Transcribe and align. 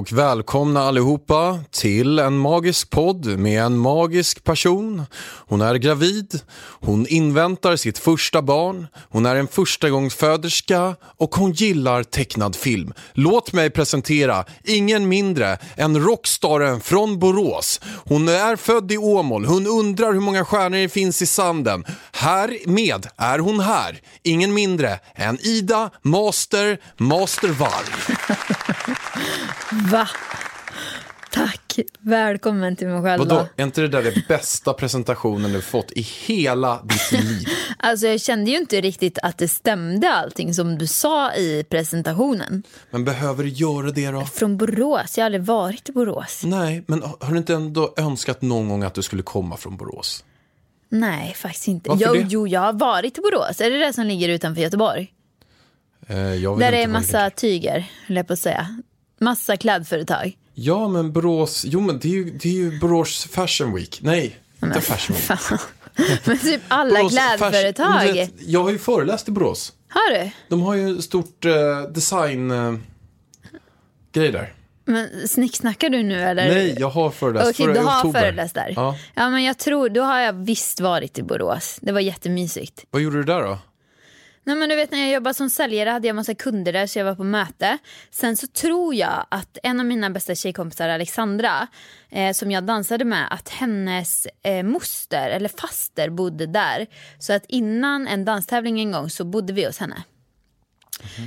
och 0.00 0.12
välkomna 0.12 0.80
allihopa 0.80 1.58
till 1.70 2.18
en 2.18 2.38
magisk 2.38 2.90
podd 2.90 3.26
med 3.26 3.62
en 3.62 3.78
magisk 3.78 4.44
person. 4.44 5.02
Hon 5.22 5.60
är 5.60 5.74
gravid, 5.74 6.40
hon 6.80 7.06
inväntar 7.06 7.76
sitt 7.76 7.98
första 7.98 8.42
barn, 8.42 8.86
hon 9.08 9.26
är 9.26 9.36
en 9.36 9.48
förstagångsföderska 9.48 10.96
och 11.02 11.34
hon 11.34 11.52
gillar 11.52 12.02
tecknad 12.02 12.56
film. 12.56 12.92
Låt 13.12 13.52
mig 13.52 13.70
presentera 13.70 14.44
ingen 14.64 15.08
mindre 15.08 15.58
än 15.76 16.04
rockstaren 16.04 16.80
från 16.80 17.18
Borås. 17.18 17.80
Hon 17.84 18.28
är 18.28 18.56
född 18.56 18.92
i 18.92 18.98
Åmål, 18.98 19.44
hon 19.44 19.66
undrar 19.66 20.12
hur 20.12 20.20
många 20.20 20.44
stjärnor 20.44 20.78
det 20.78 20.88
finns 20.88 21.22
i 21.22 21.26
sanden. 21.26 21.84
Härmed 22.12 23.06
är 23.16 23.38
hon 23.38 23.60
här, 23.60 24.00
ingen 24.22 24.54
mindre 24.54 24.98
än 25.14 25.38
Ida 25.40 25.90
Master 26.02 26.78
Mastervarg. 26.96 28.16
Va? 29.92 30.08
Tack. 31.30 31.78
Välkommen 32.00 32.76
till 32.76 32.86
mig 32.88 33.02
själv. 33.02 33.18
Vadå, 33.28 33.46
är 33.56 33.64
inte 33.64 33.80
det 33.80 33.88
där 33.88 34.02
det 34.02 34.28
bästa 34.28 34.72
presentationen 34.72 35.52
du 35.52 35.60
fått 35.62 35.92
i 35.92 36.00
hela 36.00 36.82
ditt 36.82 37.12
liv? 37.24 37.46
Alltså 37.82 38.06
jag 38.06 38.20
kände 38.20 38.50
ju 38.50 38.56
inte 38.56 38.80
riktigt 38.80 39.18
att 39.22 39.38
det 39.38 39.48
stämde 39.48 40.10
allting 40.12 40.54
som 40.54 40.78
du 40.78 40.86
sa 40.86 41.34
i 41.34 41.64
presentationen. 41.70 42.62
Men 42.90 43.04
behöver 43.04 43.44
du 43.44 43.48
göra 43.50 43.90
det 43.90 44.10
då? 44.10 44.20
Från 44.24 44.56
Borås, 44.56 45.18
jag 45.18 45.22
har 45.22 45.26
aldrig 45.26 45.42
varit 45.42 45.88
i 45.88 45.92
Borås. 45.92 46.40
Nej, 46.44 46.84
men 46.86 47.02
har 47.02 47.32
du 47.32 47.38
inte 47.38 47.54
ändå 47.54 47.94
önskat 47.96 48.42
någon 48.42 48.68
gång 48.68 48.82
att 48.82 48.94
du 48.94 49.02
skulle 49.02 49.22
komma 49.22 49.56
från 49.56 49.76
Borås? 49.76 50.24
Nej, 50.88 51.34
faktiskt 51.34 51.68
inte. 51.68 51.90
Varför 51.90 52.06
Jo, 52.06 52.12
det? 52.14 52.26
jo, 52.28 52.46
jag 52.48 52.60
har 52.60 52.72
varit 52.72 53.18
i 53.18 53.20
Borås. 53.20 53.60
Är 53.60 53.70
det 53.70 53.78
det 53.78 53.92
som 53.92 54.06
ligger 54.06 54.28
utanför 54.28 54.62
Göteborg? 54.62 55.12
Eh, 56.06 56.16
Där 56.58 56.72
är 56.72 56.80
vad 56.80 56.88
massa 56.88 57.30
tyger, 57.30 57.90
höll 58.06 58.16
jag 58.16 58.26
på 58.26 58.32
att 58.32 58.38
säga. 58.38 58.82
Massa 59.20 59.56
klädföretag. 59.56 60.36
Ja, 60.54 60.88
men 60.88 61.12
Borås, 61.12 61.64
jo 61.68 61.80
men 61.80 61.98
det 61.98 62.08
är 62.08 62.12
ju, 62.12 62.24
det 62.30 62.48
är 62.48 62.52
ju 62.52 62.78
Borås 62.78 63.24
Fashion 63.24 63.74
Week. 63.74 63.98
Nej, 64.02 64.36
inte 64.62 64.80
Fashion 64.80 65.16
Week. 65.16 65.24
Fan. 65.40 65.58
Men 66.24 66.38
typ 66.38 66.60
alla 66.68 66.98
Borås 66.98 67.12
klädföretag. 67.12 67.86
Fashion- 68.00 68.12
vet, 68.12 68.32
jag 68.46 68.62
har 68.62 68.70
ju 68.70 68.78
föreläst 68.78 69.28
i 69.28 69.30
Borås. 69.30 69.72
Har 69.88 70.14
du? 70.18 70.30
De 70.48 70.62
har 70.62 70.74
ju 70.74 71.02
stort 71.02 71.44
eh, 71.44 71.52
design 71.94 72.50
eh, 72.50 72.74
grej 74.12 74.32
där. 74.32 74.54
Men 74.84 75.28
snicksnackar 75.28 75.88
du 75.90 76.02
nu 76.02 76.22
eller? 76.22 76.48
Nej, 76.48 76.76
jag 76.78 76.90
har 76.90 77.10
föreläst 77.10 77.50
Okej, 77.50 77.66
förra- 77.66 77.74
du 77.74 77.80
har 77.80 77.98
oktober. 77.98 78.20
föreläst 78.20 78.54
där. 78.54 78.72
Ja. 78.76 78.96
ja, 79.14 79.30
men 79.30 79.44
jag 79.44 79.58
tror, 79.58 79.88
då 79.88 80.02
har 80.02 80.18
jag 80.20 80.32
visst 80.32 80.80
varit 80.80 81.18
i 81.18 81.22
Borås. 81.22 81.78
Det 81.82 81.92
var 81.92 82.00
jättemysigt. 82.00 82.84
Vad 82.90 83.02
gjorde 83.02 83.16
du 83.16 83.24
där 83.24 83.42
då? 83.42 83.58
Nej, 84.44 84.56
men 84.56 84.68
du 84.68 84.76
vet 84.76 84.90
när 84.90 84.98
jag 84.98 85.10
jobbade 85.10 85.34
som 85.34 85.50
säljare 85.50 85.90
hade 85.90 86.06
jag 86.06 86.16
massa 86.16 86.34
kunder 86.34 86.72
där 86.72 86.86
så 86.86 86.98
jag 86.98 87.04
var 87.04 87.14
på 87.14 87.24
möte. 87.24 87.78
Sen 88.10 88.36
så 88.36 88.46
tror 88.46 88.94
jag 88.94 89.26
att 89.28 89.58
en 89.62 89.80
av 89.80 89.86
mina 89.86 90.10
bästa 90.10 90.34
tjejkompisar 90.34 90.88
Alexandra 90.88 91.68
eh, 92.10 92.32
som 92.32 92.50
jag 92.50 92.64
dansade 92.64 93.04
med 93.04 93.34
att 93.34 93.48
hennes 93.48 94.26
eh, 94.42 94.62
moster 94.62 95.30
eller 95.30 95.48
faster 95.48 96.10
bodde 96.10 96.46
där. 96.46 96.86
Så 97.18 97.32
att 97.32 97.44
innan 97.48 98.06
en 98.06 98.24
danstävling 98.24 98.80
en 98.80 98.92
gång 98.92 99.10
så 99.10 99.24
bodde 99.24 99.52
vi 99.52 99.64
hos 99.64 99.78
henne. 99.78 100.02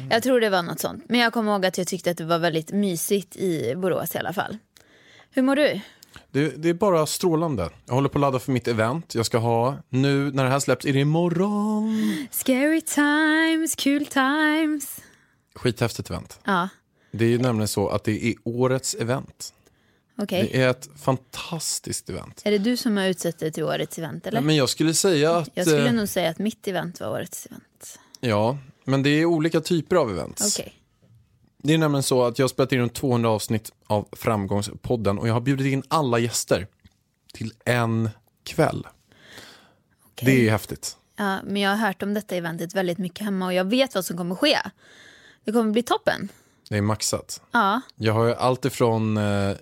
Jag 0.09 0.23
tror 0.23 0.41
det 0.41 0.49
var 0.49 0.61
något 0.61 0.79
sånt. 0.79 1.03
Men 1.09 1.19
jag 1.19 1.33
kommer 1.33 1.51
ihåg 1.51 1.65
att 1.65 1.77
jag 1.77 1.87
tyckte 1.87 2.11
att 2.11 2.17
det 2.17 2.23
var 2.23 2.39
väldigt 2.39 2.71
mysigt 2.71 3.35
i 3.35 3.75
Borås 3.75 4.15
i 4.15 4.17
alla 4.17 4.33
fall. 4.33 4.57
Hur 5.31 5.41
mår 5.41 5.55
du? 5.55 5.81
Det, 6.33 6.49
det 6.63 6.69
är 6.69 6.73
bara 6.73 7.05
strålande. 7.05 7.69
Jag 7.85 7.93
håller 7.93 8.09
på 8.09 8.17
att 8.17 8.21
ladda 8.21 8.39
för 8.39 8.51
mitt 8.51 8.67
event. 8.67 9.15
Jag 9.15 9.25
ska 9.25 9.37
ha, 9.37 9.77
nu 9.89 10.31
när 10.31 10.43
det 10.43 10.49
här 10.49 10.59
släpps, 10.59 10.85
är 10.85 10.93
det 10.93 10.99
imorgon. 10.99 12.27
Scary 12.31 12.81
times, 12.81 13.75
kul 13.75 14.05
times. 14.05 14.99
Skithäftigt 15.55 16.09
event. 16.09 16.39
Ja, 16.43 16.69
Det 17.11 17.25
är 17.25 17.29
ju 17.29 17.37
nämligen 17.37 17.67
så 17.67 17.87
att 17.89 18.03
det 18.03 18.25
är 18.25 18.33
årets 18.43 18.95
event. 18.95 19.53
okej. 20.21 20.49
Det 20.51 20.61
är 20.61 20.69
ett 20.69 20.89
fantastiskt 20.95 22.09
event. 22.09 22.41
Är 22.45 22.51
det 22.51 22.57
du 22.57 22.77
som 22.77 22.97
har 22.97 23.05
utsett 23.07 23.39
det 23.39 23.51
till 23.51 23.63
årets 23.63 23.97
event 23.97 24.27
eller? 24.27 24.37
Ja, 24.37 24.41
men 24.41 24.55
jag 24.55 24.69
skulle 24.69 24.93
säga 24.93 25.35
att... 25.35 25.49
Jag 25.53 25.67
skulle 25.67 25.87
eh, 25.87 25.93
nog 25.93 26.09
säga 26.09 26.29
att 26.29 26.39
mitt 26.39 26.67
event 26.67 26.99
var 26.99 27.09
årets 27.11 27.45
event. 27.45 27.99
Ja, 28.19 28.57
men 28.85 29.03
det 29.03 29.09
är 29.09 29.25
olika 29.25 29.61
typer 29.61 29.95
av 29.95 30.09
events. 30.11 30.59
Okej. 30.59 30.73
Det 31.63 31.73
är 31.73 31.77
nämligen 31.77 32.03
så 32.03 32.23
att 32.23 32.39
jag 32.39 32.43
har 32.43 32.49
spelat 32.49 32.71
in 32.71 32.79
runt 32.79 32.93
200 32.93 33.29
avsnitt 33.29 33.71
av 33.87 34.07
Framgångspodden 34.11 35.17
och 35.19 35.27
jag 35.27 35.33
har 35.33 35.41
bjudit 35.41 35.67
in 35.73 35.83
alla 35.87 36.19
gäster 36.19 36.67
till 37.33 37.53
en 37.65 38.09
kväll. 38.43 38.87
Det 40.21 40.47
är 40.47 40.51
häftigt. 40.51 40.97
Ja, 41.15 41.39
men 41.43 41.61
jag 41.61 41.69
har 41.69 41.87
hört 41.87 42.03
om 42.03 42.13
detta 42.13 42.35
eventet 42.35 42.75
väldigt 42.75 42.97
mycket 42.97 43.25
hemma 43.25 43.45
och 43.45 43.53
jag 43.53 43.65
vet 43.65 43.95
vad 43.95 44.05
som 44.05 44.17
kommer 44.17 44.35
ske. 44.35 44.57
Det 45.45 45.51
kommer 45.51 45.71
bli 45.71 45.83
toppen. 45.83 46.29
Det 46.69 46.77
är 46.77 46.81
maxat. 46.81 47.41
Ja, 47.51 47.81
Jag 47.95 48.13
har 48.13 48.25
ju 48.25 48.33
allt 48.35 48.65
ifrån, 48.65 49.17
eh, 49.17 49.55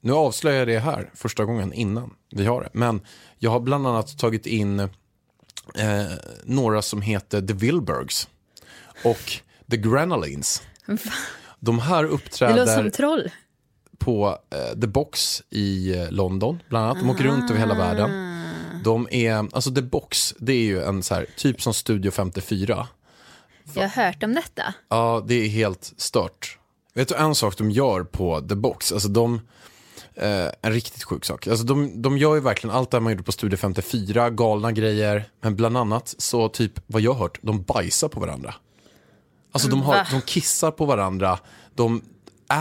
nu 0.00 0.12
avslöjar 0.12 0.58
jag 0.58 0.68
det 0.68 0.78
här 0.78 1.10
första 1.14 1.44
gången 1.44 1.72
innan 1.72 2.14
vi 2.30 2.46
har 2.46 2.60
det, 2.62 2.68
men 2.72 3.00
jag 3.38 3.50
har 3.50 3.60
bland 3.60 3.86
annat 3.86 4.18
tagit 4.18 4.46
in 4.46 4.80
eh, 4.80 4.88
några 6.44 6.82
som 6.82 7.02
heter 7.02 7.42
The 7.42 7.54
Wilbergs 7.54 8.28
och 9.04 9.32
The 9.70 9.76
Granolines. 9.76 10.62
De 11.60 11.78
här 11.78 12.02
det 12.02 12.02
låter 12.02 12.14
uppträder 12.14 12.66
som 12.66 12.90
troll. 12.90 13.30
på 13.98 14.38
eh, 14.50 14.80
The 14.80 14.86
Box 14.86 15.42
i 15.50 15.96
eh, 15.98 16.10
London, 16.10 16.62
bland 16.68 16.84
annat. 16.84 16.98
De 17.00 17.10
åker 17.10 17.24
runt 17.24 17.50
över 17.50 17.60
hela 17.60 17.74
världen. 17.74 18.10
De 18.84 19.08
är, 19.10 19.34
alltså 19.34 19.74
The 19.74 19.82
Box, 19.82 20.34
det 20.38 20.52
är 20.52 20.62
ju 20.64 20.82
en 20.82 21.02
så 21.02 21.14
här, 21.14 21.26
typ 21.36 21.62
som 21.62 21.74
Studio 21.74 22.10
54. 22.10 22.88
Jag 23.74 23.82
har 23.82 24.04
hört 24.04 24.22
om 24.22 24.34
detta. 24.34 24.74
Ja, 24.88 25.24
det 25.26 25.34
är 25.34 25.48
helt 25.48 25.92
stört. 25.96 26.58
Vet 26.94 27.08
du 27.08 27.14
en 27.14 27.34
sak 27.34 27.58
de 27.58 27.70
gör 27.70 28.04
på 28.04 28.40
The 28.40 28.54
Box? 28.54 28.92
Alltså 28.92 29.08
de, 29.08 29.40
eh, 30.14 30.46
en 30.62 30.72
riktigt 30.72 31.04
sjuk 31.04 31.24
sak. 31.24 31.46
Alltså 31.46 31.64
de, 31.64 32.02
de 32.02 32.18
gör 32.18 32.34
ju 32.34 32.40
verkligen 32.40 32.76
allt 32.76 32.90
det 32.90 32.96
här 32.96 33.02
man 33.02 33.12
gjorde 33.12 33.22
på 33.22 33.32
Studio 33.32 33.56
54, 33.56 34.30
galna 34.30 34.72
grejer. 34.72 35.24
Men 35.40 35.56
bland 35.56 35.76
annat 35.76 36.14
så 36.18 36.48
typ, 36.48 36.72
vad 36.86 37.02
jag 37.02 37.12
har 37.12 37.20
hört, 37.20 37.38
de 37.42 37.62
bajsar 37.62 38.08
på 38.08 38.20
varandra. 38.20 38.54
Alltså 39.52 39.68
de, 39.68 39.82
har, 39.82 40.08
de 40.10 40.20
kissar 40.20 40.70
på 40.70 40.84
varandra, 40.84 41.38
de 41.74 42.02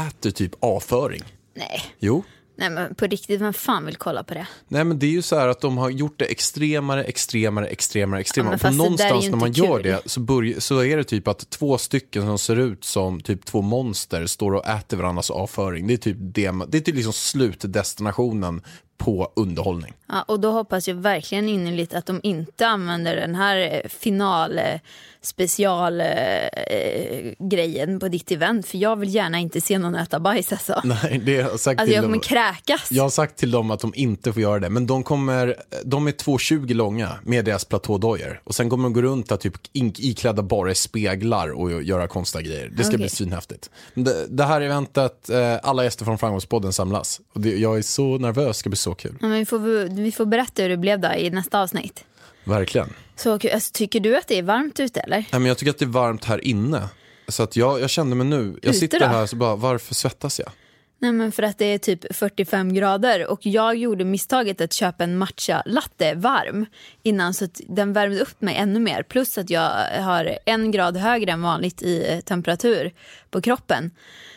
äter 0.08 0.32
typ 0.32 0.52
avföring. 0.60 1.24
Nej. 1.56 1.82
Jo, 2.00 2.24
Nej 2.60 2.70
men 2.70 2.96
på 2.96 3.08
riktigt, 3.08 3.42
vem 3.42 3.54
fan 3.54 3.86
vill 3.86 3.96
kolla 3.96 4.24
på 4.24 4.34
det? 4.34 4.48
Nej 4.68 4.84
men 4.84 5.00
det 5.00 5.06
är 5.06 5.12
ju 5.12 5.22
så 5.22 5.40
här 5.40 5.48
att 5.48 5.62
de 5.62 5.78
har 5.78 5.90
gjort 5.90 6.20
det 6.20 6.26
extremare, 6.26 7.04
extremare, 7.04 7.68
extremare, 7.68 8.20
extremare. 8.22 8.58
Ja, 8.62 8.70
och 8.70 8.76
någonstans 8.76 9.26
när 9.30 9.38
man 9.38 9.48
inte 9.48 9.60
gör 9.62 9.76
kul. 9.76 9.84
det 9.84 10.02
så, 10.06 10.20
börj- 10.20 10.60
så 10.60 10.84
är 10.84 10.98
det 10.98 11.04
typ 11.04 11.28
att 11.28 11.50
två 11.50 11.78
stycken 11.78 12.22
som 12.22 12.40
ser 12.40 12.56
ut 12.56 12.84
som 12.84 13.22
typ 13.22 13.46
två 13.46 13.62
monster 13.62 14.26
står 14.26 14.52
och 14.54 14.66
äter 14.68 14.98
varandras 14.98 15.30
avföring. 15.32 15.88
Det 15.88 15.94
är 15.94 15.98
typ, 15.98 16.18
det, 16.20 16.52
det 16.68 16.78
är 16.78 16.82
typ 16.82 16.96
liksom 16.96 17.14
slutdestinationen 17.14 18.62
på 18.98 19.32
underhållning. 19.36 19.94
Ja, 20.08 20.22
och 20.28 20.40
då 20.40 20.52
hoppas 20.52 20.88
jag 20.88 20.96
verkligen 20.96 21.50
innerligt 21.50 21.94
att 21.94 22.06
de 22.06 22.20
inte 22.24 22.68
använder 22.68 23.16
den 23.16 23.36
här 23.36 23.58
eh, 23.84 23.90
final 23.90 24.58
eh, 24.58 24.80
special 25.22 26.02
eh, 26.02 26.08
eh, 26.48 27.34
grejen 27.40 28.00
på 28.00 28.08
ditt 28.08 28.32
event. 28.32 28.68
För 28.68 28.78
jag 28.78 28.96
vill 28.96 29.16
gärna 29.16 29.40
inte 29.40 29.62
se 29.62 29.78
någon 29.78 29.96
äta 29.96 30.20
bajs 30.20 30.52
alltså. 30.52 30.82
Nej, 31.04 31.22
det 31.26 31.42
har 31.42 31.50
jag 31.50 31.60
sagt 31.60 31.80
Alltså 31.80 31.86
till 31.86 31.96
jag 31.96 32.04
dem. 32.04 32.12
kommer 32.12 32.24
kräkas. 32.24 32.92
Jag 32.92 33.04
har 33.04 33.10
sagt 33.10 33.38
till 33.38 33.52
dem 33.52 33.72
att 33.72 33.80
de 33.80 33.92
inte 33.96 34.34
får 34.34 34.42
göra 34.42 34.60
det, 34.60 34.70
men 34.70 34.88
de, 34.88 35.04
kommer, 35.04 35.56
de 35.86 36.08
är 36.08 36.12
2,20 36.12 36.74
långa 36.74 37.10
med 37.24 37.46
deras 37.46 37.66
platådojor. 37.66 38.42
Och 38.44 38.56
sen 38.56 38.70
kommer 38.70 38.84
de 38.84 38.94
gå 38.94 39.02
runt 39.02 39.30
där 39.30 39.38
typ 39.38 39.54
iklädda 39.74 40.42
bara 40.42 40.76
speglar 40.76 41.50
och 41.52 41.84
göra 41.84 42.08
konstiga 42.08 42.42
grejer. 42.42 42.70
Det 42.70 42.84
ska 42.84 42.90
Okej. 42.90 42.98
bli 42.98 43.10
svinhäftigt. 43.10 43.70
Det, 43.94 44.26
det 44.30 44.44
här 44.44 44.62
eventet, 44.62 45.30
alla 45.64 45.84
gäster 45.84 46.06
från 46.06 46.18
Framgångspodden 46.18 46.74
samlas. 46.74 47.22
Och 47.34 47.42
det, 47.42 47.58
jag 47.58 47.78
är 47.78 47.82
så 47.82 48.18
nervös, 48.18 48.48
det 48.48 48.60
ska 48.60 48.70
bli 48.70 48.78
så 48.78 48.87
kul. 48.96 49.18
Ja, 49.22 49.28
men 49.28 49.40
vi, 49.40 49.46
får, 49.46 49.90
vi 49.96 50.12
får 50.12 50.26
berätta 50.26 50.62
hur 50.62 50.70
det 50.70 50.78
blev 50.78 51.00
då 51.00 51.14
i 51.14 51.30
nästa 51.30 51.62
avsnitt. 51.62 52.06
Verkligen. 52.44 52.94
Så, 53.16 53.40
kul. 53.40 53.52
alltså, 53.54 53.72
tycker 53.74 54.00
du 54.00 54.18
att 54.18 54.28
det 54.28 54.38
är 54.38 54.44
varmt 54.44 54.80
ute 54.80 55.00
eller? 55.00 55.18
Nej, 55.18 55.28
men 55.32 55.46
jag 55.46 55.58
tycker 55.58 55.72
att 55.72 55.80
det 55.80 55.86
är 55.86 55.90
varmt 55.90 56.26
här 56.26 56.46
inne. 56.46 56.90
Så 57.28 57.44
att 57.44 57.56
jag, 57.56 57.82
jag 57.82 57.90
kände 57.90 58.16
mig 58.16 58.28
nu, 58.28 58.60
jag 58.62 58.70
Ute 58.70 58.80
sitter 58.80 59.00
då? 59.00 59.06
här 59.06 59.26
så 59.26 59.36
bara, 59.36 59.56
varför 59.56 59.96
svettas 59.96 60.40
jag? 60.40 60.52
Nej 61.00 61.12
men 61.12 61.32
för 61.32 61.44
att 61.44 61.58
det 61.58 61.66
är 61.66 61.78
typ 61.78 62.16
45 62.16 62.74
grader 62.74 63.28
och 63.28 63.46
jag 63.46 63.76
gjorde 63.76 64.06
misstaget 64.06 64.62
att 64.62 64.74
köpa 64.74 65.04
en 65.04 65.18
matcha 65.18 65.64
latte 65.66 66.14
varm 66.16 66.66
innan 67.04 67.34
så 67.34 67.46
att 67.46 67.62
den 67.68 67.94
värmde 67.94 68.20
upp 68.20 68.42
mig 68.42 68.56
ännu 68.56 68.80
mer. 68.80 69.04
Plus 69.04 69.38
att 69.38 69.50
jag 69.50 69.72
har 70.02 70.40
en 70.46 70.72
grad 70.72 70.98
högre 70.98 71.32
än 71.32 71.42
vanligt 71.42 71.82
i 71.82 72.22
temperatur 72.26 72.94
på 73.30 73.42
kroppen 73.42 73.92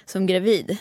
som 0.07 0.27
gravid. 0.27 0.77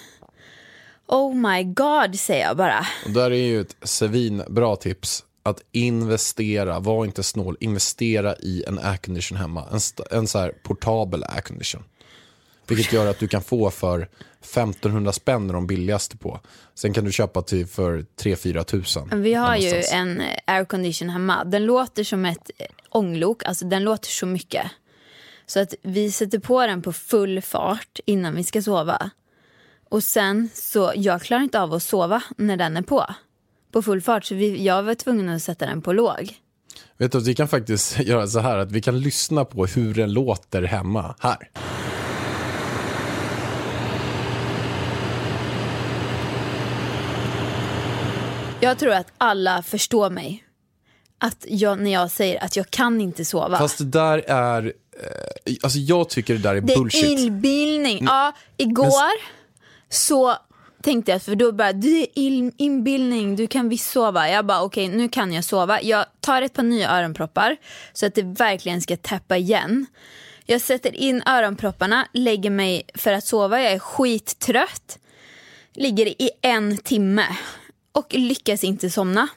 Oh 1.09 1.35
my 1.35 1.63
god 1.63 2.19
säger 2.19 2.45
jag 2.47 2.57
bara. 2.57 2.85
Och 3.05 3.11
där 3.11 3.31
är 3.31 3.35
ju 3.35 3.61
ett 3.61 3.75
svinbra 3.83 4.75
tips. 4.75 5.23
Att 5.43 5.61
investera, 5.71 6.79
var 6.79 7.05
inte 7.05 7.23
snål, 7.23 7.57
investera 7.59 8.35
i 8.35 8.63
en 8.67 8.79
aircondition 8.79 9.37
hemma. 9.37 9.65
En, 9.71 9.79
en 10.17 10.27
så 10.27 10.39
här 10.39 10.51
portabel 10.63 11.23
aircondition. 11.23 11.83
Vilket 12.67 12.93
gör 12.93 13.07
att 13.07 13.19
du 13.19 13.27
kan 13.27 13.41
få 13.41 13.69
för 13.69 14.07
1500 14.41 15.11
spänn 15.11 15.47
de 15.47 15.67
billigaste 15.67 16.17
på. 16.17 16.39
Sen 16.75 16.93
kan 16.93 17.05
du 17.05 17.11
köpa 17.11 17.41
till 17.41 17.67
för 17.67 18.05
3-4 18.21 18.63
tusen. 18.63 19.21
Vi 19.21 19.33
har 19.33 19.55
ju 19.55 19.83
en 19.91 20.21
aircondition 20.45 21.09
hemma. 21.09 21.43
Den 21.43 21.65
låter 21.65 22.03
som 22.03 22.25
ett 22.25 22.51
ånglok, 22.89 23.43
alltså 23.43 23.65
den 23.65 23.83
låter 23.83 24.09
så 24.09 24.25
mycket. 24.25 24.71
Så 25.45 25.59
att 25.59 25.73
vi 25.81 26.11
sätter 26.11 26.39
på 26.39 26.67
den 26.67 26.81
på 26.81 26.93
full 26.93 27.41
fart 27.41 27.99
innan 28.05 28.35
vi 28.35 28.43
ska 28.43 28.61
sova. 28.61 29.09
Och 29.89 30.03
sen 30.03 30.49
så, 30.53 30.91
jag 30.95 31.21
klarar 31.21 31.43
inte 31.43 31.61
av 31.61 31.73
att 31.73 31.83
sova 31.83 32.23
när 32.37 32.57
den 32.57 32.77
är 32.77 32.81
på. 32.81 33.05
På 33.71 33.81
full 33.81 34.01
fart, 34.01 34.25
så 34.25 34.35
vi, 34.35 34.63
jag 34.63 34.83
var 34.83 34.95
tvungen 34.95 35.29
att 35.29 35.43
sätta 35.43 35.65
den 35.65 35.81
på 35.81 35.93
låg. 35.93 36.33
Vet 36.97 37.11
du, 37.11 37.19
vi 37.19 37.35
kan 37.35 37.47
faktiskt 37.47 37.99
göra 38.05 38.27
så 38.27 38.39
här 38.39 38.57
att 38.57 38.71
vi 38.71 38.81
kan 38.81 38.99
lyssna 38.99 39.45
på 39.45 39.65
hur 39.65 39.93
den 39.93 40.13
låter 40.13 40.61
hemma. 40.61 41.15
Här. 41.19 41.49
Jag 48.61 48.77
tror 48.77 48.93
att 48.93 49.07
alla 49.17 49.63
förstår 49.63 50.09
mig. 50.09 50.43
Att 51.21 51.45
jag, 51.47 51.79
när 51.79 51.91
jag 51.91 52.11
säger 52.11 52.43
att 52.43 52.55
jag 52.55 52.69
kan 52.69 53.01
inte 53.01 53.25
sova. 53.25 53.57
Fast 53.57 53.77
det 53.77 53.85
där 53.85 54.17
är, 54.27 54.65
eh, 54.65 55.53
alltså 55.63 55.79
jag 55.79 56.09
tycker 56.09 56.33
det 56.33 56.39
där 56.39 56.55
är 56.55 56.61
Det 56.61 56.73
är 56.73 56.77
bullshit. 56.77 57.03
Mm. 57.03 57.17
inbildning. 57.17 58.05
Ja, 58.05 58.33
igår 58.57 59.38
så 59.89 60.35
tänkte 60.83 61.11
jag, 61.11 61.21
för 61.21 61.35
då 61.35 61.51
bara, 61.51 61.73
du 61.73 61.97
är 62.01 62.05
il- 62.15 62.53
inbildning, 62.57 63.35
du 63.35 63.47
kan 63.47 63.69
visst 63.69 63.91
sova. 63.91 64.29
Jag 64.29 64.45
bara, 64.45 64.61
okej 64.63 64.87
nu 64.87 65.09
kan 65.09 65.33
jag 65.33 65.43
sova. 65.43 65.81
Jag 65.81 66.05
tar 66.21 66.41
ett 66.41 66.53
par 66.53 66.63
nya 66.63 66.89
öronproppar 66.91 67.57
så 67.93 68.05
att 68.05 68.15
det 68.15 68.23
verkligen 68.23 68.81
ska 68.81 68.97
täppa 68.97 69.37
igen. 69.37 69.85
Jag 70.45 70.61
sätter 70.61 70.95
in 70.95 71.23
öronpropparna, 71.25 72.07
lägger 72.13 72.49
mig 72.49 72.83
för 72.95 73.13
att 73.13 73.25
sova. 73.25 73.61
Jag 73.61 73.71
är 73.71 73.79
skittrött. 73.79 74.99
Ligger 75.73 76.05
i 76.05 76.29
en 76.41 76.77
timme 76.77 77.25
och 77.91 78.13
lyckas 78.13 78.63
inte 78.63 78.89
somna. 78.89 79.27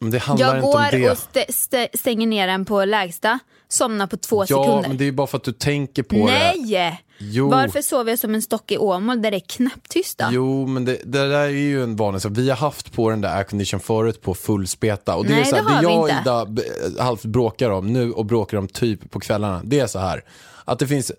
Men 0.00 0.10
det 0.10 0.18
handlar 0.18 0.54
Jag 0.54 0.62
går 0.64 1.10
och 1.10 1.16
st- 1.18 1.44
st- 1.48 1.88
stänger 1.98 2.26
ner 2.26 2.46
den 2.46 2.64
på 2.64 2.84
lägsta, 2.84 3.38
somnar 3.68 4.06
på 4.06 4.16
två 4.16 4.42
ja, 4.42 4.46
sekunder. 4.46 4.88
men 4.88 4.96
det 4.96 5.04
är 5.04 5.12
bara 5.12 5.26
för 5.26 5.36
att 5.36 5.44
du 5.44 5.52
tänker 5.52 6.02
på 6.02 6.14
det. 6.14 6.54
Nej! 6.56 7.00
Jo. 7.22 7.50
Varför 7.50 7.82
sover 7.82 8.12
jag 8.12 8.18
som 8.18 8.34
en 8.34 8.42
stock 8.42 8.72
i 8.72 8.78
Åmål 8.78 9.22
där 9.22 9.30
det 9.30 9.36
är 9.36 9.40
knäpptyst 9.48 10.18
då? 10.18 10.26
Jo, 10.30 10.66
men 10.66 10.84
det, 10.84 10.98
det 11.04 11.28
där 11.28 11.38
är 11.40 11.48
ju 11.48 11.82
en 11.82 11.96
vanlig 11.96 12.22
sak. 12.22 12.32
Vi 12.34 12.48
har 12.50 12.56
haft 12.56 12.92
på 12.92 13.10
den 13.10 13.20
där 13.20 13.36
aircondition 13.36 13.80
förut 13.80 14.22
på 14.22 14.34
full 14.34 14.66
speta. 14.66 15.16
Och 15.16 15.24
det 15.24 15.30
Nej, 15.30 15.40
är 15.40 15.44
så 15.44 15.56
här, 15.56 15.62
det 15.62 15.70
har 15.72 15.82
det 15.82 15.88
jag 15.90 16.00
och. 16.00 16.10
Ida 16.10 16.46
b- 16.46 16.62
halvt 16.98 17.24
bråkar 17.24 17.70
om 17.70 17.92
nu 17.92 18.12
och 18.12 18.26
bråkar 18.26 18.58
om 18.58 18.68
typ 18.68 19.10
på 19.10 19.20
kvällarna. 19.20 19.60
Det 19.64 19.80
är 19.80 19.86
så 19.86 19.98
här, 19.98 20.24
att 20.64 20.78
det 20.78 20.86
finns 20.86 21.12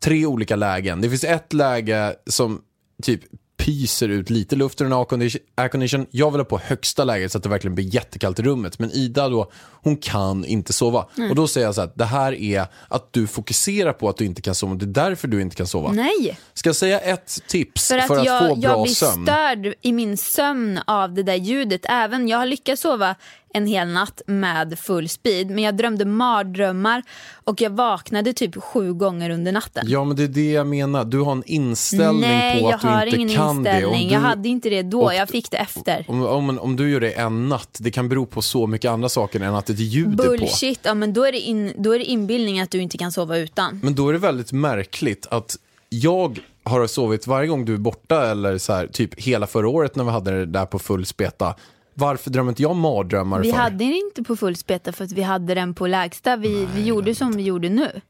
tre 0.00 0.26
olika 0.26 0.56
lägen. 0.56 1.00
Det 1.00 1.08
finns 1.08 1.24
ett 1.24 1.52
läge 1.52 2.14
som 2.26 2.60
typ 3.02 3.20
pyser 3.58 4.08
ut 4.08 4.30
lite 4.30 4.56
luft 4.56 4.80
ur 4.80 4.84
en 4.86 4.92
aircondition- 4.92 5.38
aircondition. 5.54 6.06
Jag 6.10 6.30
vill 6.30 6.40
ha 6.40 6.44
på 6.44 6.58
högsta 6.58 7.04
läget 7.04 7.32
så 7.32 7.38
att 7.38 7.42
det 7.44 7.48
verkligen 7.50 7.74
blir 7.74 7.94
jättekallt 7.94 8.38
i 8.38 8.42
rummet. 8.42 8.78
Men 8.78 8.90
Ida 8.92 9.28
då, 9.28 9.50
hon 9.82 9.96
kan 9.96 10.44
inte 10.44 10.72
sova. 10.72 11.06
Och 11.30 11.34
då 11.34 11.48
säger 11.48 11.66
jag 11.66 11.74
så 11.74 11.80
här, 11.80 11.90
det 11.94 12.04
här 12.04 12.32
är 12.34 12.66
att 12.88 13.12
du 13.12 13.26
fokuserar 13.26 13.92
på 13.92 14.08
att 14.08 14.16
du 14.16 14.24
inte 14.24 14.42
kan 14.42 14.54
sova. 14.54 14.74
Det 14.74 14.84
är 14.84 15.08
därför 15.08 15.28
du 15.28 15.40
inte 15.42 15.56
kan 15.56 15.66
sova. 15.66 15.92
Nej, 15.92 16.38
Ska 16.54 16.68
jag 16.68 16.76
säga 16.76 17.00
ett 17.00 17.38
tips 17.48 17.88
för 17.88 17.98
för 17.98 18.14
att, 18.14 18.20
att, 18.20 18.26
jag, 18.26 18.48
få 18.48 18.54
bra 18.56 18.70
jag 18.70 18.82
blir 18.82 18.94
sömn? 18.94 19.26
störd 19.26 19.74
i 19.82 19.92
min 19.92 20.16
sömn 20.16 20.80
av 20.86 21.14
det 21.14 21.22
där 21.22 21.34
ljudet. 21.34 21.80
Även 21.84 22.28
jag 22.28 22.38
har 22.38 22.46
lyckats 22.46 22.82
sova 22.82 23.14
en 23.58 23.66
hel 23.66 23.88
natt 23.88 24.22
med 24.26 24.78
full 24.78 25.08
speed 25.08 25.50
men 25.50 25.64
jag 25.64 25.76
drömde 25.76 26.04
mardrömmar 26.04 27.02
och 27.44 27.60
jag 27.60 27.70
vaknade 27.70 28.32
typ 28.32 28.62
sju 28.62 28.92
gånger 28.92 29.30
under 29.30 29.52
natten. 29.52 29.84
Ja, 29.88 30.04
men 30.04 30.16
det 30.16 30.22
är 30.24 30.28
det 30.28 30.50
jag 30.52 30.66
menar. 30.66 31.04
Du 31.04 31.20
har 31.20 31.32
en 31.32 31.42
inställning 31.46 32.20
Nej, 32.20 32.60
på 32.62 32.68
jag 32.70 32.74
att 32.74 32.80
du 32.80 32.86
har 32.86 33.06
inte 33.06 33.20
ingen 33.20 33.36
kan 33.36 33.62
det. 33.62 33.70
Om 33.70 33.76
inställning. 33.76 34.08
du, 34.08 34.14
Jag 34.14 34.20
hade 34.20 34.48
inte 34.48 34.68
det 34.70 34.82
då, 34.82 35.02
och- 35.02 35.14
jag 35.14 35.28
fick 35.28 35.50
det 35.50 35.56
efter. 35.56 36.04
om, 36.08 36.22
om, 36.26 36.58
om 36.58 36.76
du 36.76 36.90
gör 36.90 37.00
det 37.00 37.10
en 37.12 37.48
natt, 37.48 37.78
det 37.80 37.90
kan 37.90 38.08
bero 38.08 38.26
på 38.26 38.42
så 38.42 38.66
mycket 38.66 38.90
andra 38.90 39.08
saker 39.08 39.40
än 39.40 39.54
att 39.54 39.66
det 39.66 39.72
är 39.72 39.76
ljud 39.76 40.20
är 40.20 40.24
på. 40.24 40.30
Bullshit, 40.30 40.80
ja, 40.82 40.94
men 40.94 41.12
då 41.12 41.24
är, 41.26 41.32
det 41.32 41.40
in, 41.40 41.72
då 41.76 41.92
är 41.94 41.98
det 41.98 42.04
inbildning 42.04 42.60
att 42.60 42.70
du 42.70 42.78
inte 42.82 42.98
kan 42.98 43.12
sova 43.12 43.36
utan. 43.38 43.80
Men 43.82 43.94
då 43.94 44.08
är 44.08 44.12
det 44.12 44.18
väldigt 44.18 44.52
märkligt 44.52 45.26
att 45.30 45.56
jag 45.88 46.38
har 46.64 46.86
sovit 46.86 47.26
varje 47.26 47.48
gång 47.48 47.64
du 47.64 47.74
är 47.74 47.78
borta 47.78 48.30
eller 48.30 48.58
så 48.58 48.72
här, 48.72 48.86
typ 48.86 49.20
hela 49.20 49.46
förra 49.46 49.68
året 49.68 49.96
när 49.96 50.04
vi 50.04 50.10
hade 50.10 50.30
det 50.30 50.46
där 50.46 50.66
på 50.66 50.78
full 50.78 51.06
speta. 51.06 51.54
Varför 51.98 52.30
drömmer 52.30 52.50
inte 52.50 52.62
jag 52.62 52.76
mardrömmar 52.76 53.40
Vi 53.40 53.50
för? 53.50 53.58
hade 53.58 53.76
den 53.76 53.92
inte 53.92 54.22
på 54.22 54.36
full 54.36 54.56
speta 54.56 54.92
för 54.92 55.04
att 55.04 55.12
vi 55.12 55.22
hade 55.22 55.54
den 55.54 55.74
på 55.74 55.86
lägsta. 55.86 56.36
Vi, 56.36 56.68
vi 56.74 56.84
gjorde 56.84 57.14
som 57.14 57.32
vi 57.32 57.42
gjorde 57.42 57.68
nu. 57.68 58.00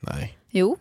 Nej. 0.00 0.38
Jo. 0.50 0.76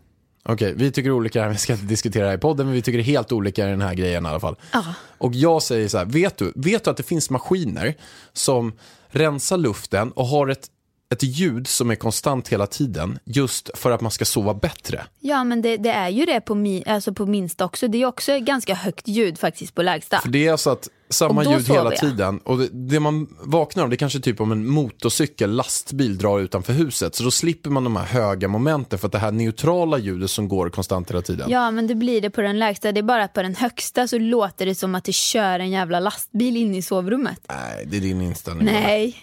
Okej, 0.45 0.73
vi 0.77 0.91
tycker 0.91 1.11
olika 1.11 1.43
här, 1.43 1.49
vi 1.49 1.57
ska 1.57 1.73
inte 1.73 1.85
diskutera 1.85 2.23
det 2.23 2.29
här 2.29 2.37
i 2.37 2.39
podden, 2.41 2.65
men 2.65 2.75
vi 2.75 2.81
tycker 2.81 2.99
helt 2.99 3.31
olika 3.31 3.67
i 3.67 3.69
den 3.69 3.81
här 3.81 3.93
grejen 3.93 4.25
i 4.25 4.29
alla 4.29 4.39
fall. 4.39 4.55
Ja. 4.73 4.83
Och 5.17 5.33
jag 5.33 5.63
säger 5.63 5.87
så 5.87 5.97
här, 5.97 6.05
vet 6.05 6.37
du, 6.37 6.53
vet 6.55 6.83
du 6.83 6.89
att 6.89 6.97
det 6.97 7.03
finns 7.03 7.29
maskiner 7.29 7.95
som 8.33 8.73
rensar 9.07 9.57
luften 9.57 10.11
och 10.11 10.25
har 10.27 10.47
ett, 10.47 10.67
ett 11.13 11.23
ljud 11.23 11.67
som 11.67 11.91
är 11.91 11.95
konstant 11.95 12.47
hela 12.47 12.67
tiden, 12.67 13.19
just 13.23 13.69
för 13.77 13.91
att 13.91 14.01
man 14.01 14.11
ska 14.11 14.25
sova 14.25 14.53
bättre? 14.53 15.05
Ja 15.19 15.43
men 15.43 15.61
det, 15.61 15.77
det 15.77 15.91
är 15.91 16.09
ju 16.09 16.25
det 16.25 16.41
på, 16.41 16.55
mi, 16.55 16.83
alltså 16.87 17.13
på 17.13 17.25
minsta 17.25 17.65
också. 17.65 17.87
Det 17.87 18.01
är 18.01 18.05
också 18.05 18.39
ganska 18.39 18.75
högt 18.75 19.07
ljud 19.07 19.39
faktiskt 19.39 19.75
på 19.75 19.81
lägsta. 19.81 20.19
För 20.19 20.29
det 20.29 20.47
är 20.47 20.51
alltså 20.51 20.69
att 20.69 20.89
samma 21.09 21.43
ljud 21.43 21.67
hela 21.67 21.91
jag. 21.91 21.97
tiden. 21.97 22.39
Och 22.39 22.57
det, 22.57 22.69
det 22.71 22.99
man 22.99 23.27
vaknar 23.39 23.83
av, 23.83 23.89
det 23.89 23.95
är 23.95 23.97
kanske 23.97 24.19
typ 24.19 24.41
om 24.41 24.51
en 24.51 24.67
motorcykel, 24.67 25.51
lastbil 25.51 26.17
drar 26.17 26.39
utanför 26.39 26.73
huset. 26.73 27.15
Så 27.15 27.23
då 27.23 27.31
slipper 27.31 27.69
man 27.69 27.83
de 27.83 27.95
här 27.95 28.05
höga 28.05 28.47
momenten 28.47 28.99
för 28.99 29.07
att 29.07 29.11
det 29.11 29.19
här 29.19 29.31
neutrala 29.31 29.97
ljudet 29.97 30.31
som 30.31 30.47
går 30.47 30.69
konstant 30.69 31.09
hela 31.09 31.21
tiden. 31.21 31.49
Ja 31.49 31.71
men 31.71 31.87
det 31.87 31.95
blir 31.95 32.21
det 32.21 32.29
på 32.29 32.41
den 32.41 32.59
lägsta. 32.59 32.91
Det 32.91 32.99
är 32.99 33.03
bara 33.03 33.23
att 33.23 33.33
på 33.33 33.41
den 33.41 33.55
högsta 33.55 34.07
så 34.07 34.19
låter 34.19 34.65
det 34.65 34.75
som 34.75 34.95
att 34.95 35.03
det 35.03 35.13
kör 35.13 35.59
en 35.59 35.71
jävla 35.71 35.99
lastbil 35.99 36.57
in 36.57 36.75
i 36.75 36.81
sovrummet. 36.81 37.39
Nej, 37.49 37.85
det 37.87 37.97
är 37.97 38.01
din 38.01 38.21
inställning. 38.21 38.65
Nej, 38.65 39.17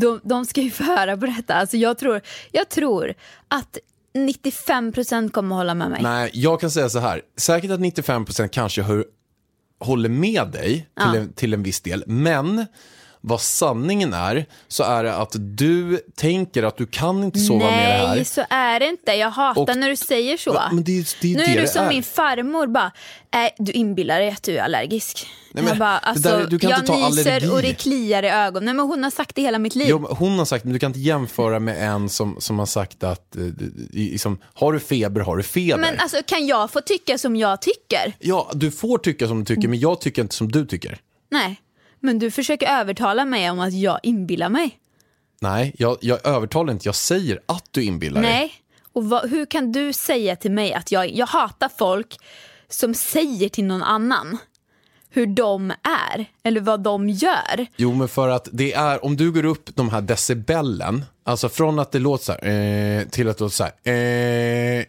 de, 0.00 0.20
de 0.24 0.46
ska 0.46 0.60
ju 0.60 0.70
få 0.70 0.84
höra 0.84 1.16
på 1.16 1.26
detta. 1.26 1.54
Alltså 1.54 1.76
jag, 1.76 1.98
tror, 1.98 2.20
jag 2.52 2.68
tror 2.68 3.14
att 3.48 3.78
95% 4.14 5.30
kommer 5.30 5.56
hålla 5.56 5.74
med 5.74 5.90
mig. 5.90 6.02
Nej, 6.02 6.30
jag 6.34 6.60
kan 6.60 6.70
säga 6.70 6.88
så 6.88 6.98
här. 6.98 7.22
Säkert 7.36 7.70
att 7.70 7.80
95% 7.80 8.48
kanske 8.48 8.82
hör, 8.82 9.04
håller 9.80 10.08
med 10.08 10.48
dig 10.52 10.88
till, 11.00 11.20
en, 11.20 11.32
till 11.32 11.54
en 11.54 11.62
viss 11.62 11.80
del. 11.80 12.04
Men 12.06 12.66
vad 13.26 13.40
sanningen 13.40 14.12
är, 14.12 14.46
så 14.68 14.82
är 14.84 15.04
det 15.04 15.14
att 15.16 15.32
du 15.38 16.00
tänker 16.16 16.62
att 16.62 16.76
du 16.76 16.86
kan 16.86 17.24
inte 17.24 17.38
sova 17.38 17.64
med 17.70 17.78
det 17.88 18.06
här. 18.06 18.14
Nej, 18.16 18.24
så 18.24 18.44
är 18.50 18.80
det 18.80 18.86
inte. 18.88 19.12
Jag 19.12 19.30
hatar 19.30 19.62
Och- 19.72 19.78
när 19.78 19.88
du 19.88 19.96
säger 19.96 20.36
så. 20.36 20.60
Men 20.72 20.84
det 20.84 21.06
det 21.20 21.32
är 21.32 21.36
nu 21.36 21.42
är 21.44 21.60
du 21.60 21.66
som 21.66 21.84
är. 21.84 21.88
min 21.88 22.02
farmor 22.02 22.66
bara, 22.66 22.92
äh, 23.34 23.50
du 23.58 23.72
inbillar 23.72 24.20
dig 24.20 24.28
att 24.30 24.42
du 24.42 24.58
är 24.58 24.62
allergisk. 24.62 25.26
Nej, 25.52 25.64
men 25.64 25.78
bara, 25.78 25.98
alltså, 25.98 26.28
där- 26.28 26.46
du 26.46 26.58
kan 26.58 26.70
jag 26.70 26.78
inte 26.80 26.86
ta 26.92 27.08
nyser 27.08 27.30
allergi. 27.30 27.48
och 27.48 27.62
det 27.62 27.74
kliar 27.74 28.22
i 28.22 28.28
ögonen. 28.28 28.64
Nej, 28.64 28.74
men 28.74 28.86
hon 28.86 29.02
har 29.04 29.10
sagt 29.10 29.34
det 29.34 29.42
hela 29.42 29.58
mitt 29.58 29.74
liv. 29.74 29.86
Jo, 29.90 30.06
hon 30.10 30.38
har 30.38 30.44
sagt, 30.44 30.64
men 30.64 30.72
du 30.72 30.78
kan 30.78 30.86
inte 30.90 31.00
jämföra 31.00 31.60
med 31.60 31.88
en 31.94 32.08
som, 32.08 32.36
som 32.38 32.58
har 32.58 32.66
sagt 32.66 33.04
att, 33.04 33.36
eh, 33.36 33.42
liksom, 33.90 34.38
har 34.54 34.72
du 34.72 34.80
feber, 34.80 35.20
har 35.20 35.36
du 35.36 35.42
feber. 35.42 35.78
men 35.80 35.98
alltså, 36.00 36.16
kan 36.26 36.46
jag 36.46 36.70
få 36.70 36.80
tycka 36.80 37.18
som 37.18 37.36
jag 37.36 37.62
tycker? 37.62 38.12
Ja, 38.20 38.50
du 38.54 38.70
får 38.70 38.98
tycka 38.98 39.28
som 39.28 39.44
du 39.44 39.54
tycker, 39.54 39.68
men 39.68 39.78
jag 39.78 40.00
tycker 40.00 40.22
inte 40.22 40.34
som 40.34 40.52
du 40.52 40.66
tycker. 40.66 40.98
Nej, 41.30 41.60
men 42.04 42.18
du 42.18 42.30
försöker 42.30 42.80
övertala 42.80 43.24
mig 43.24 43.50
om 43.50 43.60
att 43.60 43.72
jag 43.72 44.00
inbillar 44.02 44.48
mig. 44.48 44.78
Nej, 45.40 45.74
jag, 45.78 45.96
jag 46.00 46.26
övertalar 46.26 46.72
inte, 46.72 46.88
jag 46.88 46.94
säger 46.94 47.40
att 47.46 47.64
du 47.70 47.82
inbillar 47.82 48.22
dig. 48.22 48.30
Nej, 48.30 48.52
och 48.92 49.04
vad, 49.04 49.30
hur 49.30 49.46
kan 49.46 49.72
du 49.72 49.92
säga 49.92 50.36
till 50.36 50.50
mig 50.50 50.74
att 50.74 50.92
jag, 50.92 51.10
jag 51.10 51.26
hatar 51.26 51.70
folk 51.78 52.18
som 52.68 52.94
säger 52.94 53.48
till 53.48 53.64
någon 53.64 53.82
annan 53.82 54.38
hur 55.10 55.26
de 55.26 55.70
är 55.70 56.26
eller 56.42 56.60
vad 56.60 56.80
de 56.80 57.08
gör. 57.08 57.66
Jo, 57.76 57.94
men 57.94 58.08
för 58.08 58.28
att 58.28 58.48
det 58.52 58.72
är, 58.72 59.04
om 59.04 59.16
du 59.16 59.32
går 59.32 59.44
upp 59.44 59.76
de 59.76 59.88
här 59.88 60.00
decibellen, 60.00 61.04
alltså 61.24 61.48
från 61.48 61.78
att 61.78 61.92
det 61.92 61.98
låter 61.98 62.24
så 62.24 62.32
här, 62.32 62.98
eh, 62.98 63.08
till 63.08 63.28
att 63.28 63.38
det 63.38 63.44
låter 63.44 63.56
så 63.56 63.64
här, 63.64 64.78
eh, 64.78 64.84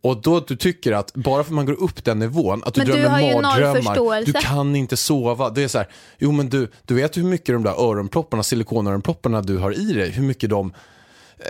och 0.00 0.22
då 0.22 0.36
att 0.36 0.46
du 0.46 0.56
tycker 0.56 0.92
att 0.92 1.14
bara 1.14 1.44
för 1.44 1.50
att 1.50 1.54
man 1.54 1.66
går 1.66 1.82
upp 1.82 2.04
den 2.04 2.18
nivån, 2.18 2.62
att 2.64 2.74
du 2.74 2.80
Men 2.80 2.86
du 2.86 2.92
drömmer 2.92 3.32
noll 3.32 3.42
mardrömmar, 3.42 4.24
du 4.24 4.32
kan 4.32 4.76
inte 4.76 4.96
sova. 4.96 5.50
Det 5.50 5.62
är 5.62 5.68
så 5.68 5.78
här, 5.78 5.88
jo 6.18 6.32
men 6.32 6.48
du, 6.48 6.70
du 6.84 6.94
vet 6.94 7.16
hur 7.16 7.24
mycket 7.24 7.54
de 7.54 7.62
där 7.62 7.70
öronpropparna, 7.72 8.42
silikonöronpropparna 8.42 9.42
du 9.42 9.56
har 9.56 9.72
i 9.72 9.92
dig, 9.92 10.10
hur 10.10 10.22
mycket 10.22 10.50
de 10.50 10.72
eh, 11.38 11.44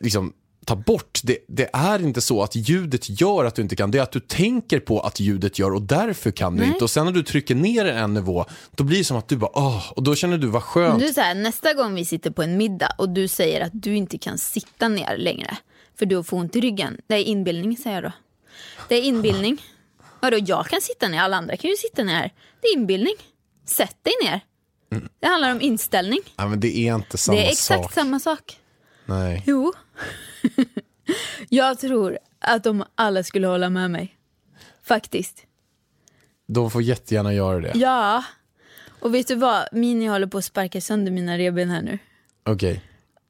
liksom 0.00 0.32
ta 0.64 0.76
bort. 0.76 1.20
Det, 1.22 1.38
det 1.48 1.70
är 1.72 2.02
inte 2.02 2.20
så 2.20 2.42
att 2.42 2.56
ljudet 2.56 3.20
gör 3.20 3.44
att 3.44 3.54
du 3.54 3.62
inte 3.62 3.76
kan, 3.76 3.90
det 3.90 3.98
är 3.98 4.02
att 4.02 4.12
du 4.12 4.20
tänker 4.20 4.80
på 4.80 5.00
att 5.00 5.20
ljudet 5.20 5.58
gör 5.58 5.74
och 5.74 5.82
därför 5.82 6.30
kan 6.30 6.56
du 6.56 6.60
Nej. 6.60 6.68
inte. 6.68 6.84
Och 6.84 6.90
sen 6.90 7.04
när 7.04 7.12
du 7.12 7.22
trycker 7.22 7.54
ner 7.54 7.84
en 7.84 8.14
nivå, 8.14 8.44
då 8.70 8.84
blir 8.84 8.98
det 8.98 9.04
som 9.04 9.16
att 9.16 9.28
du 9.28 9.36
bara, 9.36 9.50
åh, 9.54 9.92
och 9.92 10.02
då 10.02 10.14
känner 10.14 10.38
du 10.38 10.46
vad 10.46 10.62
skönt. 10.62 10.98
Du 10.98 11.06
är 11.06 11.22
här, 11.22 11.34
nästa 11.34 11.74
gång 11.74 11.94
vi 11.94 12.04
sitter 12.04 12.30
på 12.30 12.42
en 12.42 12.56
middag 12.56 12.88
och 12.98 13.08
du 13.08 13.28
säger 13.28 13.60
att 13.60 13.72
du 13.72 13.96
inte 13.96 14.18
kan 14.18 14.38
sitta 14.38 14.88
ner 14.88 15.16
längre 15.16 15.56
för 15.98 16.06
du 16.06 16.24
får 16.24 16.36
ont 16.36 16.56
i 16.56 16.60
ryggen. 16.60 17.00
Det 17.06 17.14
är 17.14 17.24
inbildning 17.24 17.76
säger 17.76 18.02
jag 18.02 18.04
då. 18.04 18.12
Det 18.88 18.94
är 18.94 19.02
inbildning. 19.02 19.62
Vadå, 20.20 20.38
jag 20.46 20.66
kan 20.66 20.80
sitta 20.80 21.08
ner, 21.08 21.20
alla 21.20 21.36
andra 21.36 21.56
kan 21.56 21.70
ju 21.70 21.76
sitta 21.76 22.04
ner. 22.04 22.32
Det 22.60 22.68
är 22.68 22.76
inbildning. 22.76 23.14
Sätt 23.66 23.96
dig 24.02 24.12
ner. 24.22 24.40
Det 25.20 25.26
handlar 25.26 25.50
om 25.52 25.60
inställning. 25.60 26.20
Ja, 26.36 26.48
men 26.48 26.60
det 26.60 26.78
är 26.78 26.94
inte 26.94 27.18
samma 27.18 27.38
det 27.38 27.46
är 27.46 27.50
exakt 27.50 27.82
sak. 27.82 27.92
samma 27.92 28.20
sak. 28.20 28.58
Nej. 29.06 29.42
Jo. 29.46 29.72
jag 31.48 31.78
tror 31.78 32.18
att 32.38 32.64
de 32.64 32.84
alla 32.94 33.22
skulle 33.22 33.46
hålla 33.46 33.70
med 33.70 33.90
mig. 33.90 34.16
Faktiskt. 34.84 35.46
De 36.46 36.70
får 36.70 36.82
jättegärna 36.82 37.34
göra 37.34 37.60
det. 37.60 37.72
Ja. 37.74 38.24
Och 39.00 39.14
vet 39.14 39.28
du 39.28 39.34
vad? 39.34 39.68
Mini 39.72 40.06
håller 40.06 40.26
på 40.26 40.38
att 40.38 40.44
sparka 40.44 40.80
sönder 40.80 41.12
mina 41.12 41.38
revben 41.38 41.70
här 41.70 41.82
nu. 41.82 41.98
Okej. 42.44 42.82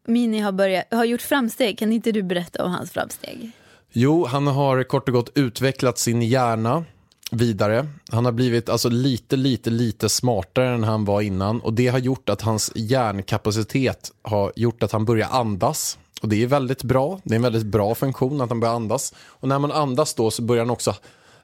Mini 0.06 0.40
har, 0.40 0.52
börjat, 0.52 0.84
har 0.90 1.04
gjort 1.04 1.22
framsteg. 1.22 1.78
Kan 1.78 1.92
inte 1.92 2.12
du 2.12 2.22
berätta 2.22 2.64
om 2.64 2.72
hans 2.72 2.90
framsteg? 2.90 3.50
Jo, 3.92 4.26
han 4.26 4.46
har 4.46 4.82
kort 4.82 5.08
och 5.08 5.14
gott 5.14 5.30
utvecklat 5.34 5.98
sin 5.98 6.22
hjärna 6.22 6.84
vidare. 7.30 7.86
Han 8.10 8.24
har 8.24 8.32
blivit 8.32 8.68
alltså 8.68 8.88
lite, 8.88 9.36
lite, 9.36 9.70
lite 9.70 10.08
smartare 10.08 10.68
än 10.68 10.84
han 10.84 11.04
var 11.04 11.20
innan 11.20 11.60
och 11.60 11.72
det 11.72 11.88
har 11.88 11.98
gjort 11.98 12.28
att 12.28 12.42
hans 12.42 12.72
hjärnkapacitet 12.74 14.12
har 14.22 14.52
gjort 14.56 14.82
att 14.82 14.92
han 14.92 15.04
börjar 15.04 15.28
andas. 15.30 15.98
Och 16.22 16.28
det 16.28 16.42
är 16.42 16.46
väldigt 16.46 16.82
bra. 16.82 17.20
Det 17.24 17.34
är 17.34 17.36
en 17.36 17.42
väldigt 17.42 17.66
bra 17.66 17.94
funktion 17.94 18.40
att 18.40 18.48
han 18.48 18.60
börjar 18.60 18.74
andas. 18.74 19.14
Och 19.16 19.48
när 19.48 19.58
man 19.58 19.72
andas 19.72 20.14
då 20.14 20.30
så 20.30 20.42
börjar 20.42 20.64
han 20.64 20.70
också 20.70 20.94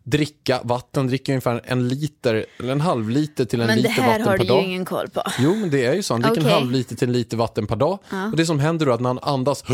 dricka 0.02 0.61
vatten, 0.64 1.07
dricker 1.07 1.33
ungefär 1.33 1.61
en 1.64 1.88
liter, 1.88 2.47
eller 2.59 2.73
en 2.73 2.80
halv 2.80 3.09
liter 3.11 3.45
till 3.45 3.61
en 3.61 3.66
Men 3.66 3.76
det 3.76 3.83
liter 3.83 4.02
här 4.02 4.09
vatten 4.09 4.26
har 4.26 4.37
per 4.37 4.45
du 4.45 4.49
dag. 4.49 4.62
ju 4.62 4.69
ingen 4.69 4.85
koll 4.85 5.09
på. 5.09 5.23
Jo, 5.38 5.54
men 5.54 5.71
det 5.71 5.87
är 5.87 5.95
ju 5.95 6.02
så. 6.02 6.14
Han 6.14 6.21
dricker 6.21 6.37
en 6.40 6.42
Okej. 6.47 6.54
halv 6.54 6.71
liter 6.71 6.97
till 6.97 7.09
en 7.09 7.12
liter 7.12 7.37
vatten 7.37 7.66
per 7.66 7.76
dag. 7.76 7.99
Och 8.30 8.37
det 8.37 8.47
som 8.47 8.59
händer 8.61 8.87
då 8.87 8.92
är 8.92 8.95
att 8.95 9.00
när 9.00 9.09
han 9.09 9.19
andas 9.23 9.64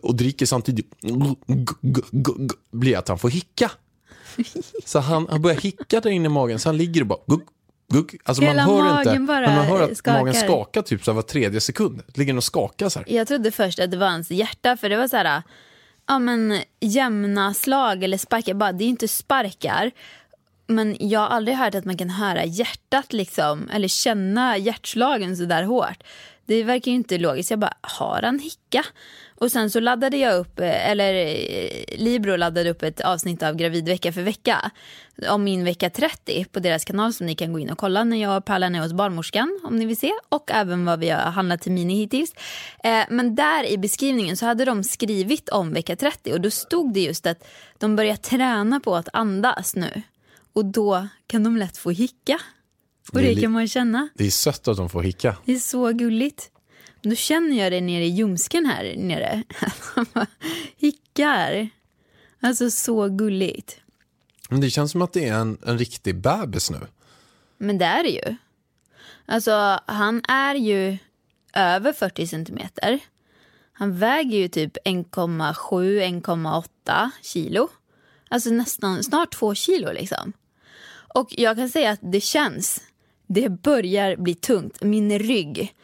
och 0.00 0.14
dricker 0.14 0.46
samtidigt 0.46 0.86
blir 2.72 2.96
att 2.98 3.08
han 3.08 3.18
får 3.18 3.28
hicka. 3.30 3.70
Så 4.84 4.98
han, 4.98 5.26
han 5.30 5.42
börjar 5.42 5.56
hicka 5.56 6.00
där 6.00 6.10
inne 6.10 6.26
i 6.26 6.28
magen, 6.28 6.58
så 6.58 6.68
han 6.68 6.76
ligger 6.76 7.00
och 7.00 7.06
bara 7.06 7.18
gugg, 7.26 7.40
gugg. 7.92 8.20
Alltså 8.24 8.42
Hela 8.42 8.66
man 8.66 8.76
hör 8.86 8.98
inte, 9.00 9.18
men 9.18 9.54
man 9.54 9.66
hör 9.66 9.82
att 9.82 9.96
skakar. 9.96 10.18
magen 10.20 10.34
skakar 10.34 10.82
typ 10.82 11.04
så 11.04 11.10
här 11.10 11.16
var 11.16 11.22
tredje 11.22 11.60
sekund. 11.60 12.02
Ligger 12.14 12.32
den 12.32 12.36
och 12.38 12.44
skakar 12.44 12.88
så 12.88 12.98
här. 12.98 13.12
Jag 13.12 13.28
trodde 13.28 13.50
först 13.50 13.78
att 13.78 13.90
det 13.90 13.96
var 13.96 14.08
hans 14.08 14.30
hjärta 14.30 14.76
för 14.76 14.88
det 14.88 14.96
var 14.96 15.08
så 15.08 15.16
här, 15.16 15.42
ja 16.10 16.18
men 16.18 16.62
jämna 16.80 17.54
slag 17.54 18.04
eller 18.04 18.18
sparkar. 18.18 18.54
Bara, 18.54 18.72
det 18.72 18.84
är 18.84 18.88
inte 18.88 19.08
sparkar. 19.08 19.90
Men 20.66 20.96
jag 21.00 21.20
har 21.20 21.26
aldrig 21.26 21.56
hört 21.56 21.74
att 21.74 21.84
man 21.84 21.96
kan 21.96 22.10
höra 22.10 22.44
hjärtat 22.44 23.12
liksom, 23.12 23.70
eller 23.72 23.88
känna 23.88 24.56
hjärtslagen 24.56 25.36
så 25.36 25.44
där 25.44 25.62
hårt. 25.62 26.02
Det 26.50 26.64
verkar 26.64 26.90
ju 26.90 26.96
inte 26.96 27.18
logiskt. 27.18 27.50
Jag 27.50 27.58
bara, 27.58 27.74
har 27.80 28.22
han 28.22 28.38
hicka? 28.38 28.84
Och 29.34 29.52
sen 29.52 29.70
så 29.70 29.80
laddade 29.80 30.16
jag 30.16 30.38
upp, 30.38 30.60
eh, 30.60 30.90
eller 30.90 31.14
eh, 31.14 31.98
Libro 31.98 32.36
laddade 32.36 32.70
upp 32.70 32.82
ett 32.82 33.00
avsnitt 33.00 33.42
av 33.42 33.54
Gravid 33.54 33.88
vecka 33.88 34.12
för 34.12 34.22
vecka. 34.22 34.70
Om 35.28 35.44
min 35.44 35.64
vecka 35.64 35.90
30 35.90 36.44
på 36.44 36.60
deras 36.60 36.84
kanal 36.84 37.12
som 37.12 37.26
ni 37.26 37.34
kan 37.34 37.52
gå 37.52 37.58
in 37.58 37.70
och 37.70 37.78
kolla 37.78 38.04
när 38.04 38.16
jag 38.16 38.36
och 38.36 38.44
Pärlan 38.44 38.74
är 38.74 38.80
hos 38.80 38.92
barnmorskan 38.92 39.60
om 39.64 39.76
ni 39.76 39.86
vill 39.86 39.96
se. 39.96 40.12
Och 40.28 40.50
även 40.50 40.84
vad 40.84 40.98
vi 41.00 41.10
har 41.10 41.20
handlat 41.20 41.60
till 41.60 41.72
Mini 41.72 41.94
hittills. 41.94 42.34
Eh, 42.84 43.04
men 43.10 43.34
där 43.34 43.64
i 43.64 43.78
beskrivningen 43.78 44.36
så 44.36 44.46
hade 44.46 44.64
de 44.64 44.84
skrivit 44.84 45.48
om 45.48 45.72
vecka 45.72 45.96
30 45.96 46.32
och 46.32 46.40
då 46.40 46.50
stod 46.50 46.92
det 46.92 47.00
just 47.00 47.26
att 47.26 47.48
de 47.78 47.96
börjar 47.96 48.16
träna 48.16 48.80
på 48.80 48.96
att 48.96 49.08
andas 49.12 49.76
nu. 49.76 50.02
Och 50.52 50.64
då 50.64 51.08
kan 51.26 51.44
de 51.44 51.56
lätt 51.56 51.76
få 51.76 51.90
hicka. 51.90 52.40
Och 53.12 53.20
Det 53.20 53.34
det 53.34 53.40
kan 53.40 53.52
man 53.52 53.68
känna. 53.68 54.08
Det 54.14 54.26
är 54.26 54.30
sött 54.30 54.68
att 54.68 54.76
de 54.76 54.88
får 54.88 55.02
hicka. 55.02 55.36
Det 55.44 55.52
är 55.52 55.58
så 55.58 55.92
gulligt. 55.92 56.50
Då 57.02 57.14
känner 57.14 57.58
jag 57.62 57.72
det 57.72 57.80
nere 57.80 58.04
i 58.04 58.08
ljumsken 58.08 58.66
här 58.66 58.94
nere. 58.96 59.42
Hickar. 60.76 61.68
Alltså 62.40 62.70
så 62.70 63.08
gulligt. 63.08 63.80
Men 64.48 64.60
det 64.60 64.70
känns 64.70 64.92
som 64.92 65.02
att 65.02 65.12
det 65.12 65.28
är 65.28 65.34
en, 65.34 65.58
en 65.66 65.78
riktig 65.78 66.16
bebis 66.16 66.70
nu. 66.70 66.80
Men 67.58 67.78
det 67.78 67.84
är 67.84 68.02
det 68.02 68.08
ju. 68.08 68.36
Alltså 69.26 69.80
han 69.86 70.22
är 70.28 70.54
ju 70.54 70.98
över 71.52 71.92
40 71.92 72.26
centimeter. 72.26 72.98
Han 73.72 73.96
väger 73.96 74.38
ju 74.38 74.48
typ 74.48 74.76
1,7-1,8 74.84 77.10
kilo. 77.22 77.68
Alltså 78.28 78.50
nästan 78.50 79.04
snart 79.04 79.34
två 79.34 79.54
kilo 79.54 79.92
liksom. 79.92 80.32
Och 81.14 81.28
jag 81.30 81.56
kan 81.56 81.68
säga 81.68 81.90
att 81.90 82.00
det 82.02 82.20
känns. 82.20 82.82
Det 83.32 83.48
börjar 83.48 84.16
bli 84.16 84.34
tungt. 84.34 84.82
Min 84.82 85.18
rygg. 85.18 85.74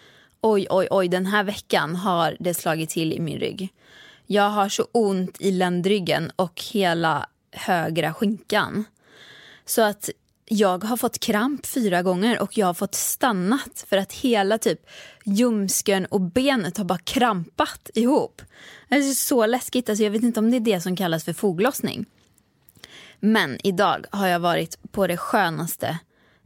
Oj, 0.40 0.66
oj, 0.70 0.88
oj. 0.90 1.08
Den 1.08 1.26
här 1.26 1.44
veckan 1.44 1.96
har 1.96 2.36
det 2.40 2.54
slagit 2.54 2.90
till 2.90 3.12
i 3.12 3.20
min 3.20 3.38
rygg. 3.38 3.68
Jag 4.26 4.50
har 4.50 4.68
så 4.68 4.86
ont 4.92 5.40
i 5.40 5.50
ländryggen 5.50 6.30
och 6.36 6.62
hela 6.72 7.26
högra 7.52 8.14
skinkan. 8.14 8.84
Så 9.64 9.82
att 9.82 10.10
jag 10.44 10.84
har 10.84 10.96
fått 10.96 11.18
kramp 11.18 11.66
fyra 11.66 12.02
gånger 12.02 12.42
och 12.42 12.58
jag 12.58 12.66
har 12.66 12.74
fått 12.74 12.94
stannat 12.94 13.84
för 13.88 13.96
att 13.96 14.12
hela 14.12 14.58
typ 14.58 14.80
ljumsken 15.24 16.06
och 16.06 16.20
benet 16.20 16.78
har 16.78 16.84
bara 16.84 16.98
krampat 16.98 17.90
ihop. 17.94 18.42
Det 18.88 18.94
är 18.94 19.02
så 19.14 19.46
läskigt. 19.46 19.88
Alltså 19.88 20.04
jag 20.04 20.10
vet 20.10 20.22
inte 20.22 20.40
om 20.40 20.50
det 20.50 20.56
är 20.56 20.60
det 20.60 20.80
som 20.80 20.96
kallas 20.96 21.24
för 21.24 21.32
foglossning. 21.32 22.06
Men 23.20 23.58
idag 23.66 24.06
har 24.10 24.28
jag 24.28 24.40
varit 24.40 24.92
på 24.92 25.06
det 25.06 25.16
skönaste 25.16 25.98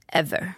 ever. 0.08 0.54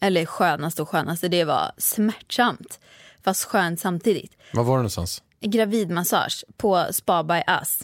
Eller 0.00 0.26
skönaste 0.26 0.82
och 0.82 0.88
skönaste, 0.88 1.28
det 1.28 1.44
var 1.44 1.72
smärtsamt. 1.78 2.80
Fast 3.24 3.44
skönt 3.44 3.80
samtidigt. 3.80 4.32
Var 4.52 4.64
var 4.64 4.72
det 4.72 4.78
någonstans? 4.78 5.22
Gravidmassage 5.40 6.44
på 6.56 6.86
Spa 6.92 7.22
by 7.22 7.42
Us. 7.48 7.78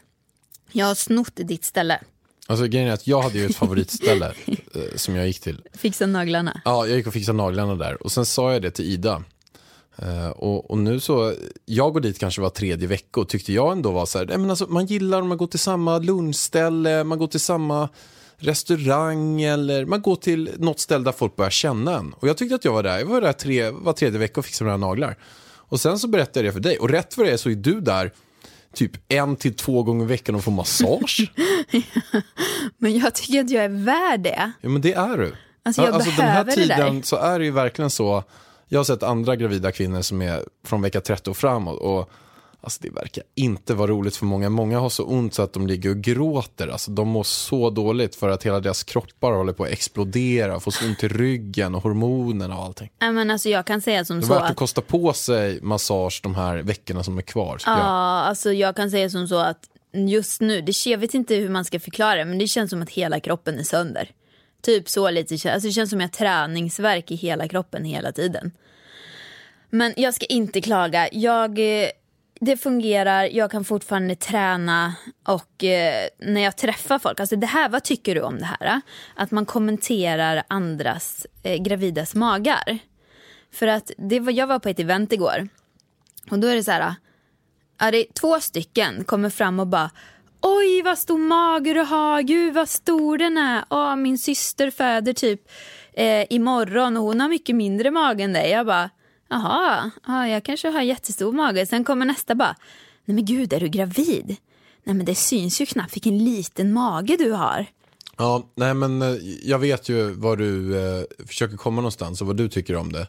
Jag 0.73 0.87
har 0.87 0.94
snott 0.94 1.33
ditt 1.35 1.64
ställe. 1.64 2.00
Alltså 2.47 2.66
grejen 2.66 2.88
är 2.88 2.92
att 2.92 3.06
jag 3.06 3.23
hade 3.23 3.38
ju 3.38 3.47
ett 3.47 3.56
favoritställe 3.56 4.26
eh, 4.47 4.97
som 4.97 5.16
jag 5.16 5.26
gick 5.26 5.40
till. 5.40 5.62
Fixa 5.73 6.06
naglarna. 6.06 6.61
Ja, 6.64 6.87
jag 6.87 6.97
gick 6.97 7.06
och 7.06 7.12
fixade 7.12 7.37
naglarna 7.38 7.75
där 7.75 8.02
och 8.02 8.12
sen 8.12 8.26
sa 8.26 8.52
jag 8.52 8.62
det 8.62 8.71
till 8.71 8.85
Ida. 8.85 9.25
Eh, 9.97 10.28
och, 10.28 10.71
och 10.71 10.78
nu 10.78 11.00
så, 11.00 11.35
jag 11.64 11.92
går 11.92 12.00
dit 12.00 12.18
kanske 12.18 12.40
var 12.40 12.50
tredje 12.50 12.88
vecka 12.88 13.21
och 13.21 13.28
tyckte 13.28 13.52
jag 13.52 13.73
ändå 13.73 13.90
var 13.90 14.06
så 14.06 14.18
här, 14.18 14.26
men 14.26 14.50
alltså, 14.50 14.66
man 14.66 14.87
gillar 14.87 15.21
om 15.21 15.28
man 15.28 15.38
går 15.38 15.47
till 15.47 15.59
samma 15.59 15.99
lunchställe, 15.99 17.04
man 17.04 17.18
går 17.18 17.26
till 17.26 17.40
samma 17.40 17.88
restaurang 18.38 19.43
eller 19.43 19.85
man 19.85 20.03
går 20.03 20.17
till 20.17 20.50
något 20.59 20.81
ställe 20.81 21.05
där 21.05 21.12
folk 21.12 21.37
börjar 21.37 21.50
känna 21.50 21.97
en. 21.97 22.12
Och 22.12 22.29
jag 22.29 22.37
tyckte 22.37 22.55
att 22.55 22.64
jag 22.64 22.73
var 22.73 22.83
där, 22.83 22.99
jag 22.99 23.07
var 23.07 23.21
där 23.21 23.33
tre, 23.33 23.71
var 23.71 23.93
tredje 23.93 24.19
vecka 24.19 24.41
och 24.41 24.47
fixade 24.47 24.71
mina 24.71 24.87
naglar. 24.87 25.17
Och 25.75 25.81
sen 25.81 25.99
så 25.99 26.09
berättade 26.09 26.38
jag 26.38 26.45
det 26.47 26.53
för 26.53 26.61
dig 26.61 26.79
och 26.79 26.91
rätt 26.91 27.14
för 27.14 27.25
det 27.25 27.31
är 27.31 27.37
så 27.37 27.50
är 27.50 27.55
du 27.55 27.81
där 27.81 28.12
typ 28.75 28.93
en 29.09 29.37
till 29.37 29.57
två 29.57 29.83
gånger 29.83 30.05
i 30.05 30.09
veckan 30.09 30.35
och 30.35 30.45
får 30.45 30.53
massage. 30.53 31.33
Men 32.79 32.99
jag 32.99 33.14
tycker 33.14 33.41
att 33.41 33.50
jag 33.50 33.64
är 33.64 33.85
värd 33.85 34.21
det. 34.21 34.53
Ja 34.61 34.69
men 34.69 34.83
det 34.83 34.93
är 34.93 35.19
du. 35.19 35.35
Alltså, 35.64 35.83
jag 35.83 35.93
den 35.93 36.03
här 36.03 36.17
behöver 36.17 36.57
det 36.57 36.67
där. 36.67 36.76
tiden 36.76 37.03
så 37.03 37.17
är 37.17 37.38
det 37.38 37.45
ju 37.45 37.50
verkligen 37.50 37.91
så. 37.91 38.25
Jag 38.69 38.79
har 38.79 38.85
sett 38.85 39.03
andra 39.03 39.37
gravida 39.37 39.73
kvinnor 39.73 40.03
som 40.03 40.23
är 40.23 40.45
från 40.64 40.83
vecka 40.83 41.00
30 41.00 41.31
och 41.31 41.37
framåt 41.37 41.81
och 41.81 42.11
alltså, 42.64 42.78
det 42.83 42.90
verkar 42.90 43.25
inte 43.35 43.75
vara 43.75 43.90
roligt 43.90 44.16
för 44.16 44.26
många. 44.26 44.49
Många 44.49 44.78
har 44.78 44.88
så 44.88 45.04
ont 45.04 45.35
så 45.35 45.42
att 45.42 45.52
de 45.52 45.66
ligger 45.66 45.90
och 45.90 45.97
gråter. 45.97 46.68
Alltså, 46.68 46.90
de 46.90 47.09
mår 47.09 47.23
så 47.23 47.71
dåligt 47.71 48.16
för 48.16 48.28
att 48.28 48.42
hela 48.42 48.61
deras 48.61 48.83
kroppar 48.83 49.33
håller 49.33 49.52
på 49.52 49.64
att 49.64 49.71
explodera, 49.71 50.61
får 50.61 50.71
så 50.71 50.87
ont 50.87 51.04
i 51.04 51.09
ryggen 51.09 51.75
och 51.75 51.83
hormonerna 51.83 52.59
och 52.59 52.64
allting. 52.64 52.90
Nej, 53.00 53.12
men 53.12 53.30
alltså 53.30 53.49
jag 53.49 53.66
kan 53.66 53.80
säga 53.80 54.04
som 54.04 54.21
Det 54.21 54.25
är 54.25 54.26
så 54.26 54.35
värt 54.35 54.42
att 54.42 54.50
att, 54.50 54.56
kosta 54.56 54.80
på 54.80 55.12
sig 55.12 55.61
massage 55.62 56.21
de 56.23 56.35
här 56.35 56.56
veckorna 56.56 57.02
som 57.02 57.18
är 57.18 57.23
kvar. 57.23 57.59
tycker 57.59 57.71
jag. 57.71 57.80
ja, 57.80 58.23
alltså 58.23 58.52
jag 58.52 58.76
kan 58.76 58.90
säga 58.90 59.11
som 59.11 59.28
så 59.28 59.38
att 59.38 59.68
just 59.92 60.40
nu, 60.40 60.61
det, 60.61 60.87
jag 60.87 60.99
vet 60.99 61.14
inte 61.14 61.35
hur 61.35 61.49
man 61.49 61.64
ska 61.64 61.80
förklara 61.80 62.14
det, 62.14 62.25
men 62.25 62.38
det 62.38 62.47
känns 62.47 62.71
som 62.71 62.83
att 62.83 62.90
hela 62.90 63.21
kroppen 63.21 63.59
är 63.59 63.62
sönder. 63.62 64.11
Typ 64.62 64.88
så 64.88 65.11
lite, 65.11 65.52
alltså 65.52 65.68
det 65.68 65.73
känns 65.73 65.90
som 65.90 65.99
att 66.00 66.21
jag 66.21 66.28
har 66.28 66.47
träningsverk 66.47 67.11
i 67.11 67.14
hela 67.14 67.49
kroppen 67.49 67.85
hela 67.85 68.12
tiden. 68.12 68.52
Men 69.71 69.94
jag 69.97 70.14
ska 70.14 70.26
inte 70.26 70.61
klaga. 70.61 71.09
Jag, 71.12 71.59
eh, 71.59 71.88
det 72.41 72.57
fungerar, 72.57 73.25
jag 73.25 73.50
kan 73.50 73.64
fortfarande 73.64 74.14
träna 74.14 74.95
och 75.25 75.64
eh, 75.64 76.09
när 76.19 76.41
jag 76.41 76.57
träffar 76.57 76.99
folk, 76.99 77.21
alltså 77.21 77.37
det 77.37 77.47
här, 77.47 77.69
vad 77.69 77.85
tycker 77.85 78.14
du 78.14 78.21
om 78.21 78.38
det 78.38 78.45
här? 78.61 78.81
Att 79.14 79.31
man 79.31 79.47
kommenterar 79.47 80.43
andras 80.49 81.26
eh, 81.43 81.62
gravidas 81.62 82.14
magar. 82.14 82.79
För 83.53 83.67
att 83.67 83.91
det 83.99 84.21
var, 84.21 84.33
jag 84.33 84.47
var 84.47 84.59
på 84.59 84.69
ett 84.69 84.81
event 84.81 85.12
igår 85.12 85.49
och 86.31 86.38
då 86.38 86.49
är 86.49 86.57
det 86.57 86.64
så 86.64 86.71
här, 86.71 86.95
ja, 87.81 87.91
det 87.91 87.99
är 87.99 88.12
två 88.12 88.41
stycken 88.41 89.05
kommer 89.05 89.31
fram 89.31 89.61
och 89.61 89.67
bara 89.67 89.91
Oj 90.47 90.83
vad 90.83 90.99
stor 90.99 91.19
mage 91.19 91.75
du 91.75 91.81
har, 91.81 92.23
gud 92.23 92.55
vad 92.55 92.69
stor 92.69 93.19
den 93.19 93.38
är. 93.38 93.64
Åh, 93.71 93.97
min 93.97 94.19
syster 94.19 94.71
föder 94.71 95.12
typ 95.12 95.41
eh, 95.93 96.26
imorgon 96.31 96.97
och 96.97 97.03
hon 97.03 97.21
har 97.21 97.29
mycket 97.29 97.57
mindre 97.57 97.91
mage 97.91 98.25
än 98.25 98.33
dig. 98.33 98.50
Jag 98.50 98.67
bara, 98.67 98.91
jaha, 99.28 99.90
ja, 100.07 100.28
jag 100.28 100.45
kanske 100.45 100.69
har 100.69 100.83
jättestor 100.83 101.33
mage. 101.33 101.66
Sen 101.66 101.85
kommer 101.85 102.07
nästa 102.07 102.35
bara, 102.35 102.57
Nej 103.04 103.14
men 103.14 103.25
gud, 103.25 103.52
är 103.52 103.61
du 103.61 103.69
gravid? 103.69 104.37
Nej 104.85 104.97
men 104.97 105.07
det 105.07 105.14
syns 105.14 105.61
ju 105.61 105.66
knappt 105.66 105.97
vilken 105.97 106.25
liten 106.25 106.73
mage 106.73 107.16
du 107.19 107.33
har. 107.33 107.66
Ja, 108.16 108.49
nej 108.54 108.75
men 108.75 109.02
eh, 109.02 109.16
jag 109.43 109.59
vet 109.59 109.88
ju 109.88 110.11
var 110.11 110.37
du 110.37 110.78
eh, 110.78 111.04
försöker 111.26 111.57
komma 111.57 111.76
någonstans 111.76 112.21
och 112.21 112.26
vad 112.26 112.37
du 112.37 112.49
tycker 112.49 112.76
om 112.76 112.93
det. 112.93 113.09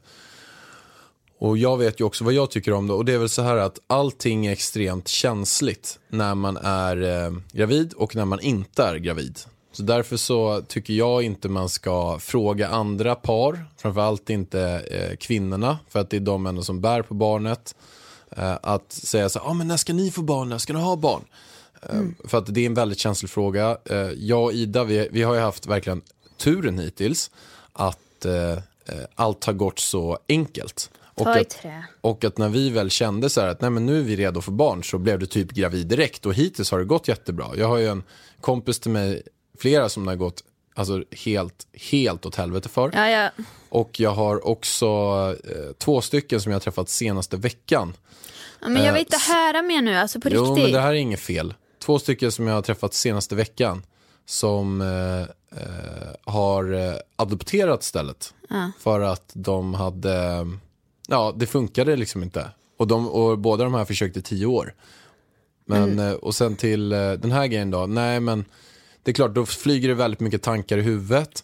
Och 1.38 1.58
jag 1.58 1.78
vet 1.78 2.00
ju 2.00 2.04
också 2.04 2.24
vad 2.24 2.34
jag 2.34 2.52
tycker 2.52 2.74
om 2.74 2.88
det 2.88 2.94
och 2.94 3.06
det 3.06 3.14
är 3.14 3.18
väl 3.18 3.30
så 3.30 3.42
här 3.42 3.58
att 3.58 3.80
allting 3.88 4.46
är 4.46 4.52
extremt 4.52 5.08
känsligt 5.08 6.00
när 6.10 6.36
man 6.36 6.58
är 6.58 7.26
eh, 7.26 7.32
gravid 7.52 7.94
och 7.94 8.16
när 8.16 8.26
man 8.26 8.40
inte 8.40 8.84
är 8.84 8.96
gravid. 8.96 9.40
Så 9.76 9.84
därför 9.84 10.18
så 10.18 10.62
tycker 10.68 10.94
jag 10.94 11.24
inte 11.24 11.50
man 11.50 11.70
ska 11.70 12.20
fråga 12.20 12.68
andra 12.68 13.16
par, 13.16 13.66
framförallt 13.78 14.30
inte 14.30 14.62
eh, 14.92 15.18
kvinnorna, 15.18 15.80
för 15.90 16.00
att 16.00 16.10
det 16.10 16.18
är 16.18 16.22
de 16.22 16.46
ändå 16.46 16.62
som 16.64 16.82
bär 16.82 17.02
på 17.02 17.14
barnet. 17.14 17.76
Eh, 18.30 18.58
att 18.62 18.92
säga 18.92 19.30
så 19.30 19.40
här, 19.40 19.50
ah, 19.50 19.54
men 19.54 19.68
när 19.68 19.78
ska 19.78 19.94
ni 19.94 20.12
få 20.12 20.22
barn, 20.22 20.50
när 20.50 20.58
ska 20.58 20.74
ni 20.74 20.80
ha 20.80 20.96
barn? 20.96 21.22
Eh, 21.82 22.02
För 22.24 22.38
att 22.38 22.54
det 22.54 22.62
är 22.62 22.66
en 22.66 22.74
väldigt 22.74 23.00
känslig 23.00 23.30
fråga. 23.30 23.78
Eh, 23.86 23.98
jag 23.98 24.44
och 24.44 24.54
Ida, 24.54 24.84
vi, 24.84 25.10
vi 25.12 25.24
har 25.24 25.36
ju 25.36 25.42
haft 25.42 25.68
verkligen 25.68 26.02
turen 26.38 26.80
hittills 26.80 27.32
att 27.74 28.26
eh, 28.26 28.52
eh, 28.52 28.60
allt 29.16 29.46
har 29.46 29.54
gått 29.54 29.80
så 29.80 30.18
enkelt. 30.30 30.90
Och 31.14 31.28
att, 31.28 31.66
och 32.02 32.24
att 32.24 32.38
när 32.38 32.50
vi 32.50 32.70
väl 32.70 32.90
kände 32.90 33.30
så 33.30 33.42
att 33.42 33.62
nej 33.62 33.70
men 33.70 33.86
nu 33.86 34.00
är 34.00 34.04
vi 34.04 34.16
redo 34.16 34.42
för 34.42 34.52
barn 34.52 34.84
så 34.84 34.98
blev 34.98 35.20
du 35.20 35.26
typ 35.26 35.52
gravid 35.52 35.88
direkt 35.88 36.26
och 36.26 36.34
hittills 36.34 36.72
har 36.72 36.80
det 36.80 36.86
gått 36.86 37.08
jättebra. 37.08 37.48
Jag 37.56 37.68
har 37.68 37.78
ju 37.78 37.88
en 37.88 38.04
kompis 38.42 38.80
till 38.80 38.92
mig, 38.92 39.22
flera 39.60 39.90
som 39.90 40.06
det 40.06 40.12
har 40.12 40.16
gått 40.16 40.44
alltså 40.76 41.04
helt, 41.12 41.68
helt 41.92 42.26
åt 42.26 42.36
helvete 42.36 42.70
för. 42.70 42.92
Ja, 42.94 43.10
ja. 43.10 43.30
Och 43.70 44.00
jag 44.00 44.12
har 44.12 44.48
också 44.48 44.86
eh, 45.44 45.74
två 45.78 46.02
stycken 46.02 46.42
som 46.42 46.52
jag 46.52 46.56
har 46.56 46.62
träffat 46.62 46.90
senaste 46.90 47.38
veckan. 47.38 47.94
ja 48.62 48.68
men 48.70 48.84
jag 48.84 48.94
vill 48.94 49.00
Eh, 49.02 49.06
inte 49.06 49.16
s- 49.16 49.28
höra 49.28 49.62
mer 49.62 49.82
nu, 49.82 49.96
alltså 49.96 50.20
på 50.20 50.30
Jo, 50.32 50.42
riktigt. 50.44 50.64
men 50.64 50.72
det 50.72 50.80
här 50.80 50.90
är 50.90 50.94
inget 50.94 51.20
fel. 51.20 51.54
Två 51.80 52.00
stycken 52.00 52.32
som 52.32 52.48
jag 52.48 52.54
har 52.56 52.62
träffat 52.62 52.94
senaste 52.94 53.36
veckan 53.36 53.84
som 54.26 54.82
eh, 54.82 55.22
eh, 55.62 56.16
har 56.24 56.74
eh, 56.74 56.96
adopterat 57.16 57.84
stället. 57.84 58.34
För 58.80 59.00
att 59.02 59.32
de 59.34 59.74
hade, 59.74 60.48
ja 61.08 61.34
det 61.38 61.46
funkade 61.48 61.96
liksom 61.96 62.24
inte. 62.24 62.50
Och, 62.78 62.88
de, 62.88 63.10
och 63.10 63.38
båda 63.40 63.64
de 63.64 63.74
här 63.74 63.86
försökte 63.86 64.20
i 64.20 64.22
tio 64.22 64.46
år. 64.46 64.74
Men, 65.66 66.00
eh, 66.00 66.12
och 66.14 66.36
sen 66.36 66.56
till 66.56 66.90
den 66.90 67.32
här 67.32 67.48
grejen 67.48 67.72
då, 67.72 67.86
nej 67.86 68.20
men 68.20 68.46
det 69.06 69.12
är 69.12 69.14
klart 69.14 69.36
då 69.36 69.46
flyger 69.46 69.88
det 69.88 69.94
väldigt 69.96 70.20
mycket 70.20 70.42
tankar 70.42 70.78
i 70.78 70.82
huvudet. 70.82 71.44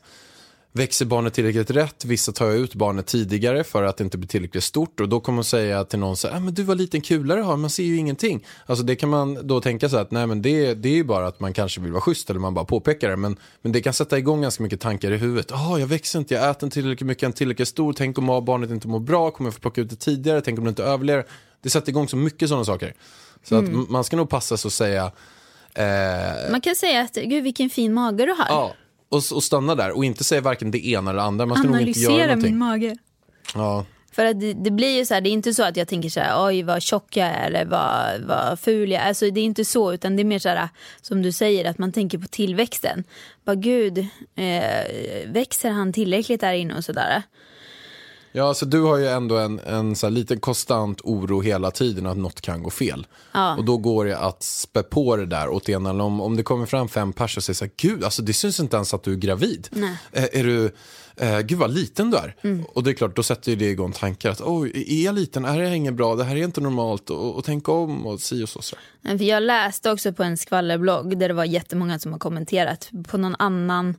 Växer 0.74 1.06
barnet 1.06 1.34
tillräckligt 1.34 1.72
rätt? 1.72 2.06
Vissa 2.06 2.32
tar 2.32 2.52
ut 2.52 2.76
barnet 2.76 3.08
tidigare 3.08 3.64
för 3.64 3.84
att 3.84 3.98
det 3.98 4.04
inte 4.04 4.18
blir 4.18 4.28
tillräckligt 4.28 4.64
stort 4.64 5.00
och 5.00 5.10
då 5.10 5.20
kommer 5.20 5.36
man 5.36 5.44
säga 5.44 5.84
till 5.84 6.00
någon 6.00 6.18
så 6.18 6.28
här, 6.28 6.36
ah, 6.36 6.40
men 6.40 6.54
du 6.54 6.64
var 6.64 6.76
liten 6.76 7.02
kulare 7.02 7.42
har 7.42 7.58
man 7.58 7.70
ser 7.70 7.84
ju 7.84 7.98
ingenting. 7.98 8.46
Alltså 8.66 8.86
det 8.86 8.96
kan 8.96 9.10
man 9.10 9.48
då 9.48 9.62
tänka 9.62 9.90
sig 9.90 10.00
att 10.00 10.12
nej 10.12 10.28
men 10.28 10.42
det, 10.42 10.74
det 10.74 10.90
är 10.90 10.94
ju 10.94 11.04
bara 11.04 11.28
att 11.28 11.40
man 11.40 11.54
kanske 11.54 11.82
vill 11.82 11.92
vara 11.92 12.02
schysst 12.02 12.30
eller 12.30 12.40
man 12.40 12.54
bara 12.54 12.66
påpekar 12.66 13.10
det. 13.10 13.16
Men, 13.16 13.38
men 13.62 13.72
det 13.72 13.82
kan 13.82 13.94
sätta 13.94 14.18
igång 14.18 14.42
ganska 14.42 14.64
mycket 14.64 14.80
tankar 14.80 15.12
i 15.12 15.18
huvudet. 15.18 15.48
Jaha, 15.50 15.80
jag 15.80 15.88
växer 15.88 16.20
inte, 16.20 16.34
jag 16.34 16.50
äter 16.50 16.68
inte 16.68 16.74
tillräckligt 16.74 17.08
mycket, 17.08 17.22
jag 17.22 17.28
är 17.28 17.30
inte 17.30 17.38
tillräckligt 17.38 17.68
stor. 17.68 17.94
Tänk 17.94 18.18
om 18.18 18.26
barnet 18.46 18.70
inte 18.70 18.88
mår 18.88 19.00
bra, 19.00 19.32
kommer 19.32 19.48
jag 19.48 19.54
få 19.54 19.60
plocka 19.60 19.82
ut 19.82 19.90
det 19.90 19.96
tidigare? 19.96 20.42
Tänk 20.42 20.60
om 20.60 20.66
det 20.66 20.70
inte 20.70 20.84
överlever? 20.84 21.26
Det 21.62 21.70
sätter 21.70 21.90
igång 21.90 22.08
så 22.08 22.18
mycket 22.18 22.50
sådana 22.50 22.66
saker. 22.66 22.94
Så 23.44 23.56
att 23.56 23.68
m- 23.68 23.86
man 23.90 24.04
ska 24.04 24.18
nog 24.18 24.30
passa 24.30 24.58
sig 24.58 24.70
och 24.70 24.74
säga 24.74 25.12
eh, 25.76 26.52
Man 26.52 26.62
kan 26.62 26.76
säga 26.76 27.02
att, 27.02 27.14
gud 27.14 27.44
vilken 27.44 27.70
fin 27.70 27.94
mage 27.94 28.26
du 28.26 28.32
har. 28.32 28.46
Ja, 28.50 28.76
och, 29.10 29.24
och 29.34 29.44
stanna 29.44 29.76
där 29.76 29.92
och 29.98 30.06
inte 30.06 30.24
säga 30.24 30.42
varken 30.42 30.72
det 30.72 30.88
ena 30.88 31.10
eller 31.10 31.20
det 31.20 31.26
andra. 31.26 31.46
Man 31.46 31.58
ska 31.58 31.68
nog 31.68 31.82
inte 31.82 32.00
göra 32.00 32.14
Analysera 32.14 32.36
min 32.36 32.58
mage. 32.58 32.96
Ja, 33.56 33.86
För 34.12 34.26
att 34.26 34.40
det, 34.40 34.54
det 34.54 34.72
blir 34.72 34.98
ju 34.98 35.06
så 35.06 35.14
här, 35.14 35.22
det 35.22 35.30
är 35.30 35.32
inte 35.32 35.54
så 35.54 35.64
att 35.64 35.78
jag 35.78 35.88
tänker 35.88 36.10
så 36.10 36.20
här, 36.20 36.46
oj 36.48 36.64
vad 36.64 36.82
tjock 36.82 37.18
jag 37.18 37.28
är 37.28 37.48
eller 37.48 37.66
vad, 37.66 38.22
vad 38.22 38.60
ful 38.60 38.92
jag 38.92 39.02
är. 39.02 39.08
Alltså 39.08 39.30
det 39.32 39.40
är 39.40 39.44
inte 39.44 39.66
så, 39.66 39.94
utan 39.94 40.16
det 40.16 40.22
är 40.22 40.26
mer 40.26 40.40
så 40.40 40.50
här, 40.50 40.70
som 41.02 41.22
du 41.22 41.32
säger, 41.32 41.70
att 41.70 41.78
man 41.78 41.92
tänker 41.92 42.18
på 42.18 42.28
tillväxten. 42.28 43.04
Bara 43.46 43.56
gud, 43.56 43.98
eh, 44.36 45.26
växer 45.26 45.70
han 45.70 45.94
tillräckligt 45.94 46.42
där 46.42 46.54
inne 46.54 46.76
och 46.78 46.86
sådär. 46.86 47.24
Ja 48.32 48.48
alltså 48.48 48.66
du 48.66 48.82
har 48.82 48.98
ju 48.98 49.08
ändå 49.08 49.38
en, 49.38 49.60
en 49.60 49.96
så 49.96 50.06
här 50.06 50.12
liten 50.12 50.40
konstant 50.40 51.02
oro 51.04 51.42
hela 51.42 51.72
tiden 51.72 52.06
att 52.06 52.18
något 52.18 52.42
kan 52.42 52.64
gå 52.64 52.70
fel. 52.70 53.08
Ja. 53.32 53.58
Och 53.58 53.66
då 53.66 53.78
går 53.78 54.06
det 54.06 54.18
att 54.18 54.44
spä 54.44 54.84
på 54.84 55.16
det 55.16 55.26
där 55.26 55.50
åt 55.50 55.70
ena 55.70 55.90
eller 55.90 56.04
om, 56.04 56.22
om 56.22 56.38
det 56.38 56.44
kommer 56.44 56.66
fram 56.66 56.90
fem 56.90 57.14
pers 57.14 57.38
och 57.38 57.44
säger 57.44 57.56
så 57.56 57.66
här, 57.66 57.72
gud, 57.78 58.04
alltså 58.04 58.22
det 58.22 58.34
syns 58.34 58.60
inte 58.60 58.76
ens 58.76 58.94
att 58.94 59.04
du 59.04 59.12
är 59.12 59.18
gravid. 59.18 59.68
Nej. 59.72 59.98
Eh, 60.12 60.40
är 60.40 60.44
du, 60.44 60.72
eh, 61.16 61.40
gud 61.40 61.58
vad 61.58 61.72
liten 61.72 62.12
du 62.12 62.18
är. 62.18 62.36
Mm. 62.42 62.66
Och 62.66 62.84
det 62.84 62.90
är 62.90 62.94
klart, 62.94 63.16
då 63.16 63.24
sätter 63.24 63.52
ju 63.52 63.56
det 63.56 63.70
igång 63.70 63.92
tankar 63.92 64.30
att, 64.30 64.42
oj, 64.42 64.86
är 64.88 65.06
jag 65.06 65.16
liten, 65.16 65.46
är 65.46 65.62
det 65.62 65.76
inget 65.76 65.94
bra, 65.94 66.16
det 66.16 66.24
här 66.24 66.36
är 66.36 66.44
inte 66.44 66.62
normalt 66.62 67.10
och, 67.10 67.36
och 67.36 67.46
tänk 67.46 67.70
om 67.70 68.08
och 68.08 68.20
si 68.20 68.44
och 68.44 68.50
så. 68.50 68.62
så. 68.62 68.76
Nej, 69.02 69.18
För 69.18 69.26
jag 69.26 69.44
läste 69.44 69.92
också 69.92 70.14
på 70.14 70.24
en 70.24 70.38
skvallerblogg 70.38 71.18
där 71.18 71.28
det 71.28 71.34
var 71.34 71.46
jättemånga 71.46 72.00
som 72.00 72.12
har 72.12 72.20
kommenterat 72.20 72.90
på 73.08 73.18
någon 73.18 73.36
annan 73.40 73.96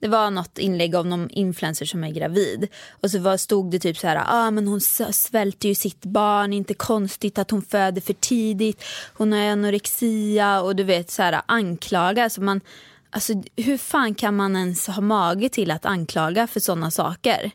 det 0.00 0.08
var 0.08 0.30
något 0.30 0.58
inlägg 0.58 0.94
av 0.94 1.06
någon 1.06 1.30
influencer 1.30 1.86
som 1.86 2.04
är 2.04 2.10
gravid 2.10 2.68
och 2.90 3.10
så 3.10 3.18
var, 3.18 3.36
stod 3.36 3.70
det 3.70 3.78
typ 3.78 3.98
så 3.98 4.06
här, 4.06 4.22
ah, 4.26 4.50
men 4.50 4.68
hon 4.68 4.80
svälter 4.80 5.68
ju 5.68 5.74
sitt 5.74 6.04
barn, 6.04 6.52
inte 6.52 6.74
konstigt 6.74 7.38
att 7.38 7.50
hon 7.50 7.62
föder 7.62 8.00
för 8.00 8.12
tidigt, 8.12 8.84
hon 9.12 9.32
har 9.32 9.38
anorexia 9.38 10.60
och 10.60 10.76
du 10.76 10.84
vet 10.84 11.10
så 11.10 11.22
här 11.22 11.42
anklaga. 11.46 12.30
Så 12.30 12.42
man, 12.42 12.60
alltså, 13.10 13.32
hur 13.56 13.78
fan 13.78 14.14
kan 14.14 14.36
man 14.36 14.56
ens 14.56 14.86
ha 14.86 15.00
mage 15.00 15.48
till 15.48 15.70
att 15.70 15.86
anklaga 15.86 16.46
för 16.46 16.60
sådana 16.60 16.90
saker? 16.90 17.50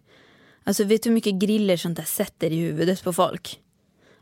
Alltså 0.63 0.83
vet 0.83 1.03
du 1.03 1.09
hur 1.09 1.15
mycket 1.15 1.35
griller 1.35 1.77
sånt 1.77 1.97
där 1.97 2.03
sätter 2.03 2.51
i 2.51 2.55
huvudet 2.55 3.03
på 3.03 3.13
folk? 3.13 3.59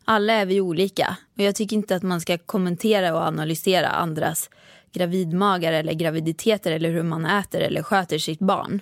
Alla 0.06 0.34
är 0.34 0.46
vi 0.46 0.62
olika. 0.62 1.18
Och 1.36 1.44
jag 1.44 1.56
tycker 1.56 1.76
inte 1.76 1.96
att 1.96 2.04
man 2.04 2.22
ska 2.22 2.38
kommentera 2.38 3.16
och 3.16 3.22
analysera 3.22 3.88
andras 3.88 4.50
gravidmagar 4.94 5.74
eller 5.74 5.94
graviditeter 5.94 6.72
eller 6.72 6.90
hur 6.90 7.04
man 7.04 7.26
äter 7.26 7.62
eller 7.62 7.84
sköter 7.84 8.18
sitt 8.18 8.40
barn. 8.40 8.82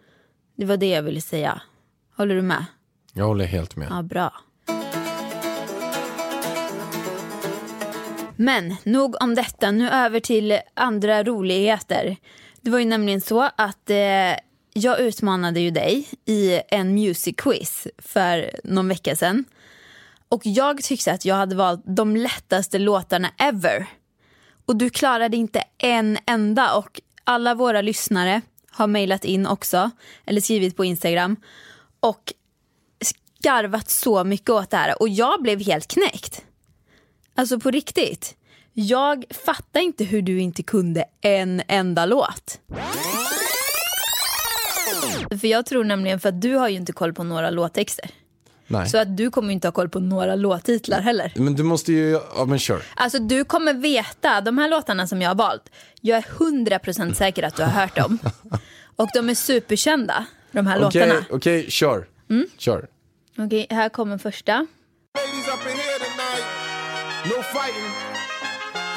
Det 0.61 0.65
var 0.65 0.77
det 0.77 0.89
jag 0.89 1.03
ville 1.03 1.21
säga. 1.21 1.61
Håller 2.17 2.35
du 2.35 2.41
med? 2.41 2.65
Jag 3.13 3.25
håller 3.25 3.45
helt 3.45 3.75
med. 3.75 3.87
Ja, 3.91 4.01
bra. 4.01 4.33
Men 8.35 8.75
nog 8.83 9.15
om 9.23 9.35
detta, 9.35 9.71
nu 9.71 9.89
över 9.89 10.19
till 10.19 10.59
andra 10.73 11.23
roligheter. 11.23 12.17
Det 12.61 12.69
var 12.71 12.79
ju 12.79 12.85
nämligen 12.85 13.21
så 13.21 13.49
att 13.55 13.89
eh, 13.89 13.97
jag 14.73 14.99
utmanade 14.99 15.59
ju 15.59 15.71
dig 15.71 16.07
i 16.25 16.61
en 16.67 16.93
music 16.93 17.35
quiz 17.37 17.87
för 17.97 18.51
någon 18.63 18.87
vecka 18.87 19.15
sedan. 19.15 19.45
Och 20.29 20.41
jag 20.43 20.83
tyckte 20.83 21.11
att 21.11 21.25
jag 21.25 21.35
hade 21.35 21.55
valt 21.55 21.83
de 21.85 22.15
lättaste 22.15 22.79
låtarna 22.79 23.29
ever. 23.37 23.87
Och 24.65 24.75
du 24.75 24.89
klarade 24.89 25.37
inte 25.37 25.63
en 25.77 26.17
enda 26.25 26.75
och 26.75 27.01
alla 27.23 27.55
våra 27.55 27.81
lyssnare 27.81 28.41
har 28.71 28.87
mejlat 28.87 29.25
in 29.25 29.47
också, 29.47 29.91
eller 30.25 30.41
skrivit 30.41 30.77
på 30.77 30.85
Instagram. 30.85 31.35
Och 31.99 32.33
skarvat 33.01 33.89
så 33.89 34.23
mycket 34.23 34.49
åt 34.49 34.69
det 34.69 34.77
här 34.77 35.01
och 35.01 35.09
jag 35.09 35.41
blev 35.41 35.61
helt 35.61 35.87
knäckt. 35.87 36.45
Alltså 37.35 37.59
på 37.59 37.71
riktigt. 37.71 38.35
Jag 38.73 39.25
fattar 39.45 39.79
inte 39.79 40.03
hur 40.03 40.21
du 40.21 40.39
inte 40.39 40.63
kunde 40.63 41.05
en 41.21 41.61
enda 41.67 42.05
låt. 42.05 42.59
För 45.41 45.47
jag 45.47 45.65
tror 45.65 45.83
nämligen, 45.83 46.19
för 46.19 46.29
att 46.29 46.41
du 46.41 46.55
har 46.55 46.69
ju 46.69 46.75
inte 46.75 46.93
koll 46.93 47.13
på 47.13 47.23
några 47.23 47.49
låttexter. 47.49 48.09
Nej. 48.71 48.89
Så 48.89 48.97
att 48.97 49.17
du 49.17 49.31
kommer 49.31 49.53
inte 49.53 49.67
ha 49.67 49.71
koll 49.71 49.89
på 49.89 49.99
några 49.99 50.35
låttitlar 50.35 51.01
heller. 51.01 51.31
Men 51.35 51.55
du 51.55 51.63
måste 51.63 51.91
ju, 51.93 52.19
ja 52.35 52.45
men 52.45 52.59
kör. 52.59 52.81
Alltså 52.95 53.19
du 53.19 53.43
kommer 53.43 53.73
veta, 53.73 54.41
de 54.41 54.57
här 54.57 54.69
låtarna 54.69 55.07
som 55.07 55.21
jag 55.21 55.29
har 55.29 55.35
valt, 55.35 55.69
jag 56.01 56.17
är 56.17 56.21
100% 56.21 57.13
säker 57.13 57.43
att 57.43 57.55
du 57.55 57.63
har 57.63 57.69
hört 57.71 57.95
dem. 57.95 58.19
Och 58.95 59.09
de 59.13 59.29
är 59.29 59.35
superkända, 59.35 60.25
de 60.51 60.67
här 60.67 60.85
Okej, 60.85 61.07
låtarna. 61.07 61.25
okej, 61.29 61.71
kör. 61.71 62.07
Mm. 62.29 62.45
Kör. 62.57 62.87
Okej, 63.37 63.67
här 63.69 63.89
kommer 63.89 64.17
första. 64.17 64.51
Ladies 64.53 65.47
up 65.47 65.59
in 65.71 65.77
here 65.77 65.99
tonight. 65.99 66.45
No 67.25 67.43
fighting. 67.43 67.91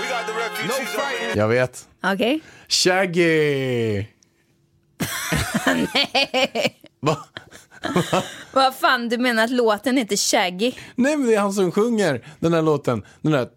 We 0.01 0.07
got 0.09 0.27
the 0.27 0.33
refugees 0.33 0.79
no 0.79 0.85
fighting. 1.01 1.39
Jag 1.39 1.49
vet. 1.49 1.89
Okej. 2.03 2.41
Shaggy! 2.69 3.99
Va? 7.01 7.19
Vad 8.53 8.75
fan, 8.75 9.09
du 9.09 9.19
menar 9.19 9.45
att 9.45 9.51
låten 9.51 9.97
heter 9.97 10.17
Shaggy? 10.17 10.73
Nej 10.95 11.17
men 11.17 11.27
det 11.27 11.35
är 11.35 11.41
han 11.41 11.53
som 11.53 11.73
sjunger 11.73 12.27
den 12.41 12.53
här 12.53 12.63
låten. 12.63 13.03
Den 13.23 13.33
där. 13.33 13.49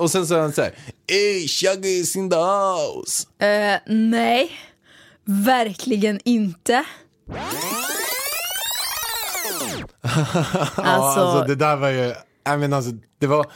Och 0.00 0.10
sen 0.10 0.26
så 0.26 0.34
är 0.34 0.40
han 0.40 0.52
så 0.52 0.62
här, 0.62 0.72
Ey, 1.06 1.48
Shaggy 1.48 1.88
is 1.88 2.16
in 2.16 2.30
the 2.30 2.36
house. 2.36 3.26
Eh, 3.46 3.80
nej, 3.86 4.50
verkligen 5.24 6.20
inte. 6.24 6.84
Alltså, 10.74 11.20
alltså 11.20 11.44
det 11.48 11.54
där 11.54 11.76
var 11.76 11.88
ju, 11.88 12.14
jag 12.44 12.60
menar, 12.60 12.76
alltså, 12.76 12.92
det 13.18 13.26
var, 13.26 13.46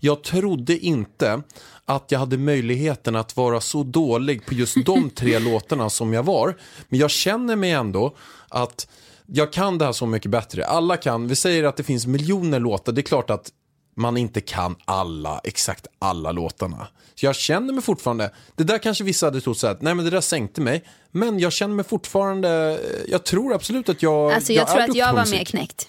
jag 0.00 0.22
trodde 0.22 0.78
inte 0.78 1.42
att 1.86 2.12
jag 2.12 2.18
hade 2.18 2.38
möjligheten 2.38 3.16
att 3.16 3.36
vara 3.36 3.60
så 3.60 3.82
dålig 3.82 4.46
på 4.46 4.54
just 4.54 4.76
de 4.86 5.10
tre 5.14 5.38
låtarna 5.38 5.90
som 5.90 6.12
jag 6.12 6.22
var. 6.22 6.56
Men 6.88 6.98
jag 6.98 7.10
känner 7.10 7.56
mig 7.56 7.70
ändå 7.70 8.16
att 8.48 8.88
jag 9.26 9.52
kan 9.52 9.78
det 9.78 9.84
här 9.84 9.92
så 9.92 10.06
mycket 10.06 10.30
bättre. 10.30 10.66
Alla 10.66 10.96
kan, 10.96 11.28
vi 11.28 11.36
säger 11.36 11.64
att 11.64 11.76
det 11.76 11.82
finns 11.82 12.06
miljoner 12.06 12.60
låtar, 12.60 12.92
det 12.92 13.00
är 13.00 13.02
klart 13.02 13.30
att 13.30 13.50
man 13.96 14.16
inte 14.16 14.40
kan 14.40 14.76
alla, 14.84 15.40
exakt 15.44 15.86
alla 15.98 16.32
låtarna. 16.32 16.88
Så 17.14 17.26
jag 17.26 17.36
känner 17.36 17.72
mig 17.72 17.82
fortfarande, 17.82 18.30
det 18.54 18.64
där 18.64 18.78
kanske 18.78 19.04
vissa 19.04 19.26
hade 19.26 19.40
trott 19.40 19.58
så 19.58 19.66
här, 19.66 19.76
nej 19.80 19.94
men 19.94 20.04
det 20.04 20.10
där 20.10 20.20
sänkte 20.20 20.60
mig. 20.60 20.84
Men 21.10 21.38
jag 21.38 21.52
känner 21.52 21.74
mig 21.74 21.84
fortfarande, 21.84 22.80
jag 23.08 23.24
tror 23.24 23.54
absolut 23.54 23.88
att 23.88 24.02
jag 24.02 24.32
alltså 24.32 24.52
jag, 24.52 24.68
tror 24.68 24.80
är 24.80 24.88
att 24.88 24.96
jag 24.96 25.12
var 25.12 25.30
mer 25.30 25.44
knäckt. 25.44 25.88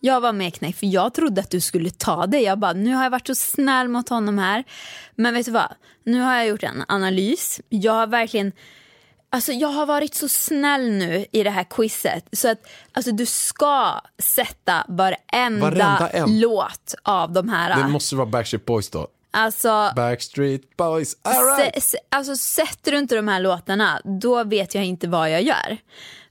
Jag 0.00 0.20
var 0.20 0.32
mer 0.32 0.50
knäckt 0.50 0.78
för 0.78 0.86
jag 0.86 1.14
trodde 1.14 1.40
att 1.40 1.50
du 1.50 1.60
skulle 1.60 1.90
ta 1.90 2.26
det. 2.26 2.40
Jag 2.40 2.58
bara, 2.58 2.72
nu 2.72 2.94
har 2.94 3.02
jag 3.02 3.10
varit 3.10 3.26
så 3.26 3.34
snäll 3.34 3.88
mot 3.88 4.08
honom 4.08 4.38
här. 4.38 4.64
Men 5.14 5.34
vet 5.34 5.46
du 5.46 5.52
vad? 5.52 5.72
Nu 6.04 6.20
har 6.20 6.36
jag 6.36 6.46
gjort 6.46 6.62
en 6.62 6.84
analys. 6.88 7.60
Jag 7.68 7.92
har 7.92 8.06
verkligen 8.06 8.52
Alltså 9.30 9.52
jag 9.52 9.68
har 9.68 9.86
varit 9.86 10.14
så 10.14 10.28
snäll 10.28 10.90
nu 10.90 11.26
i 11.32 11.42
det 11.42 11.50
här 11.50 11.64
quizet 11.64 12.28
så 12.32 12.50
att 12.50 12.58
alltså, 12.92 13.12
du 13.12 13.26
ska 13.26 14.00
sätta 14.18 14.84
varenda, 14.88 15.70
Varenda 15.70 16.08
en. 16.08 16.40
låt 16.40 16.94
av 17.02 17.32
de 17.32 17.48
här. 17.48 17.82
Det 17.82 17.88
måste 17.88 18.16
vara 18.16 18.26
Backstreet 18.26 18.64
Boys 18.64 18.90
då. 18.90 19.08
Alltså, 19.30 19.92
Backstreet 19.96 20.76
Boys, 20.76 21.16
se, 21.80 21.98
alltså 22.08 22.36
sätter 22.36 22.92
du 22.92 22.98
inte 22.98 23.16
de 23.16 23.28
här 23.28 23.40
låtarna 23.40 24.00
då 24.04 24.44
vet 24.44 24.74
jag 24.74 24.84
inte 24.84 25.08
vad 25.08 25.30
jag 25.30 25.42
gör. 25.42 25.76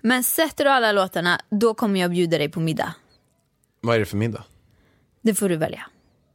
Men 0.02 0.24
sätter 0.24 0.66
du 0.66 0.72
alla 0.72 0.92
låtarna 0.92 1.40
då 1.50 1.74
kommer 1.74 2.00
jag 2.00 2.12
bjuda 2.12 2.38
dig 2.38 2.50
på 2.50 2.60
middag. 2.60 2.94
Vad 3.82 3.96
är 3.96 4.00
det 4.00 4.06
för 4.06 4.18
middag? 4.18 4.44
Det 5.22 5.34
får 5.36 5.50
du 5.50 5.56
välja. 5.56 5.86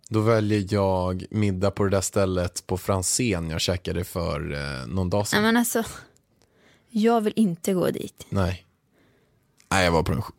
Då 0.09 0.21
väljer 0.21 0.67
jag 0.71 1.25
middag 1.31 1.71
på 1.71 1.85
det 1.85 1.91
där 1.91 2.01
stället 2.01 2.67
på 2.67 2.79
Franzén 2.79 3.51
jag 3.51 3.61
käkade 3.61 4.05
för 4.05 4.53
eh, 4.53 4.87
någon 4.87 5.11
dag 5.11 5.19
Nej 5.19 5.27
sedan. 5.27 5.43
men 5.43 5.57
alltså, 5.57 5.85
jag 6.91 7.21
vill 7.21 7.33
inte 7.37 7.75
gå 7.75 7.91
dit. 7.91 8.27
Nej. 8.29 8.67
Nej, 9.71 9.85
jag 9.85 9.93
var 9.93 10.03
på 10.03 10.13
en 10.13 10.21
sk- 10.23 10.33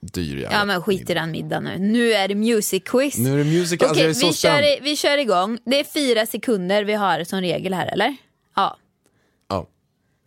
dyr 0.00 0.36
jävla 0.36 0.58
Ja 0.58 0.64
men 0.64 0.82
skit 0.82 1.10
i 1.10 1.14
den 1.14 1.30
middagen 1.30 1.64
nu. 1.64 1.78
Nu 1.78 2.12
är 2.12 2.28
det 2.28 2.34
music 2.34 2.82
quiz. 2.86 3.18
Nu 3.18 3.32
är 3.34 3.38
det 3.38 3.44
music, 3.44 3.72
Okej, 3.82 3.88
alltså 3.88 4.00
jag 4.02 4.10
är 4.10 4.14
så 4.14 4.26
vi, 4.26 4.32
kör, 4.32 4.62
i- 4.62 4.80
vi 4.82 4.96
kör 4.96 5.18
igång. 5.18 5.58
Det 5.64 5.80
är 5.80 5.84
fyra 5.84 6.26
sekunder 6.26 6.84
vi 6.84 6.92
har 6.94 7.24
som 7.24 7.40
regel 7.40 7.74
här 7.74 7.86
eller? 7.86 8.16
Ja. 8.56 8.76
Ja. 9.48 9.66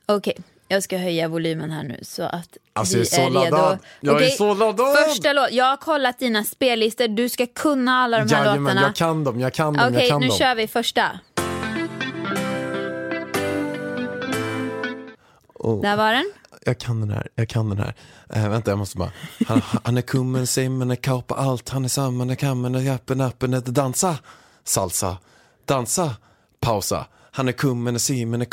Okej, 0.06 0.38
jag 0.68 0.84
ska 0.84 0.98
höja 0.98 1.28
volymen 1.28 1.72
här 1.72 1.84
nu 1.84 2.00
så 2.02 2.24
att 2.24 2.58
Alltså, 2.74 2.98
vi 2.98 3.04
jag 3.12 3.20
är 3.20 3.26
är 3.26 3.30
redo. 3.30 3.56
laddad. 3.56 3.80
Jag 4.00 4.14
är 4.16 4.18
Okej, 4.18 4.32
så 4.32 4.54
laddad. 4.54 4.98
Första 5.10 5.34
låt. 5.34 5.52
Jag 5.52 5.66
har 5.66 5.78
kollat 5.78 6.20
dina 6.20 6.44
spellistor. 6.44 7.08
Du 7.08 7.30
ska 7.30 7.46
kunna 7.48 7.92
alla 7.92 8.20
de 8.26 8.34
här 8.36 8.46
Jajamän, 8.46 8.64
låtarna. 8.64 8.82
jag 8.82 8.96
kan 8.96 9.24
dem, 9.24 9.40
jag 9.40 9.54
kan 9.54 9.74
dem, 9.74 9.84
jag 9.84 9.94
Okej, 9.94 10.10
kan 10.10 10.22
nu 10.22 10.28
dem. 10.28 10.38
kör 10.38 10.56
vi 10.56 10.68
första. 10.68 11.20
Oh. 15.54 15.82
Där 15.82 15.98
var 15.98 16.14
den. 16.14 16.32
Jag 16.66 16.78
kan 16.78 17.00
den 17.00 17.10
här, 17.10 17.28
jag 17.36 17.50
kan 17.50 17.70
den 17.70 17.78
här. 17.80 17.94
Eh, 18.30 18.50
vänta, 18.50 18.72
jag 18.72 18.78
måste 18.78 18.98
bara. 18.98 19.12
Han, 19.48 19.62
han 19.84 19.98
är 19.98 20.02
kummen, 20.02 20.48
simmen, 20.48 20.92
är 20.92 20.96
kau 20.96 21.22
på 21.22 21.36
allt. 21.36 21.70
Han 21.70 21.86
är 21.86 21.90
samman, 21.90 22.30
är 22.30 22.36
kammen, 22.36 22.76
är 22.76 22.80
jappen, 22.80 23.22
appen, 23.22 23.54
är 23.54 23.62
dansa. 23.62 24.18
Salsa, 24.64 25.18
dansa, 25.66 26.16
pausa. 26.60 27.06
Han 27.32 27.48
är 27.48 27.52
kummen, 27.52 27.96
är 27.96 28.00
simmen, 28.00 28.42
är 28.42 28.46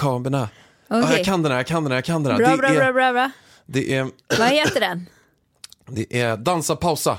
kamerna. 1.00 1.14
Ah, 1.14 1.16
jag 1.16 1.26
kan 1.26 1.42
den 1.42 1.52
här, 1.52 1.58
jag 1.58 1.66
kan 1.66 1.82
den 1.82 1.92
här, 1.92 1.96
jag 1.98 2.04
kan 2.04 2.22
den 2.22 2.32
här. 2.32 2.38
Bra, 2.38 2.50
det, 2.50 2.56
bra, 2.56 2.68
är, 2.68 2.74
bra, 2.74 2.92
bra, 2.92 3.12
bra. 3.12 3.30
det 3.66 3.94
är, 3.94 4.10
Vad 4.38 4.48
heter 4.48 4.80
den? 4.80 5.06
det 5.86 6.20
är 6.20 6.36
dansa, 6.36 6.76
pausa. 6.76 7.18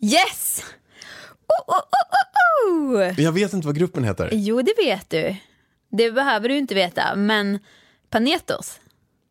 Yes! 0.00 0.64
Oh, 1.48 1.74
oh, 1.74 1.80
oh, 1.80 2.98
oh, 2.98 3.08
oh. 3.08 3.20
Jag 3.20 3.32
vet 3.32 3.52
inte 3.52 3.66
vad 3.66 3.76
gruppen 3.76 4.04
heter. 4.04 4.28
Jo, 4.32 4.62
det 4.62 4.74
vet 4.78 5.10
du. 5.10 5.36
Det 5.90 6.10
behöver 6.12 6.48
du 6.48 6.56
inte 6.56 6.74
veta, 6.74 7.16
men 7.16 7.58
Panetos. 8.10 8.80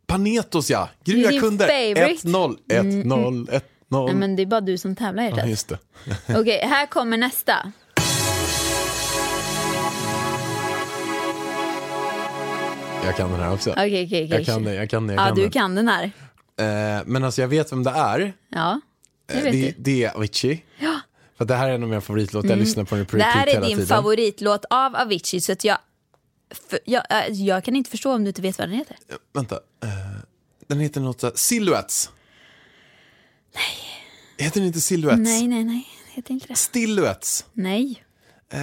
Panetos 0.08 0.70
ja, 0.70 0.90
gud 1.04 1.26
jag 1.34 1.42
kunde. 1.42 1.64
favorite. 1.68 2.28
1-0, 2.28 2.58
1-0, 2.68 3.62
1-0. 3.90 4.06
Nej, 4.06 4.16
men 4.16 4.36
det 4.36 4.42
är 4.42 4.46
bara 4.46 4.62
du 4.62 4.78
som 4.78 4.96
tävlar 4.96 5.24
Ja, 5.24 5.30
hjärtat. 5.30 5.50
just 5.50 5.68
det. 5.70 5.80
Okej, 6.40 6.60
här 6.68 6.86
kommer 6.86 7.18
nästa. 7.18 7.72
Jag 13.10 13.18
kan 13.18 13.32
den 13.32 13.40
här 13.40 13.54
också. 13.54 13.72
Okej, 13.72 13.86
okej, 13.88 14.06
okej. 14.06 14.28
Jag 14.30 14.46
kan 14.46 14.64
den, 14.64 14.74
jag 14.76 14.90
kan 14.90 15.08
den, 15.08 15.16
jag 15.16 15.24
Ja, 15.24 15.28
kan 15.28 15.36
du 15.36 15.42
den. 15.42 15.52
kan 15.52 15.76
den 15.76 15.88
här. 15.88 16.04
Eh, 16.60 17.04
men 17.06 17.24
alltså 17.24 17.42
jag 17.42 17.48
vet 17.48 17.72
vem 17.72 17.84
det 17.84 17.90
är. 17.90 18.34
Ja, 18.50 18.82
det 19.26 19.34
Eh, 19.34 19.44
vet 19.44 19.52
det, 19.52 19.62
du. 19.62 19.74
det 19.78 20.04
är 20.04 20.16
Avicii. 20.18 20.66
Ja. 20.80 21.00
För 21.38 21.46
det 21.46 21.56
här 21.56 21.70
är 21.70 21.74
en 21.76 21.84
av 21.84 21.90
mina 21.90 22.02
favoritlåtar, 22.02 22.50
jag 22.50 22.60
lyssnar 22.60 22.84
på 22.84 22.96
den 22.96 23.06
på 23.06 23.18
Det 23.18 23.24
repeat 23.24 23.36
här 23.36 23.48
är 23.48 23.52
hela 23.52 23.66
din 23.66 23.78
tiden. 23.78 23.88
favoritlåt 23.88 24.66
av 24.70 24.96
Avicii, 24.96 25.42
så 25.42 25.52
att 25.52 25.64
jag, 25.64 25.78
för, 26.70 26.80
jag, 26.86 27.04
äh, 27.10 27.32
jag 27.34 27.64
kan 27.64 27.76
inte 27.76 27.90
förstå 27.90 28.14
om 28.14 28.24
du 28.24 28.28
inte 28.28 28.42
vet 28.42 28.58
vad 28.60 28.70
den 28.70 28.78
heter. 28.78 28.98
Eh, 29.10 29.16
Vänta, 29.34 29.56
eh, 29.56 29.90
den 30.68 30.80
heter 30.80 31.02
något 31.02 31.20
såhär, 31.22 31.34
Silhouettes. 31.36 32.10
Nej. 33.56 34.46
Heter 34.46 34.60
den 34.60 34.68
inte 34.68 34.82
Silhouettes? 34.82 35.24
Nej, 35.28 35.48
nej, 35.48 35.64
nej, 35.64 35.88
det 36.08 36.12
heter 36.16 36.34
inte 36.34 36.48
det. 36.48 36.56
Stilluets. 36.56 37.46
Nej, 37.54 38.04
Eh, 38.52 38.60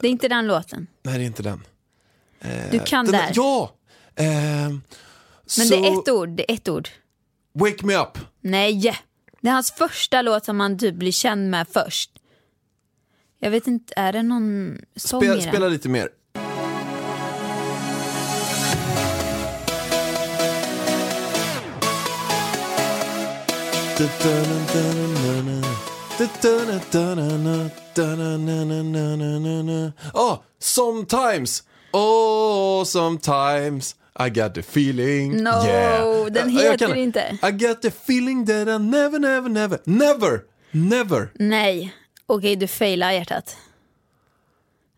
det 0.00 0.06
är 0.06 0.10
inte 0.10 0.28
den 0.28 0.46
låten. 0.46 0.86
nej, 1.02 1.18
det 1.18 1.24
är 1.24 1.26
inte 1.26 1.42
den. 1.42 1.62
Du 2.70 2.80
kan 2.86 3.04
den 3.04 3.12
där. 3.12 3.32
Ja! 3.34 3.74
Eh, 4.14 4.26
Men 4.26 4.80
så, 5.46 5.62
det 5.64 5.88
är 5.88 6.00
ett 6.00 6.08
ord, 6.08 6.28
det 6.28 6.50
är 6.50 6.54
ett 6.54 6.68
ord. 6.68 6.88
Wake 7.54 7.86
me 7.86 7.96
up. 7.96 8.18
Nej, 8.40 8.94
det 9.40 9.48
är 9.48 9.52
hans 9.52 9.72
första 9.72 10.22
låt 10.22 10.44
som 10.44 10.60
han 10.60 10.78
typ 10.78 10.94
blir 10.94 11.12
känd 11.12 11.50
med 11.50 11.66
först. 11.72 12.10
Jag 13.38 13.50
vet 13.50 13.66
inte, 13.66 13.94
är 13.96 14.12
det 14.12 14.22
någon 14.22 14.78
sång 14.96 15.22
i 15.22 15.24
Spela, 15.24 15.34
den? 15.40 15.48
spela 15.48 15.68
lite 15.68 15.88
mer. 15.88 16.08
Oh, 30.14 30.38
sometimes, 30.58 31.62
oh 31.92 32.84
sometimes 32.84 33.96
I 34.26 34.30
got 34.30 34.54
the 34.54 34.62
feeling 34.62 35.42
No, 35.42 35.50
yeah. 35.66 36.26
den 36.26 36.48
heter 36.48 36.94
inte. 36.94 37.38
I 37.42 37.50
got 37.52 37.82
the 37.82 37.90
feeling 37.90 38.46
that 38.46 38.68
I 38.68 38.78
never, 38.78 39.18
never, 39.18 39.48
never, 39.48 39.78
never, 39.84 40.40
never 40.70 41.28
Nej, 41.34 41.94
okej 42.26 42.56
du 42.56 42.66
failar 42.66 43.12
hjärtat. 43.12 43.56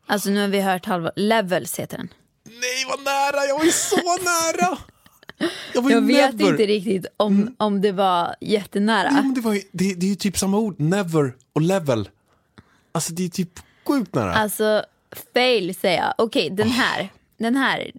Alltså 0.06 0.30
nu 0.30 0.40
har 0.40 0.48
vi 0.48 0.60
hört 0.60 0.86
halva, 0.86 1.10
Levels 1.16 1.78
heter 1.78 1.96
den. 1.96 2.08
Nej, 2.44 2.84
vad 2.88 3.04
nära! 3.04 3.44
Jag 3.48 3.58
var 3.58 3.64
ju 3.64 3.70
så 3.72 3.96
nära! 4.22 4.78
Jag 5.74 5.90
Jag 5.90 6.00
vet 6.06 6.34
never. 6.34 6.50
inte 6.50 6.66
riktigt 6.66 7.06
om, 7.16 7.54
om 7.58 7.80
det 7.80 7.92
var 7.92 8.34
jättenära. 8.40 9.08
Jo, 9.10 9.16
men 9.22 9.34
det, 9.34 9.40
var, 9.40 9.54
ju- 9.54 9.62
det, 9.72 9.94
det 9.94 10.06
är 10.06 10.10
ju 10.10 10.14
typ 10.16 10.38
samma 10.38 10.58
ord, 10.58 10.80
never 10.80 11.34
och 11.52 11.60
level. 11.62 12.08
Alltså 12.92 13.12
det 13.12 13.24
är 13.24 13.28
typ 13.28 13.50
sjukt 13.86 14.14
nära. 14.14 14.34
Alltså, 14.34 14.84
fail 15.34 15.74
säger 15.74 15.98
jag. 16.02 16.14
Okej, 16.18 16.50
den 16.50 16.68
här. 16.68 17.08
Den 17.38 17.56
här. 17.56 17.92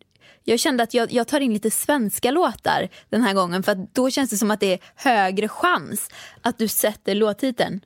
Jag 0.43 0.59
kände 0.59 0.83
att 0.83 0.93
jag, 0.93 1.11
jag 1.13 1.27
tar 1.27 1.39
in 1.39 1.53
lite 1.53 1.71
svenska 1.71 2.31
låtar 2.31 2.89
den 3.09 3.21
här 3.21 3.33
gången 3.33 3.63
för 3.63 3.87
då 3.93 4.09
känns 4.09 4.29
det 4.29 4.37
som 4.37 4.51
att 4.51 4.59
det 4.59 4.73
är 4.73 4.79
högre 4.95 5.47
chans 5.47 6.09
att 6.41 6.57
du 6.57 6.67
sätter 6.67 7.15
låttiteln. 7.15 7.81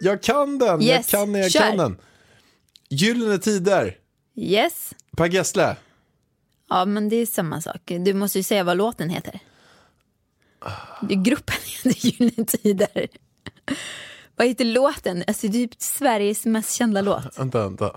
jag 0.00 0.22
kan 0.22 0.58
den, 0.58 0.82
Yes, 0.82 1.12
jag 1.12 1.20
kan 1.20 1.32
den, 1.32 1.42
jag 1.42 1.50
kör. 1.50 1.60
kan 1.60 1.76
den. 1.76 1.96
Gyllene 2.88 3.38
Tider, 3.38 3.96
Yes. 4.36 4.92
Per 5.16 5.26
Gessle. 5.26 5.76
Ja, 6.68 6.84
men 6.84 7.08
det 7.08 7.16
är 7.16 7.26
samma 7.26 7.60
sak. 7.60 7.80
Du 7.84 8.14
måste 8.14 8.38
ju 8.38 8.42
säga 8.42 8.64
vad 8.64 8.76
låten 8.76 9.10
heter. 9.10 9.38
Det- 11.08 11.14
Gruppen 11.14 11.56
heter 11.66 12.06
Gyllene 12.06 12.44
Tider. 12.46 13.08
Vad 14.40 14.48
heter 14.48 14.64
låten? 14.64 15.24
Alltså 15.26 15.48
det 15.48 15.62
är 15.62 15.66
typ 15.66 15.82
Sveriges 15.82 16.44
mest 16.44 16.72
kända 16.72 17.00
låt. 17.00 17.38
Vänta, 17.38 17.68
vänta. 17.68 17.92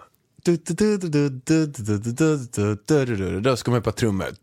Då 3.42 3.58
ska 3.58 3.72
man 3.72 3.78
ju 3.78 3.84
på 3.84 3.92
trummor. 3.92 4.36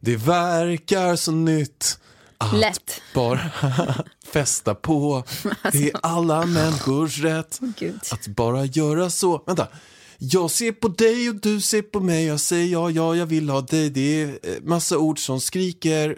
Det 0.00 0.16
verkar 0.16 1.16
så 1.16 1.32
nytt. 1.32 1.98
Att 2.38 2.52
Lätt. 2.54 3.00
bara 3.14 3.50
fästa 4.32 4.74
på. 4.74 5.24
Det 5.72 5.90
är 5.90 6.00
alla 6.02 6.46
människors 6.46 7.18
rätt. 7.18 7.60
Att 8.12 8.26
bara 8.26 8.64
göra 8.64 9.10
så. 9.10 9.42
Vänta. 9.46 9.68
Jag 10.22 10.50
ser 10.50 10.72
på 10.72 10.88
dig 10.88 11.28
och 11.28 11.34
du 11.34 11.60
ser 11.60 11.82
på 11.82 12.00
mig. 12.00 12.26
Jag 12.26 12.40
säger 12.40 12.72
ja, 12.72 12.90
ja, 12.90 13.16
jag 13.16 13.26
vill 13.26 13.50
ha 13.50 13.60
dig. 13.60 13.90
Det 13.90 14.22
är 14.22 14.28
eh, 14.28 14.54
massa 14.62 14.98
ord 14.98 15.18
som 15.18 15.40
skriker. 15.40 16.16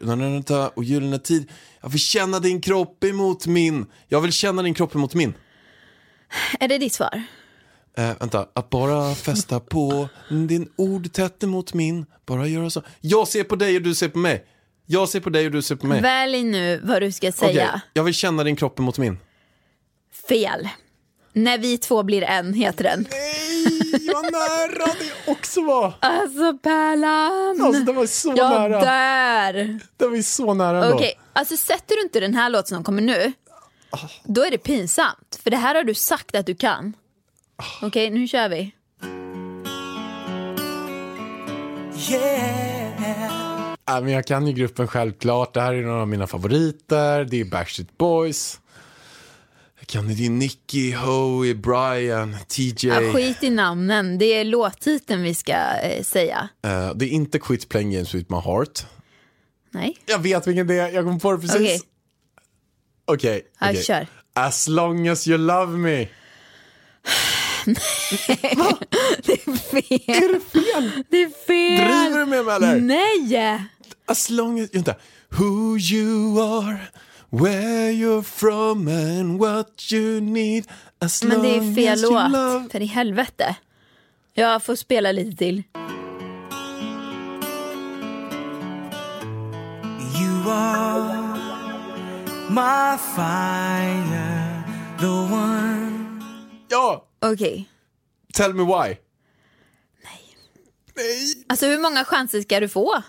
Och 0.74 0.84
gyllene 0.84 1.18
tid. 1.18 1.50
Jag 1.80 1.88
vill 1.88 2.00
känna 2.00 2.40
din 2.40 2.60
kropp 2.60 3.04
emot 3.04 3.46
min. 3.46 3.86
Jag 4.08 4.20
vill 4.20 4.32
känna 4.32 4.62
din 4.62 4.74
kropp 4.74 4.94
emot 4.94 5.14
min. 5.14 5.34
Är 6.60 6.68
det 6.68 6.78
ditt 6.78 6.92
svar? 6.92 7.22
Eh, 7.96 8.10
vänta, 8.20 8.48
att 8.52 8.70
bara 8.70 9.14
fästa 9.14 9.60
på 9.60 10.08
din 10.28 10.68
ord 10.76 11.12
tätt 11.12 11.42
emot 11.42 11.74
min. 11.74 12.06
Bara 12.26 12.46
göra 12.46 12.70
så. 12.70 12.82
Jag 13.00 13.28
ser 13.28 13.44
på 13.44 13.56
dig 13.56 13.76
och 13.76 13.82
du 13.82 13.94
ser 13.94 14.08
på 14.08 14.18
mig. 14.18 14.44
Jag 14.86 15.08
ser 15.08 15.20
på 15.20 15.30
dig 15.30 15.46
och 15.46 15.52
du 15.52 15.62
ser 15.62 15.76
på 15.76 15.86
mig. 15.86 16.02
Välj 16.02 16.42
nu 16.42 16.80
vad 16.84 17.02
du 17.02 17.12
ska 17.12 17.32
säga. 17.32 17.80
jag 17.92 18.04
vill 18.04 18.14
känna 18.14 18.44
din 18.44 18.56
kropp 18.56 18.78
emot 18.78 18.98
min. 18.98 19.18
Fel. 20.28 20.68
När 21.32 21.58
vi 21.58 21.78
två 21.78 22.02
blir 22.02 22.22
en 22.22 22.54
heter 22.54 22.84
den. 22.84 23.06
Nej, 23.10 23.41
vad 24.14 24.32
nära 24.32 24.86
det 24.98 25.32
också 25.32 25.62
var. 25.64 25.94
Alltså 26.00 26.58
Pärlan. 26.62 27.62
Alltså 27.62 27.82
det 27.82 27.92
var 27.92 28.06
så 28.06 28.34
jag 28.36 28.50
nära. 28.50 28.80
dör. 28.80 29.78
Det 29.96 30.06
var 30.08 30.22
så 30.22 30.54
nära 30.54 30.84
ändå. 30.84 30.96
Okej, 30.96 31.18
alltså 31.32 31.56
sätter 31.56 31.96
du 31.96 32.02
inte 32.02 32.20
den 32.20 32.34
här 32.34 32.50
låten 32.50 32.76
som 32.76 32.84
kommer 32.84 33.02
nu, 33.02 33.32
då 34.24 34.44
är 34.44 34.50
det 34.50 34.58
pinsamt. 34.58 35.40
För 35.42 35.50
det 35.50 35.56
här 35.56 35.74
har 35.74 35.84
du 35.84 35.94
sagt 35.94 36.34
att 36.34 36.46
du 36.46 36.54
kan. 36.54 36.92
Okej, 37.82 38.10
nu 38.10 38.28
kör 38.28 38.48
vi. 38.48 38.72
Ja, 43.84 44.00
men 44.00 44.08
jag 44.12 44.26
kan 44.26 44.46
ju 44.46 44.52
gruppen 44.52 44.88
självklart. 44.88 45.54
Det 45.54 45.60
här 45.60 45.74
är 45.74 45.82
några 45.82 46.00
av 46.00 46.08
mina 46.08 46.26
favoriter. 46.26 47.24
Det 47.24 47.40
är 47.40 47.44
Backstreet 47.44 47.98
Boys. 47.98 48.60
Det 49.92 50.26
är 50.26 50.30
Nicky, 50.30 50.94
Hoey, 50.94 51.54
Brian, 51.54 52.36
TJ. 52.48 52.88
Ja, 52.88 53.12
skit 53.12 53.42
i 53.42 53.50
namnen, 53.50 54.18
det 54.18 54.24
är 54.24 54.44
låttiteln 54.44 55.22
vi 55.22 55.34
ska 55.34 55.52
eh, 55.52 56.02
säga. 56.02 56.48
Eh, 56.64 56.94
det 56.94 57.04
är 57.04 57.08
inte 57.08 57.38
Quit 57.38 57.68
Playing 57.68 57.92
Games 57.92 58.14
With 58.14 58.32
My 58.32 58.38
Heart. 58.38 58.86
Nej, 59.70 59.96
Jag 60.06 60.18
vet 60.18 60.46
vilken 60.46 60.66
det 60.66 60.74
är. 60.74 60.88
Jag 60.88 61.04
kom 61.04 61.20
på 61.20 61.32
det 61.32 61.38
precis. 61.38 61.56
Okej. 61.56 61.80
Okej. 63.04 63.42
Ja, 63.60 63.70
okej. 63.70 63.82
kör. 63.82 64.06
As 64.34 64.68
long 64.68 65.08
as 65.08 65.28
you 65.28 65.38
love 65.38 65.78
me. 65.78 65.96
det 67.66 69.32
är 69.32 69.56
fel. 69.56 70.00
Är 70.06 70.32
det 70.32 70.40
fel? 70.40 70.90
Det 71.10 71.22
är 71.22 71.46
fel. 71.46 71.88
Driver 71.88 72.18
du 72.18 72.26
med 72.26 72.44
mig 72.44 72.54
eller? 72.54 72.80
Nej! 72.80 73.60
As 74.06 74.30
long 74.30 74.60
as... 74.60 74.68
Vänta. 74.72 74.94
Who 75.28 75.78
you 75.78 76.40
are, 76.42 76.78
where 77.32 77.90
you're 77.90 78.22
from 78.22 78.88
and 78.88 79.40
what 79.40 79.90
you 79.92 80.20
need. 80.20 80.66
As 80.98 81.24
Men 81.24 81.42
det 81.42 81.56
är 81.56 81.74
fel 81.74 82.00
låt. 82.02 82.72
För 82.72 82.82
i 82.82 82.86
helvete. 82.86 83.56
Jag 84.34 84.62
får 84.62 84.76
spela 84.76 85.12
lite 85.12 85.36
till. 85.36 85.62
You 90.20 90.50
are 90.50 91.38
my 92.48 92.98
fire, 93.16 94.62
the 94.98 95.34
one. 95.34 96.22
Ja! 96.68 97.06
Okej. 97.20 97.68
Tell 98.32 98.54
me 98.54 98.62
why. 98.62 98.96
Nej. 100.94 101.34
Alltså 101.46 101.66
hur 101.66 101.78
många 101.78 102.04
chanser 102.04 102.40
ska 102.42 102.60
du 102.60 102.68
få? 102.68 103.02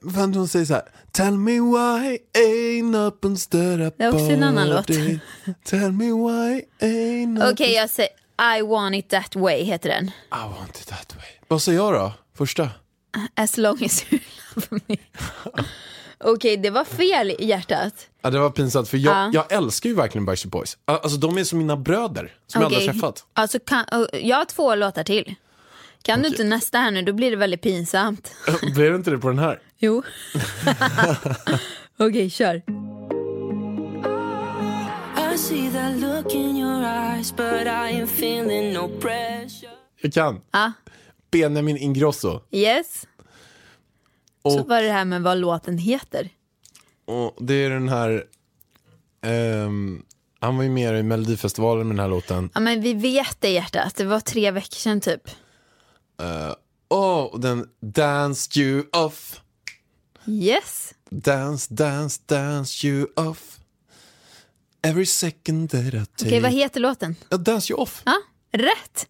Vad 0.00 0.36
hon 0.36 0.48
säger 0.48 0.64
så 0.64 0.74
här. 0.74 0.82
Tell 1.12 1.32
me 1.32 1.52
why 1.52 2.18
ain't 2.38 3.06
up 3.06 3.24
and 3.24 3.40
stood 3.40 3.80
up 3.80 3.94
Det 3.98 4.04
är 4.04 4.08
också 4.08 4.30
en 4.30 4.42
annan 4.42 4.68
låt. 4.68 4.86
Tell 5.64 5.92
me 5.92 6.04
why 6.04 6.62
ain't 6.80 7.52
Okej, 7.52 7.72
jag 7.72 7.90
säger 7.90 8.10
I 8.58 8.62
want 8.62 8.94
it 8.96 9.08
that 9.08 9.36
way 9.36 9.62
heter 9.62 9.88
den. 9.88 10.04
I 10.08 10.58
want 10.58 10.80
it 10.80 10.86
that 10.86 11.14
way. 11.16 11.26
Vad 11.48 11.62
säger 11.62 11.78
jag 11.78 11.94
då? 11.94 12.12
Första? 12.36 12.68
As 13.34 13.56
long 13.56 13.84
as 13.84 14.04
you 14.10 14.20
love 14.54 14.82
me. 14.86 14.96
Okej, 16.24 16.56
det 16.56 16.70
var 16.70 16.84
fel 16.84 17.30
i 17.30 17.44
hjärtat. 17.46 17.94
Ja, 18.22 18.30
det 18.30 18.38
var 18.38 18.50
pinsamt 18.50 18.88
för 18.88 18.98
jag, 18.98 19.16
Ja. 19.16 19.30
jag 19.34 19.52
älskar 19.52 19.88
ju 19.88 19.94
verkligen 19.94 20.24
Backstreet 20.24 20.52
Boys. 20.52 20.78
Alltså 20.84 21.18
de 21.18 21.38
är 21.38 21.44
som 21.44 21.58
mina 21.58 21.76
bröder 21.76 22.34
som 22.46 22.60
jag 22.62 22.66
aldrig 22.66 22.88
har 22.88 22.92
träffat. 22.92 23.24
Alltså, 23.32 23.58
kan, 23.58 23.84
oh, 23.92 24.06
jag 24.16 24.36
har 24.36 24.44
två 24.44 24.74
låtar 24.74 25.04
till. 25.04 25.34
Kan 26.02 26.22
du 26.22 26.28
inte 26.28 26.44
nästa 26.44 26.78
här 26.78 26.90
nu, 26.90 27.02
då 27.02 27.12
blir 27.12 27.30
det 27.30 27.36
väldigt 27.36 27.62
pinsamt. 27.62 28.34
Blir 28.74 28.90
det 28.90 28.96
inte 28.96 29.10
det 29.10 29.18
på 29.18 29.28
den 29.28 29.38
här? 29.38 29.60
Jo. 29.82 30.02
Okej, 31.98 32.30
kör. 32.30 32.62
No 38.74 38.88
pressure. 39.00 39.70
Jag 40.00 40.12
kan. 40.12 40.40
Ja. 40.50 40.72
Benjamin 41.30 41.76
Ingrosso. 41.76 42.40
Yes. 42.50 43.06
Så 44.42 44.60
Och, 44.60 44.68
var 44.68 44.82
det 44.82 44.90
här 44.90 45.04
med 45.04 45.22
vad 45.22 45.38
låten 45.38 45.78
heter. 45.78 46.28
och 47.04 47.36
det 47.40 47.54
är 47.54 47.70
den 47.70 47.88
här... 47.88 48.24
ehm, 49.22 50.02
han 50.40 50.56
var 50.56 50.64
ju 50.64 50.70
med 50.70 50.98
i 50.98 51.02
Melodifestivalen 51.02 51.88
med 51.88 51.96
den 51.96 52.00
här 52.00 52.08
låten. 52.08 52.50
Ja, 52.54 52.60
men 52.60 52.80
vi 52.82 52.94
vet 52.94 53.40
det 53.40 53.50
hjärtat, 53.50 53.94
det 53.96 54.04
var 54.04 54.20
tre 54.20 54.50
veckor 54.50 54.76
sedan 54.76 55.00
typ. 55.00 55.22
Åh, 56.88 57.22
och 57.24 57.40
den 57.40 57.68
Danced 57.80 58.62
you 58.62 58.84
off. 58.92 59.40
Yes. 60.26 60.94
Dance, 61.10 61.74
dance, 61.74 62.20
dance 62.26 62.86
you 62.86 63.06
off. 63.16 63.56
Every 64.82 65.06
second 65.06 65.70
that 65.70 65.84
I 65.84 65.90
take. 65.90 66.06
Okej, 66.26 66.40
vad 66.40 66.52
heter 66.52 66.80
låten? 66.80 67.16
Ja, 67.28 67.36
dance 67.36 67.72
you 67.72 67.82
off. 67.82 68.02
Ja, 68.04 68.16
rätt. 68.52 69.06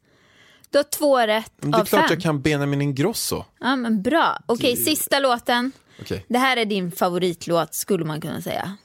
Du 0.70 0.78
har 0.78 0.82
två 0.84 1.18
rätt 1.18 1.52
Men 1.56 1.70
det 1.70 1.76
är 1.76 1.80
av 1.80 1.84
klart 1.84 2.00
fem. 2.00 2.08
jag 2.10 2.22
kan 2.22 2.42
Benjamin 2.42 2.82
Ingrosso. 2.82 3.44
Ja, 3.60 3.76
men 3.76 4.02
bra. 4.02 4.38
Okej, 4.46 4.76
sista 4.76 5.18
låten. 5.18 5.72
Okej. 6.00 6.26
Det 6.28 6.38
här 6.38 6.56
är 6.56 6.64
din 6.64 6.92
favoritlåt 6.92 7.74
skulle 7.74 8.04
man 8.04 8.20
kunna 8.20 8.42
säga. 8.42 8.76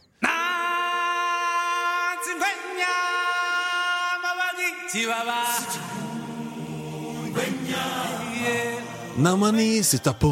När 9.18 9.38
man 9.38 9.60
är 9.60 9.84
sitta 9.84 10.14
på, 10.14 10.28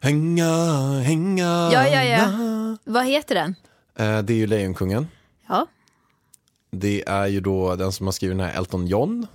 hänga, 0.00 0.54
hänga. 1.00 1.70
Ja, 1.72 1.88
ja, 1.88 2.04
ja. 2.04 2.30
na. 2.30 2.78
Vad 2.84 3.06
heter 3.06 3.34
den? 3.34 3.54
Eh, 3.94 4.22
det 4.22 4.32
är 4.32 4.36
ju 4.36 4.46
Lejonkungen. 4.46 5.06
Ja. 5.48 5.66
Det 6.70 7.08
är 7.08 7.26
ju 7.26 7.40
då 7.40 7.76
den 7.76 7.92
som 7.92 8.06
har 8.06 8.12
skrivit 8.12 8.38
den 8.38 8.46
här 8.46 8.58
Elton 8.58 8.86
John. 8.86 9.26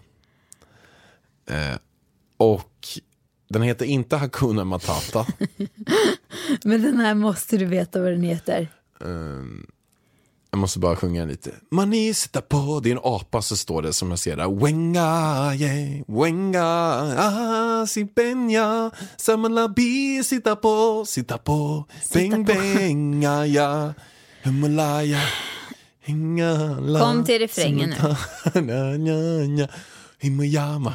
Eh, 1.49 1.77
och 2.37 2.87
den 3.49 3.61
heter 3.61 3.85
inte 3.85 4.17
Hakuna 4.17 4.63
Matata. 4.63 5.25
Men 6.63 6.81
den 6.81 6.99
här 6.99 7.13
måste 7.13 7.57
du 7.57 7.65
veta 7.65 8.01
vad 8.01 8.11
den 8.11 8.23
heter. 8.23 8.67
Jag 10.51 10.59
måste 10.59 10.79
bara 10.79 10.95
sjunga 10.95 11.25
lite. 11.25 11.51
Mani 11.71 12.13
sitta 12.13 12.41
på, 12.41 12.81
en 12.85 12.99
apa 13.03 13.41
så 13.41 13.57
står 13.57 13.81
det 13.81 13.93
som 13.93 14.09
jag 14.09 14.19
ser 14.19 14.37
där. 14.37 14.63
Wenga, 14.63 15.53
yeah, 15.55 16.01
wenga, 16.07 16.65
ah, 17.17 17.87
si 17.87 18.03
benja, 18.03 18.91
samalabi, 19.17 20.23
sitta 20.23 20.55
på, 20.55 21.05
sitta 21.07 21.37
på, 21.37 21.85
beng, 22.13 22.45
benga, 22.45 23.45
ja, 23.45 23.93
Himalaya, 24.43 25.21
hinga, 26.01 26.77
Kom 26.99 27.25
till 27.25 27.39
refrängen 27.39 27.89
nu. 27.89 28.15
Himayama, 30.19 30.91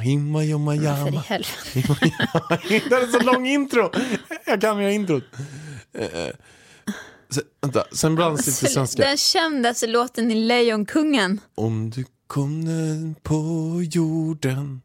För 1.05 1.15
i 1.15 1.23
helvete. 1.27 2.11
Det 2.89 2.95
är 2.95 3.13
så 3.13 3.21
lång 3.21 3.47
intro. 3.47 3.91
Jag 4.47 4.61
kan 4.61 4.81
göra 4.81 4.93
introt. 4.93 5.25
Sen, 7.33 7.45
vänta, 7.61 7.85
sen 7.93 8.15
blandas 8.15 8.47
lite 8.47 8.67
svenska. 8.75 9.03
Den 9.03 9.17
kändaste 9.17 9.87
låten 9.87 10.31
i 10.31 10.35
Lejonkungen. 10.35 11.41
Om 11.55 11.91
du 11.91 12.05
kom 12.27 12.61
ner 12.61 13.15
på 13.23 13.81
jorden 13.83 14.83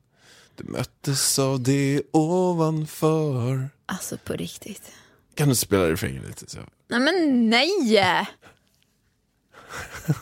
Du 0.56 0.64
möttes 0.64 1.40
av 1.40 1.62
det 1.62 2.02
ovanför 2.12 3.70
Alltså 3.86 4.18
på 4.18 4.34
riktigt. 4.34 4.92
Kan 5.36 5.50
du 5.50 5.56
spela 5.56 5.92
refrängen 5.92 6.24
lite? 6.28 6.50
Så? 6.50 6.60
Nej 6.88 7.00
men 7.00 7.50
nej! 7.50 8.28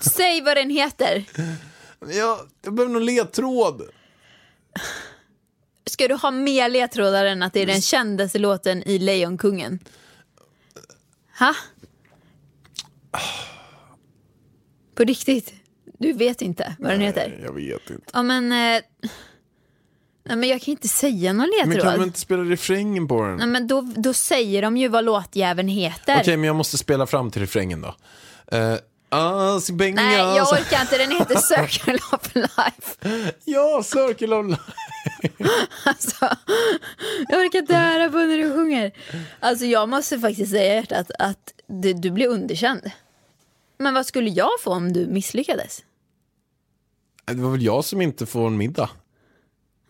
Säg 0.01 0.41
vad 0.41 0.57
den 0.57 0.69
heter. 0.69 1.25
Ja, 1.99 2.45
jag 2.61 2.73
behöver 2.73 2.93
någon 2.93 3.05
ledtråd. 3.05 3.81
Ska 5.85 6.07
du 6.07 6.15
ha 6.15 6.31
mer 6.31 6.69
ledtrådar 6.69 7.25
än 7.25 7.43
att 7.43 7.53
det 7.53 7.59
är 7.61 7.65
den 7.65 7.81
kändaste 7.81 8.39
låten 8.39 8.83
i 8.83 8.99
Lejonkungen? 8.99 9.79
Ha? 11.39 11.55
På 14.95 15.03
riktigt? 15.03 15.53
Du 15.99 16.13
vet 16.13 16.41
inte 16.41 16.75
vad 16.79 16.91
den 16.91 17.01
heter? 17.01 17.39
Jag 17.43 17.53
vet 17.53 17.89
inte. 17.89 18.03
Ja 18.13 18.23
men... 18.23 18.51
Eh, 18.51 18.81
nej 20.25 20.37
men 20.37 20.49
jag 20.49 20.61
kan 20.61 20.71
inte 20.71 20.87
säga 20.87 21.33
någon 21.33 21.49
Men 21.59 21.69
ledtråd. 21.69 21.91
kan 21.91 21.99
man 21.99 22.07
inte 22.07 22.19
spela 22.19 22.43
refrängen 22.43 23.07
på 23.07 23.21
den? 23.21 23.37
Nej 23.37 23.47
men 23.47 23.67
då, 23.67 23.81
då 23.95 24.13
säger 24.13 24.61
de 24.61 24.77
ju 24.77 24.87
vad 24.87 25.05
låtjäveln 25.05 25.67
heter. 25.67 26.19
Okej, 26.21 26.37
men 26.37 26.47
jag 26.47 26.55
måste 26.55 26.77
spela 26.77 27.07
fram 27.07 27.31
till 27.31 27.41
refrängen 27.41 27.81
då. 27.81 27.95
Uh, 28.57 29.59
si 29.59 29.73
benga, 29.73 30.01
Nej 30.01 30.17
jag 30.17 30.47
orkar 30.51 30.81
inte, 30.81 30.97
den 30.97 31.11
heter 31.11 31.35
Circle 31.67 31.99
of 32.11 32.35
Life. 32.35 33.25
Ja, 33.45 33.83
Circle 33.83 34.35
of 34.35 34.45
Life. 34.45 34.63
alltså, 35.83 36.29
jag 37.29 37.39
orkar 37.39 37.59
inte 37.59 37.75
höra 37.75 38.09
på 38.09 38.17
när 38.17 38.37
du 38.37 38.53
sjunger. 38.53 38.91
Alltså 39.39 39.65
jag 39.65 39.89
måste 39.89 40.19
faktiskt 40.19 40.51
säga 40.51 40.75
hjärtat 40.75 41.11
att 41.19 41.53
du, 41.67 41.93
du 41.93 42.11
blir 42.11 42.27
underkänd. 42.27 42.91
Men 43.77 43.93
vad 43.93 44.05
skulle 44.05 44.29
jag 44.29 44.49
få 44.59 44.71
om 44.71 44.93
du 44.93 45.07
misslyckades? 45.07 45.83
Det 47.25 47.33
var 47.41 47.51
väl 47.51 47.61
jag 47.63 47.85
som 47.85 48.01
inte 48.01 48.25
får 48.25 48.47
en 48.47 48.57
middag. 48.57 48.89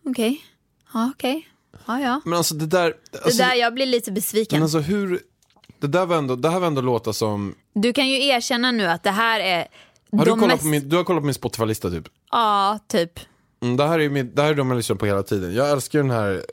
Okej, 0.05 0.41
ja 0.93 1.11
okej. 1.15 1.47
Ja, 1.85 1.99
ja. 1.99 2.21
Men 2.25 2.33
alltså 2.33 2.55
det 2.55 2.65
där... 2.65 2.93
Det 3.11 3.23
Alltså, 3.23 3.43
där, 3.43 3.53
jag 3.55 3.73
blir 3.73 3.85
lite 3.85 4.11
besviken. 4.11 4.55
Men 4.59 4.63
alltså 4.63 4.79
hur... 4.79 5.21
Det 5.79 5.87
där 5.87 6.05
var 6.05 6.17
ändå, 6.17 6.35
det 6.35 6.49
här 6.49 6.59
var 6.59 6.67
ändå 6.67 6.81
låta 6.81 7.13
som... 7.13 7.55
Du 7.73 7.93
kan 7.93 8.09
ju 8.09 8.25
erkänna 8.25 8.71
nu 8.71 8.85
att 8.85 9.03
det 9.03 9.11
här 9.11 9.39
är 9.39 9.67
Har 10.11 10.25
du, 10.25 10.31
kollat 10.31 10.47
mest... 10.47 10.61
på 10.61 10.67
min, 10.67 10.89
du 10.89 10.95
har 10.95 11.03
kollat 11.03 11.21
på 11.21 11.25
min 11.25 11.33
Spotify-lista 11.33 11.89
typ? 11.89 12.05
Ja, 12.31 12.79
typ. 12.87 13.19
Mm, 13.61 13.77
det, 13.77 13.87
här 13.87 13.99
är 13.99 14.09
min, 14.09 14.35
det 14.35 14.41
här 14.41 14.49
är 14.49 14.55
de 14.55 14.67
jag 14.69 14.77
lyssnar 14.77 14.95
på 14.95 15.05
hela 15.05 15.23
tiden. 15.23 15.53
Jag 15.55 15.71
älskar 15.71 15.99
den 15.99 16.11
här 16.11 16.45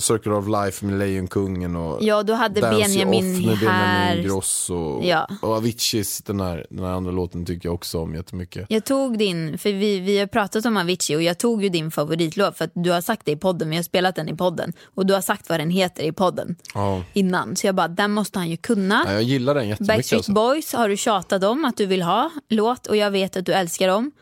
Circle 0.00 0.32
of 0.32 0.46
Life 0.48 0.84
med 0.86 0.98
Lejonkungen 0.98 1.76
och 1.76 1.98
Ja, 2.02 2.22
du 2.22 2.32
hade 2.32 2.60
Dance 2.60 2.78
Benjamin 2.80 3.34
Off 3.40 3.46
med 3.46 3.56
här. 3.70 4.06
Benjamin 4.08 4.28
Grosso. 4.28 5.02
Ja. 5.02 5.28
Och 5.42 5.48
Aviciis, 5.48 6.22
den 6.22 6.40
här, 6.40 6.66
den 6.70 6.84
här 6.84 6.92
andra 6.92 7.12
låten 7.12 7.44
tycker 7.46 7.68
jag 7.68 7.74
också 7.74 8.00
om 8.00 8.14
jättemycket. 8.14 8.66
Jag 8.68 8.84
tog 8.84 9.18
din, 9.18 9.58
för 9.58 9.72
vi, 9.72 10.00
vi 10.00 10.18
har 10.18 10.26
pratat 10.26 10.66
om 10.66 10.76
Avicii 10.76 11.16
och 11.16 11.22
jag 11.22 11.38
tog 11.38 11.62
ju 11.62 11.68
din 11.68 11.90
favoritlåt 11.90 12.56
för 12.56 12.64
att 12.64 12.72
du 12.74 12.90
har 12.90 13.00
sagt 13.00 13.22
det 13.26 13.32
i 13.32 13.36
podden, 13.36 13.70
vi 13.70 13.76
har 13.76 13.82
spelat 13.82 14.16
den 14.16 14.28
i 14.28 14.36
podden 14.36 14.72
och 14.94 15.06
du 15.06 15.14
har 15.14 15.20
sagt 15.20 15.48
vad 15.48 15.60
den 15.60 15.70
heter 15.70 16.02
i 16.02 16.12
podden 16.12 16.56
Ja. 16.74 17.02
innan. 17.12 17.56
Så 17.56 17.66
jag 17.66 17.74
bara, 17.74 17.88
den 17.88 18.10
måste 18.10 18.38
han 18.38 18.50
ju 18.50 18.56
kunna. 18.56 19.02
Ja, 19.06 19.12
jag 19.12 19.22
gillar 19.22 19.54
den 19.54 19.68
jättemycket 19.68 19.96
Backstreet 19.96 20.18
alltså. 20.18 20.32
Boys 20.32 20.72
har 20.72 20.88
du 20.88 20.96
tjatat 20.96 21.44
om 21.44 21.64
att 21.64 21.76
du 21.76 21.86
vill 21.86 22.02
ha 22.02 22.30
låt 22.48 22.86
och 22.86 22.96
jag 22.96 23.10
vet 23.10 23.36
att 23.36 23.46
du 23.46 23.52
älskar 23.52 23.88
dem. 23.88 24.12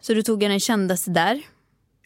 Så 0.00 0.14
du 0.14 0.22
tog 0.22 0.40
den 0.40 0.60
kändaste 0.60 1.10
där. 1.10 1.42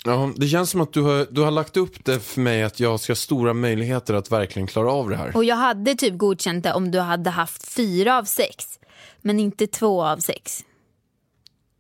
Ja, 0.05 0.33
det 0.37 0.49
känns 0.49 0.71
som 0.71 0.81
att 0.81 0.93
du 0.93 1.03
har, 1.03 1.27
du 1.31 1.41
har 1.41 1.51
lagt 1.51 1.77
upp 1.77 2.05
det 2.05 2.21
för 2.21 2.41
mig 2.41 2.63
att 2.63 2.81
jag 2.81 3.01
ska 3.01 3.11
ha 3.11 3.17
stora 3.17 3.55
möjligheter 3.55 4.15
att 4.15 4.33
verkligen 4.33 4.67
klara 4.67 4.93
av 4.93 5.11
det 5.11 5.17
här. 5.17 5.37
Och 5.37 5.45
jag 5.45 5.57
hade 5.57 5.95
typ 5.95 6.19
godkänt 6.19 6.65
det 6.65 6.73
om 6.73 6.91
du 6.91 7.01
hade 7.01 7.31
haft 7.31 7.69
fyra 7.69 8.19
av 8.19 8.25
sex. 8.25 8.79
Men 9.21 9.41
inte 9.41 9.67
två 9.67 10.05
av 10.05 10.17
sex. 10.19 10.65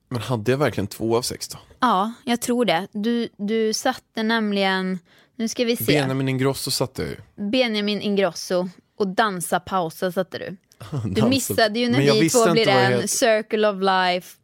Men 0.08 0.22
hade 0.22 0.50
jag 0.50 0.58
verkligen 0.58 0.86
två 0.86 1.16
av 1.16 1.22
sex 1.22 1.48
då? 1.48 1.58
Ja, 1.80 2.12
jag 2.24 2.40
tror 2.40 2.64
det. 2.64 2.86
Du, 2.92 3.28
du 3.36 3.72
satte 3.72 4.22
nämligen, 4.22 4.98
nu 5.36 5.48
ska 5.48 5.64
vi 5.64 5.76
se, 5.76 5.84
Benjamin 5.84 6.28
Ingrosso 6.28 6.70
satte 6.70 7.02
jag 7.02 7.10
ju. 7.10 7.50
Benjamin 7.50 8.00
Ingrosso 8.00 8.68
och 8.98 9.08
Dansa 9.08 9.60
pausa 9.60 10.12
satte 10.12 10.38
du. 10.38 10.56
Du 11.04 11.22
missade 11.22 11.78
ju 11.78 11.88
när 11.88 12.00
jag 12.00 12.14
vi 12.14 12.30
två 12.30 12.52
blir 12.52 12.68
en, 12.68 12.92
heter. 12.92 13.06
Circle 13.06 13.68
of 13.68 13.76
Life, 13.80 14.36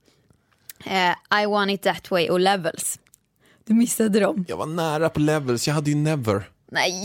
eh, 0.84 1.42
I 1.42 1.46
want 1.46 1.70
it 1.70 1.82
that 1.82 2.10
way 2.10 2.28
och 2.28 2.40
Levels. 2.40 2.98
Du 3.68 3.74
missade 3.74 4.20
dem. 4.20 4.44
Jag 4.48 4.56
var 4.56 4.66
nära 4.66 5.08
på 5.08 5.20
levels, 5.20 5.66
jag 5.66 5.74
hade 5.74 5.90
ju 5.90 5.96
never. 5.96 6.48
Nej, 6.72 7.04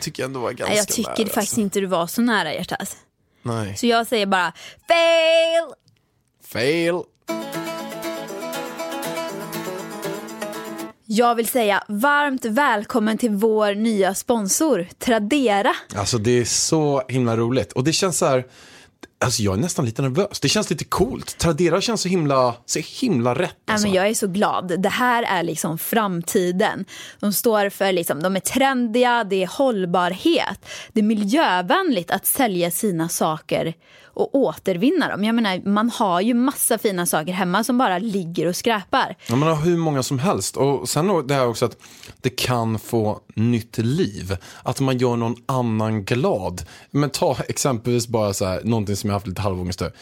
Tycker 0.00 0.22
jag 0.22 0.28
ändå 0.28 0.40
var 0.40 0.50
ganska 0.50 0.66
Nej 0.66 0.76
jag 0.76 0.88
tycker 0.88 1.10
nära, 1.10 1.16
faktiskt 1.16 1.36
alltså. 1.36 1.60
inte 1.60 1.80
du 1.80 1.86
var 1.86 2.06
så 2.06 2.22
nära 2.22 2.54
hjärtat. 2.54 2.96
Nej. 3.42 3.76
Så 3.76 3.86
jag 3.86 4.06
säger 4.06 4.26
bara 4.26 4.52
fail! 4.88 5.74
Fail. 6.44 7.02
Jag 11.06 11.34
vill 11.34 11.48
säga 11.48 11.84
varmt 11.88 12.44
välkommen 12.44 13.18
till 13.18 13.30
vår 13.30 13.74
nya 13.74 14.14
sponsor 14.14 14.88
Tradera. 14.98 15.74
Alltså 15.96 16.18
det 16.18 16.30
är 16.30 16.44
så 16.44 17.02
himla 17.08 17.36
roligt. 17.36 17.72
Och 17.72 17.84
det 17.84 17.92
känns 17.92 18.18
så 18.18 18.26
här, 18.26 18.44
alltså 19.22 19.42
jag 19.42 19.54
är 19.54 19.58
nästan 19.60 19.84
lite 19.84 20.02
nervös. 20.02 20.40
Det 20.40 20.48
känns 20.48 20.70
lite 20.70 20.84
coolt. 20.84 21.38
Tradera 21.38 21.80
känns 21.80 22.00
så 22.00 22.08
himla, 22.08 22.54
så 22.66 22.80
himla 23.00 23.34
rätt. 23.34 23.56
Ja, 23.66 23.72
Alltså. 23.72 23.86
men 23.86 23.96
jag 23.96 24.08
är 24.08 24.14
så 24.14 24.26
glad. 24.26 24.80
Det 24.82 24.88
här 24.88 25.22
är 25.22 25.42
liksom 25.42 25.78
framtiden. 25.78 26.84
De 27.20 27.32
står 27.32 27.70
för, 27.70 27.92
liksom, 27.92 28.22
de 28.22 28.36
är 28.36 28.40
trendiga, 28.40 29.24
det 29.24 29.42
är 29.42 29.46
hållbarhet. 29.46 30.66
Det 30.92 31.00
är 31.00 31.04
miljövänligt 31.04 32.10
att 32.10 32.26
sälja 32.26 32.70
sina 32.70 33.08
saker 33.08 33.74
och 34.14 34.34
återvinna 34.34 35.08
dem. 35.08 35.24
Jag 35.24 35.34
menar, 35.34 35.68
man 35.68 35.90
har 35.90 36.20
ju 36.20 36.34
massa 36.34 36.78
fina 36.78 37.06
saker 37.06 37.32
hemma 37.32 37.64
som 37.64 37.78
bara 37.78 37.98
ligger 37.98 38.46
och 38.46 38.56
skräpar. 38.56 39.16
Ja, 39.28 39.36
man 39.36 39.48
har 39.48 39.56
hur 39.56 39.76
många 39.76 40.02
som 40.02 40.18
helst. 40.18 40.56
Och 40.56 40.88
sen 40.88 41.26
det 41.26 41.34
här 41.34 41.46
också 41.46 41.64
att 41.64 41.76
det 42.20 42.30
kan 42.30 42.78
få 42.78 43.20
nytt 43.34 43.78
liv. 43.78 44.36
Att 44.62 44.80
man 44.80 44.98
gör 44.98 45.16
någon 45.16 45.36
annan 45.46 46.04
glad. 46.04 46.62
Men 46.90 47.10
ta 47.10 47.36
exempelvis 47.48 48.08
bara 48.08 48.32
så 48.32 48.44
här, 48.44 48.60
någonting 48.64 48.96
som 48.96 49.10
jag 49.12 49.16
haft 49.16 49.26
lite 49.26 49.42
halvångest 49.42 49.82
över. 49.82 49.94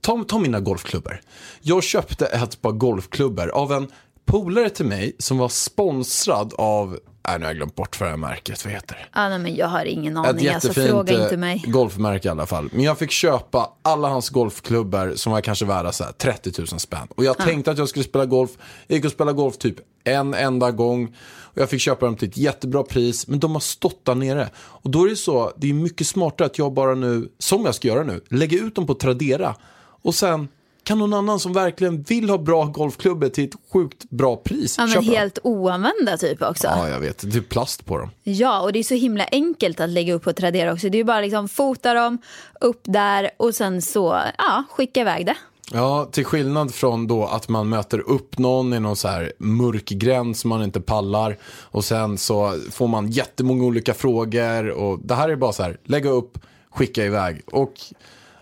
Ta, 0.00 0.24
ta 0.28 0.38
mina 0.38 0.60
golfklubbor. 0.60 1.20
Jag 1.60 1.82
köpte 1.82 2.26
ett 2.26 2.62
par 2.62 2.72
golfklubbor 2.72 3.48
av 3.48 3.72
en 3.72 3.88
polare 4.24 4.70
till 4.70 4.86
mig 4.86 5.16
som 5.18 5.38
var 5.38 5.48
sponsrad 5.48 6.54
av, 6.58 6.98
nej 7.28 7.38
nu 7.38 7.44
har 7.44 7.50
jag 7.50 7.56
glömt 7.56 7.74
bort 7.74 8.00
vad 8.00 8.06
det 8.06 8.10
här 8.10 8.16
märket, 8.16 8.64
vad 8.64 8.74
heter 8.74 8.94
det? 8.94 9.20
Ah, 9.20 9.28
nej, 9.28 9.38
men 9.38 9.56
jag 9.56 9.66
har 9.66 9.84
ingen 9.84 10.16
Ett 10.16 10.26
aning, 10.26 10.48
alltså 10.48 10.68
jättefint 10.68 10.88
fråga 10.90 11.12
inte 11.22 11.34
eh, 11.34 11.38
mig. 11.38 11.64
golfmärke 11.66 12.28
i 12.28 12.30
alla 12.30 12.46
fall. 12.46 12.68
Men 12.72 12.84
jag 12.84 12.98
fick 12.98 13.10
köpa 13.10 13.72
alla 13.82 14.08
hans 14.08 14.28
golfklubbor 14.28 15.12
som 15.16 15.32
var 15.32 15.40
kanske 15.40 15.64
värda 15.64 15.92
så 15.92 16.04
här 16.04 16.12
30 16.12 16.52
000 16.58 16.66
spänn. 16.66 17.08
Och 17.14 17.24
jag 17.24 17.38
tänkte 17.38 17.70
att 17.70 17.78
jag 17.78 17.88
skulle 17.88 18.04
spela 18.04 18.26
golf. 18.26 18.50
Jag 18.86 18.96
gick 18.96 19.04
och 19.04 19.12
spelade 19.12 19.36
golf 19.36 19.58
typ 19.58 19.76
en 20.04 20.34
enda 20.34 20.70
gång. 20.70 21.14
Och 21.40 21.58
jag 21.58 21.70
fick 21.70 21.80
köpa 21.80 22.06
dem 22.06 22.16
till 22.16 22.28
ett 22.28 22.36
jättebra 22.36 22.82
pris. 22.82 23.26
Men 23.28 23.40
de 23.40 23.52
har 23.52 23.60
stått 23.60 24.04
där 24.04 24.14
nere. 24.14 24.48
Och 24.58 24.90
då 24.90 25.04
är 25.04 25.08
det 25.08 25.16
så, 25.16 25.52
det 25.56 25.70
är 25.70 25.74
mycket 25.74 26.06
smartare 26.06 26.46
att 26.46 26.58
jag 26.58 26.72
bara 26.72 26.94
nu, 26.94 27.28
som 27.38 27.64
jag 27.64 27.74
ska 27.74 27.88
göra 27.88 28.02
nu, 28.02 28.20
lägger 28.28 28.64
ut 28.64 28.74
dem 28.74 28.86
på 28.86 28.94
Tradera. 28.94 29.54
Och 30.02 30.14
sen 30.14 30.48
kan 30.88 30.98
någon 30.98 31.14
annan 31.14 31.40
som 31.40 31.52
verkligen 31.52 32.02
vill 32.02 32.30
ha 32.30 32.38
bra 32.38 32.64
golfklubbor 32.64 33.28
till 33.28 33.44
ett 33.44 33.54
sjukt 33.72 34.10
bra 34.10 34.36
pris 34.36 34.74
Ja, 34.78 34.84
men 34.84 34.92
köpa 34.92 35.04
dem. 35.04 35.14
helt 35.14 35.38
oanvända 35.42 36.16
typ 36.16 36.42
också. 36.42 36.66
Ja, 36.66 36.88
jag 36.88 37.00
vet. 37.00 37.32
Det 37.32 37.38
är 37.38 37.42
plast 37.42 37.86
på 37.86 37.98
dem. 37.98 38.10
Ja, 38.22 38.60
och 38.60 38.72
det 38.72 38.78
är 38.78 38.82
så 38.82 38.94
himla 38.94 39.24
enkelt 39.32 39.80
att 39.80 39.90
lägga 39.90 40.14
upp 40.14 40.24
på 40.24 40.32
Tradera 40.32 40.72
också. 40.72 40.88
Det 40.88 40.96
är 40.96 40.98
ju 40.98 41.04
bara 41.04 41.20
liksom 41.20 41.48
fota 41.48 41.94
dem, 41.94 42.18
upp 42.60 42.80
där 42.84 43.30
och 43.36 43.54
sen 43.54 43.82
så, 43.82 44.18
ja, 44.38 44.64
skicka 44.70 45.00
iväg 45.00 45.26
det. 45.26 45.36
Ja, 45.72 46.08
till 46.12 46.24
skillnad 46.24 46.74
från 46.74 47.06
då 47.06 47.24
att 47.24 47.48
man 47.48 47.68
möter 47.68 47.98
upp 48.10 48.38
någon 48.38 48.74
i 48.74 48.80
någon 48.80 48.96
så 48.96 49.08
här 49.08 49.32
mörk 49.38 49.84
gräns 49.88 50.40
som 50.40 50.48
man 50.48 50.62
inte 50.62 50.80
pallar 50.80 51.36
och 51.44 51.84
sen 51.84 52.18
så 52.18 52.60
får 52.70 52.88
man 52.88 53.10
jättemånga 53.10 53.64
olika 53.64 53.94
frågor 53.94 54.70
och 54.70 54.98
det 55.02 55.14
här 55.14 55.28
är 55.28 55.36
bara 55.36 55.52
så 55.52 55.62
här, 55.62 55.78
lägga 55.84 56.10
upp, 56.10 56.38
skicka 56.70 57.04
iväg 57.04 57.42
och 57.52 57.72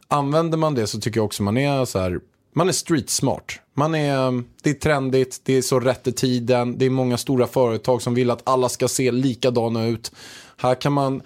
använder 0.09 0.59
man 0.59 0.75
det 0.75 0.87
så 0.87 1.01
tycker 1.01 1.19
jag 1.19 1.25
också 1.25 1.43
man 1.43 1.57
är 1.57 1.85
så 1.85 1.99
här, 1.99 2.21
man 2.57 2.69
är 2.69 2.73
street 2.73 3.11
smart. 3.11 3.61
Man 3.75 3.95
är, 3.95 4.43
det 4.63 4.71
är 4.71 4.75
trendigt, 4.75 5.41
det 5.45 5.53
är 5.53 5.63
så 5.63 5.81
rätt 5.81 6.07
i 6.07 6.13
tiden, 6.13 6.79
det 6.79 6.87
är 6.87 6.91
många 6.91 7.17
stora 7.17 7.47
företag 7.47 8.03
som 8.03 8.15
vill 8.15 8.31
att 8.31 8.49
alla 8.49 8.69
ska 8.69 8.89
se 8.89 9.11
likadana 9.11 9.87
ut. 9.87 10.13
Här 10.57 10.75
kan 10.75 10.93
man 10.93 11.23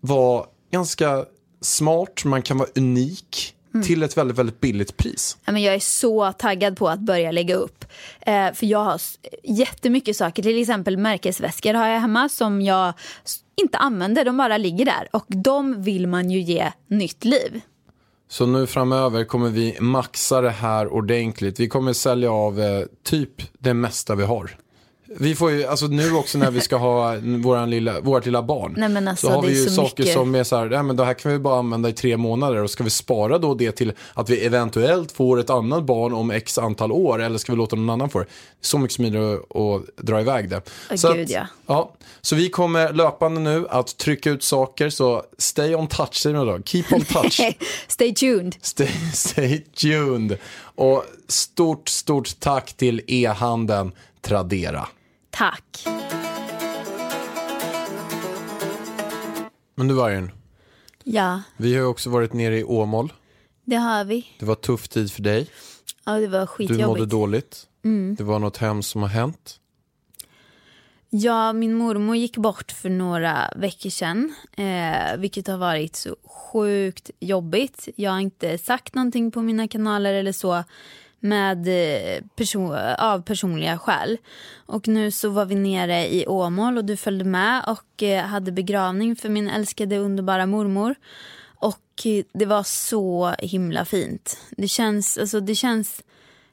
vara 0.00 0.46
ganska 0.70 1.24
smart, 1.60 2.24
man 2.24 2.42
kan 2.42 2.58
vara 2.58 2.68
unik 2.74 3.54
till 3.84 4.02
ett 4.02 4.16
väldigt, 4.16 4.38
väldigt 4.38 4.60
billigt 4.60 4.96
pris. 4.96 5.36
Ja, 5.44 5.52
men 5.52 5.62
jag 5.62 5.74
är 5.74 5.80
så 5.80 6.32
taggad 6.32 6.76
på 6.76 6.88
att 6.88 7.00
börja 7.00 7.30
lägga 7.30 7.54
upp. 7.54 7.84
Eh, 8.20 8.52
för 8.52 8.66
jag 8.66 8.84
har 8.84 9.00
jättemycket 9.42 10.16
saker, 10.16 10.42
till 10.42 10.60
exempel 10.60 10.96
märkesväskor 10.96 11.74
har 11.74 11.88
jag 11.88 12.00
hemma 12.00 12.28
som 12.28 12.62
jag 12.62 12.92
inte 13.56 13.78
använder, 13.78 14.24
de 14.24 14.36
bara 14.36 14.56
ligger 14.56 14.84
där. 14.84 15.08
Och 15.10 15.26
de 15.28 15.82
vill 15.82 16.06
man 16.06 16.30
ju 16.30 16.40
ge 16.40 16.72
nytt 16.88 17.24
liv. 17.24 17.60
Så 18.28 18.46
nu 18.46 18.66
framöver 18.66 19.24
kommer 19.24 19.50
vi 19.50 19.76
maxa 19.80 20.40
det 20.40 20.50
här 20.50 20.92
ordentligt. 20.92 21.60
Vi 21.60 21.68
kommer 21.68 21.92
sälja 21.92 22.32
av 22.32 22.60
eh, 22.60 22.84
typ 23.04 23.42
det 23.58 23.74
mesta 23.74 24.14
vi 24.14 24.24
har. 24.24 24.56
Vi 25.16 25.34
får 25.34 25.50
ju, 25.50 25.64
alltså 25.64 25.86
nu 25.86 26.12
också 26.12 26.38
när 26.38 26.50
vi 26.50 26.60
ska 26.60 26.76
ha 26.76 27.16
våran 27.22 27.70
lilla, 27.70 28.00
vårt 28.00 28.26
lilla 28.26 28.42
barn. 28.42 28.74
Nej, 28.76 28.88
men 28.88 29.08
alltså, 29.08 29.26
så 29.26 29.32
har 29.32 29.42
vi 29.42 29.62
ju 29.62 29.70
saker 29.70 30.02
mycket. 30.02 30.14
som 30.14 30.34
är 30.34 30.44
så 30.44 30.56
här, 30.56 30.66
nej, 30.66 30.82
men 30.82 30.96
det 30.96 31.04
här 31.04 31.14
kan 31.14 31.32
vi 31.32 31.38
bara 31.38 31.58
använda 31.58 31.88
i 31.88 31.92
tre 31.92 32.16
månader. 32.16 32.62
Och 32.62 32.70
ska 32.70 32.84
vi 32.84 32.90
spara 32.90 33.38
då 33.38 33.54
det 33.54 33.72
till 33.72 33.92
att 34.14 34.30
vi 34.30 34.46
eventuellt 34.46 35.12
får 35.12 35.40
ett 35.40 35.50
annat 35.50 35.84
barn 35.84 36.12
om 36.12 36.30
x 36.30 36.58
antal 36.58 36.92
år. 36.92 37.22
Eller 37.22 37.38
ska 37.38 37.52
vi 37.52 37.58
låta 37.58 37.76
någon 37.76 37.90
annan 37.90 38.10
få 38.10 38.18
det? 38.18 38.26
Så 38.60 38.78
mycket 38.78 38.94
smidigare 38.94 39.34
att 39.34 39.96
dra 39.96 40.20
iväg 40.20 40.50
det. 40.50 40.62
Åh, 40.90 40.96
så, 40.96 41.12
gud, 41.12 41.30
ja. 41.30 41.46
ja. 41.66 41.92
så 42.20 42.36
vi 42.36 42.48
kommer 42.48 42.92
löpande 42.92 43.40
nu 43.40 43.66
att 43.70 43.96
trycka 43.96 44.30
ut 44.30 44.42
saker. 44.42 44.90
Så 44.90 45.22
stay 45.38 45.74
on 45.74 45.86
touch, 45.86 46.14
säger 46.14 46.36
man 46.36 46.46
då. 46.46 46.58
Keep 46.64 46.84
on 46.90 47.04
touch. 47.04 47.40
Stay 47.88 48.14
tuned. 48.14 48.54
Stay, 48.60 48.88
stay 49.12 49.58
tuned. 49.58 50.38
Och 50.74 51.04
stort, 51.28 51.88
stort 51.88 52.40
tack 52.40 52.72
till 52.72 53.02
e-handeln 53.06 53.92
Tradera. 54.24 54.88
Tack. 55.34 55.84
Men 59.74 59.88
du 59.88 59.94
Vargen, 59.94 60.30
Ja, 61.04 61.42
vi 61.56 61.76
har 61.76 61.86
också 61.86 62.10
varit 62.10 62.32
nere 62.32 62.58
i 62.58 62.64
Åmål. 62.64 63.12
det 63.64 63.76
har 63.76 64.04
vi. 64.04 64.26
Det 64.38 64.46
var 64.46 64.54
tuff 64.54 64.88
tid 64.88 65.12
för 65.12 65.22
dig. 65.22 65.48
Ja, 66.04 66.12
det 66.12 66.26
var 66.26 66.30
Du 66.30 66.36
mådde 66.38 66.46
skitjobbigt. 66.46 67.10
dåligt. 67.10 67.66
Det 68.16 68.24
var 68.24 68.38
något 68.38 68.56
hemskt 68.56 68.90
som 68.90 69.02
har 69.02 69.08
hänt. 69.08 69.60
Ja, 71.10 71.52
min 71.52 71.74
mormor 71.74 72.16
gick 72.16 72.36
bort 72.36 72.72
för 72.72 72.90
några 72.90 73.50
veckor 73.56 73.90
sedan, 73.90 74.34
eh, 74.56 75.16
vilket 75.18 75.46
har 75.46 75.56
varit 75.56 75.96
så 75.96 76.16
sjukt 76.24 77.10
jobbigt. 77.20 77.88
Jag 77.96 78.10
har 78.10 78.20
inte 78.20 78.58
sagt 78.58 78.94
någonting 78.94 79.30
på 79.30 79.42
mina 79.42 79.68
kanaler 79.68 80.14
eller 80.14 80.32
så, 80.32 80.64
med 81.24 81.68
eh, 81.68 82.22
person, 82.36 82.74
av 82.98 83.22
personliga 83.22 83.78
skäl. 83.78 84.18
Och 84.66 84.88
nu 84.88 85.10
så 85.10 85.28
var 85.28 85.44
vi 85.44 85.54
nere 85.54 86.14
i 86.14 86.26
Åmål 86.26 86.78
och 86.78 86.84
du 86.84 86.96
följde 86.96 87.24
med 87.24 87.64
och 87.66 88.02
eh, 88.02 88.24
hade 88.24 88.52
begravning 88.52 89.16
för 89.16 89.28
min 89.28 89.48
älskade 89.48 89.98
underbara 89.98 90.46
mormor. 90.46 90.94
Och 91.42 92.06
eh, 92.06 92.24
det 92.32 92.46
var 92.46 92.62
så 92.62 93.34
himla 93.38 93.84
fint. 93.84 94.38
Det 94.50 94.68
känns, 94.68 95.18
alltså, 95.18 95.40
det 95.40 95.54
känns 95.54 96.02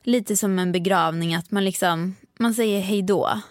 lite 0.03 0.38
som 0.38 0.59
en 0.59 0.72
begravning 0.72 1.36
att 1.36 1.51
man 1.51 1.65
liksom, 1.65 2.15
man 2.39 2.53
säger 2.53 2.82
hej 2.82 3.01
då. 3.01 3.41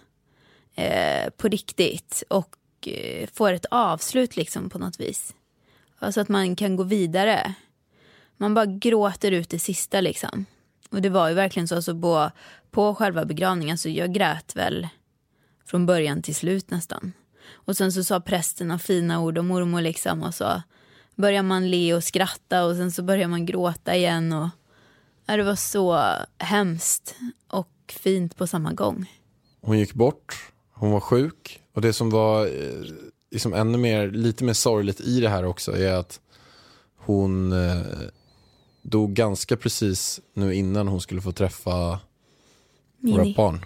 Eh, 0.75 1.31
på 1.31 1.49
riktigt. 1.49 2.23
Och 2.29 2.57
eh, 2.87 3.29
får 3.33 3.53
ett 3.53 3.67
avslut 3.71 4.37
liksom 4.37 4.71
på 4.71 4.79
något 4.79 5.01
vis. 5.01 5.35
Alltså 5.99 6.21
att 6.21 6.29
man 6.29 6.57
kan 6.57 6.77
gå 6.77 6.83
vidare. 6.83 7.55
Man 8.37 8.55
bara 8.55 8.67
gråter 8.67 9.33
ut 9.33 9.51
det 9.51 9.59
sista 9.59 10.01
liksom. 10.01 10.47
Och 10.91 11.03
det 11.03 11.09
var 11.09 11.29
ju 11.29 11.35
verkligen 11.35 11.69
så 11.69 11.75
alltså 11.75 12.01
på, 12.01 12.31
på 12.71 12.95
själva 12.95 13.25
begravningen. 13.25 13.79
Så 13.79 13.89
jag 13.89 14.13
grät 14.13 14.57
väl 14.57 14.89
från 15.67 15.87
början 15.87 16.23
till 16.23 16.35
slut 16.35 16.71
nästan. 16.71 17.13
Och 17.53 17.77
sen 17.77 17.93
så 17.93 18.05
sa 18.05 18.21
prästen 18.21 18.79
fina 18.79 19.21
ord 19.21 19.39
och 19.39 19.45
mormor 19.45 19.81
liksom. 19.81 20.23
Och 20.23 20.35
så 20.35 20.63
börjar 21.17 21.43
man 21.43 21.71
le 21.71 21.95
och 21.95 22.05
skratta 22.05 22.65
och 22.65 22.77
sen 22.77 22.93
så 22.93 23.03
börjar 23.03 23.29
man 23.29 23.47
gråta 23.47 23.97
igen. 23.97 24.33
Och, 24.33 24.49
ja, 25.27 25.37
det 25.37 25.43
var 25.43 25.57
så 25.57 26.05
hemskt 26.39 27.15
och 27.49 27.69
fint 27.89 28.37
på 28.37 28.47
samma 28.47 28.73
gång. 28.73 29.13
Hon 29.61 29.79
gick 29.79 29.95
bort, 29.95 30.53
hon 30.73 30.91
var 30.91 31.01
sjuk 31.01 31.61
och 31.75 31.81
det 31.81 31.93
som 31.93 32.11
var 32.11 32.47
eh, 32.47 32.85
liksom 33.31 33.55
ännu 33.55 33.79
mer, 33.79 34.11
lite 34.11 34.45
mer 34.45 34.53
sorgligt 34.53 35.01
i 35.01 35.21
det 35.21 35.29
här 35.29 35.45
också 35.45 35.77
är 35.77 35.93
att 35.93 36.21
hon 36.97 37.53
eh, 37.53 37.81
dog 38.83 39.13
ganska 39.13 39.57
precis 39.57 40.21
nu 40.35 40.55
innan 40.55 40.89
hon 40.89 41.01
skulle 41.01 41.21
få 41.21 41.33
träffa 41.33 41.71
våra 41.71 43.23
Mini. 43.23 43.35
barn. 43.35 43.65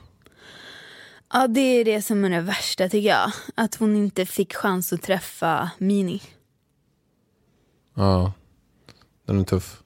Ja, 1.33 1.47
det 1.47 1.61
är 1.61 1.85
det 1.85 2.03
som 2.03 2.25
är 2.25 2.31
det 2.31 2.41
värsta 2.41 2.89
tycker 2.89 3.09
jag. 3.09 3.33
Att 3.55 3.75
hon 3.75 3.97
inte 3.97 4.27
fick 4.27 4.55
chans 4.55 4.93
att 4.93 5.03
träffa 5.03 5.71
Mini. 5.79 6.23
Ja, 7.95 8.33
den 9.27 9.41
är 9.41 9.45
tuff. 9.45 9.83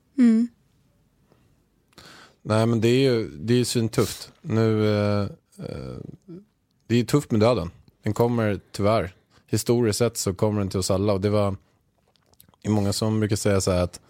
Nej 2.48 2.66
men 2.66 2.80
det 2.80 2.88
är 2.88 3.12
ju 3.12 3.28
det 3.28 3.54
är 3.54 3.58
ju 3.58 3.64
svintufft. 3.64 4.32
Nu, 4.40 4.86
eh, 4.86 5.22
eh, 5.58 5.96
det 6.86 6.94
är 6.94 6.98
ju 6.98 7.04
tufft 7.04 7.30
med 7.30 7.40
döden. 7.40 7.70
Den 8.02 8.14
kommer 8.14 8.60
tyvärr. 8.72 9.14
Historiskt 9.46 9.98
sett 9.98 10.16
så 10.16 10.34
kommer 10.34 10.60
den 10.60 10.68
till 10.68 10.78
oss 10.78 10.90
alla 10.90 11.12
och 11.12 11.20
det 11.20 11.30
var 11.30 11.56
det 12.62 12.68
är 12.68 12.72
många 12.72 12.92
som 12.92 13.20
brukar 13.20 13.36
säga 13.36 13.60
så 13.60 13.70
här 13.70 13.82
att 13.82 14.00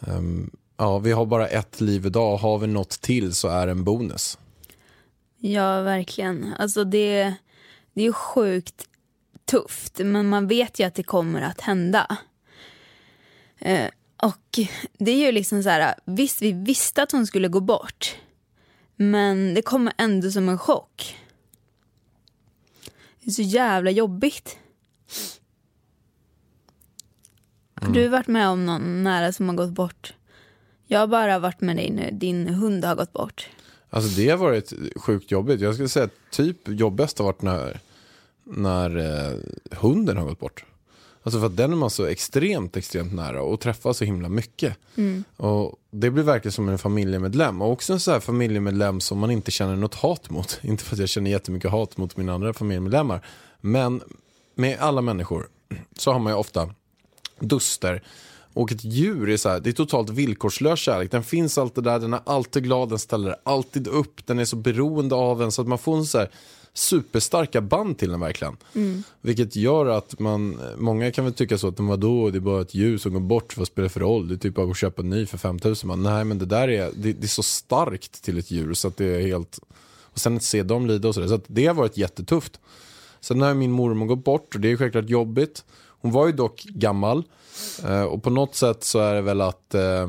Um, 0.00 0.50
ja, 0.76 0.98
vi 0.98 1.12
har 1.12 1.26
bara 1.26 1.48
ett 1.48 1.80
liv 1.80 2.06
idag 2.06 2.36
har 2.36 2.58
vi 2.58 2.66
något 2.66 2.90
till 2.90 3.34
så 3.34 3.48
är 3.48 3.66
det 3.66 3.72
en 3.72 3.84
bonus. 3.84 4.38
Ja, 5.38 5.82
verkligen. 5.82 6.54
Alltså 6.58 6.84
det, 6.84 7.34
det 7.92 8.00
är 8.00 8.04
ju 8.04 8.12
sjukt 8.12 8.88
tufft, 9.44 9.98
men 9.98 10.28
man 10.28 10.46
vet 10.46 10.80
ju 10.80 10.84
att 10.84 10.94
det 10.94 11.02
kommer 11.02 11.42
att 11.42 11.60
hända. 11.60 12.16
Eh, 13.58 13.88
och 14.22 14.58
det 14.98 15.10
är 15.10 15.26
ju 15.26 15.32
liksom 15.32 15.62
så 15.62 15.68
här, 15.68 15.94
visst 16.04 16.42
vi 16.42 16.52
visste 16.52 17.02
att 17.02 17.12
hon 17.12 17.26
skulle 17.26 17.48
gå 17.48 17.60
bort, 17.60 18.16
men 18.96 19.54
det 19.54 19.62
kommer 19.62 19.92
ändå 19.98 20.30
som 20.30 20.48
en 20.48 20.58
chock. 20.58 21.16
Det 23.20 23.30
är 23.30 23.34
så 23.34 23.42
jävla 23.42 23.90
jobbigt. 23.90 24.58
Har 27.82 27.92
du 27.92 28.08
varit 28.08 28.26
med 28.26 28.48
om 28.48 28.66
någon 28.66 29.02
nära 29.02 29.32
som 29.32 29.48
har 29.48 29.56
gått 29.56 29.70
bort? 29.70 30.14
Jag 30.86 31.00
har 31.00 31.06
bara 31.06 31.38
varit 31.38 31.60
med 31.60 31.76
dig 31.76 31.90
när 31.90 32.10
din 32.10 32.48
hund 32.48 32.84
har 32.84 32.94
gått 32.94 33.12
bort. 33.12 33.48
Alltså 33.90 34.20
det 34.20 34.30
har 34.30 34.36
varit 34.36 34.72
sjukt 34.96 35.30
jobbigt. 35.30 35.60
Jag 35.60 35.74
skulle 35.74 35.88
säga 35.88 36.04
att 36.04 36.30
typ 36.30 36.68
jobbigast 36.68 37.18
har 37.18 37.26
varit 37.26 37.42
när, 37.42 37.80
när 38.44 38.96
eh, 38.96 39.38
hunden 39.78 40.16
har 40.16 40.24
gått 40.24 40.40
bort. 40.40 40.64
Alltså 41.22 41.40
för 41.40 41.46
att 41.46 41.56
den 41.56 41.72
är 41.72 41.76
man 41.76 41.90
så 41.90 42.04
extremt, 42.04 42.76
extremt 42.76 43.12
nära 43.12 43.42
och 43.42 43.60
träffar 43.60 43.92
så 43.92 44.04
himla 44.04 44.28
mycket. 44.28 44.76
Och 45.36 45.74
det 45.90 46.10
blir 46.10 46.22
verkligen 46.22 46.52
som 46.52 46.68
en 46.68 46.78
familjemedlem. 46.78 47.62
Och 47.62 47.72
också 47.72 47.92
en 47.92 48.00
så 48.00 48.12
här 48.12 48.20
familjemedlem 48.20 49.00
som 49.00 49.18
man 49.18 49.30
inte 49.30 49.50
känner 49.50 49.76
något 49.76 49.94
hat 49.94 50.30
mot. 50.30 50.60
Inte 50.62 50.84
för 50.84 50.94
att 50.94 51.00
jag 51.00 51.08
känner 51.08 51.30
jättemycket 51.30 51.70
hat 51.70 51.96
mot 51.96 52.16
mina 52.16 52.34
andra 52.34 52.52
familjemedlemmar. 52.52 53.26
Men 53.60 54.02
med 54.54 54.78
alla 54.78 55.00
människor 55.00 55.48
så 55.96 56.12
har 56.12 56.18
man 56.18 56.32
ju 56.32 56.36
ofta 56.36 56.74
duster. 57.40 58.02
Och 58.54 58.72
ett 58.72 58.84
djur 58.84 59.28
är 59.28 59.36
så 59.36 59.48
här, 59.48 59.60
det 59.60 59.70
är 59.70 59.72
totalt 59.72 60.10
villkorslös 60.10 60.78
kärlek. 60.80 61.10
Den 61.10 61.24
finns 61.24 61.58
alltid 61.58 61.84
där, 61.84 61.98
den 61.98 62.12
är 62.12 62.20
alltid 62.26 62.64
glad, 62.64 62.88
den 62.88 62.98
ställer 62.98 63.36
alltid 63.42 63.88
upp, 63.88 64.26
den 64.26 64.38
är 64.38 64.44
så 64.44 64.56
beroende 64.56 65.14
av 65.14 65.42
en 65.42 65.52
så 65.52 65.62
att 65.62 65.68
man 65.68 65.78
får 65.78 65.96
en 65.96 66.06
så 66.06 66.18
här 66.18 66.30
superstarka 66.74 67.60
band 67.60 67.98
till 67.98 68.10
den 68.10 68.20
verkligen. 68.20 68.56
Vilket 69.20 69.56
gör 69.56 69.86
att 69.86 70.18
man, 70.18 70.60
många 70.76 71.12
kan 71.12 71.24
väl 71.24 71.34
tycka 71.34 71.58
så 71.58 71.68
att 71.68 71.76
de 71.76 71.86
vadå, 71.86 72.30
det 72.30 72.38
är 72.38 72.40
bara 72.40 72.62
ett 72.62 72.74
djur 72.74 72.98
som 72.98 73.12
går 73.12 73.20
bort, 73.20 73.56
vad 73.56 73.66
spelar 73.66 73.84
det 73.84 73.92
för 73.92 74.00
roll? 74.00 74.28
Det 74.28 74.34
är 74.34 74.38
typ 74.38 74.54
bara 74.54 74.70
att 74.70 74.76
köpa 74.76 75.02
en 75.02 75.10
ny 75.10 75.26
för 75.26 75.38
5000. 75.38 75.88
Man, 75.88 76.02
nej 76.02 76.24
men 76.24 76.38
det 76.38 76.46
där 76.46 76.68
är, 76.68 76.90
det, 76.96 77.12
det 77.12 77.24
är 77.24 77.28
så 77.28 77.42
starkt 77.42 78.22
till 78.22 78.38
ett 78.38 78.50
djur 78.50 78.74
så 78.74 78.88
att 78.88 78.96
det 78.96 79.06
är 79.06 79.20
helt, 79.20 79.58
och 80.02 80.18
sen 80.18 80.36
att 80.36 80.42
se 80.42 80.62
dem 80.62 80.86
lida 80.86 81.08
och 81.08 81.14
sådär. 81.14 81.28
Så 81.28 81.34
att 81.34 81.44
det 81.46 81.66
har 81.66 81.74
varit 81.74 81.96
jättetufft. 81.96 82.60
Sen 83.20 83.40
har 83.40 83.54
min 83.54 83.72
mormor 83.72 84.06
gått 84.06 84.24
bort 84.24 84.54
och 84.54 84.60
det 84.60 84.72
är 84.72 84.76
självklart 84.76 85.10
jobbigt. 85.10 85.64
Hon 86.00 86.12
var 86.12 86.26
ju 86.26 86.32
dock 86.32 86.62
gammal 86.62 87.24
eh, 87.84 88.02
och 88.02 88.22
på 88.22 88.30
något 88.30 88.54
sätt 88.54 88.84
så 88.84 88.98
är 88.98 89.14
det 89.14 89.20
väl 89.20 89.40
att 89.40 89.74
eh, 89.74 90.08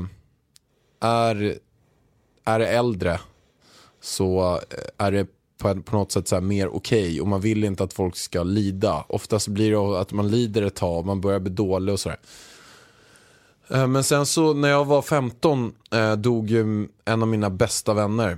är, 1.00 1.60
är 2.46 2.60
det 2.60 2.68
äldre 2.68 3.20
så 4.02 4.60
eh, 4.70 5.06
är 5.06 5.12
det 5.12 5.28
på, 5.58 5.82
på 5.82 5.96
något 5.96 6.12
sätt 6.12 6.28
så 6.28 6.36
här 6.36 6.42
mer 6.42 6.76
okej 6.76 7.22
och 7.22 7.28
man 7.28 7.42
vill 7.42 7.64
inte 7.64 7.84
att 7.84 7.94
folk 7.94 8.16
ska 8.16 8.44
lida. 8.44 9.06
Oftast 9.08 9.48
blir 9.48 9.72
det 9.72 10.02
att 10.02 10.12
man 10.12 10.28
lider 10.28 10.62
ett 10.62 10.76
tag 10.76 10.98
och 10.98 11.06
man 11.06 11.22
börjar 11.22 11.40
bli 11.40 11.52
dålig 11.52 11.94
och 11.94 12.00
sådär. 12.00 12.20
Eh, 13.68 13.88
men 13.88 14.04
sen 14.04 14.26
så 14.26 14.54
när 14.54 14.70
jag 14.70 14.86
var 14.86 15.02
15 15.02 15.74
eh, 15.92 16.14
dog 16.14 16.50
ju 16.50 16.88
en 17.06 17.22
av 17.22 17.28
mina 17.28 17.50
bästa 17.50 17.94
vänner 17.94 18.38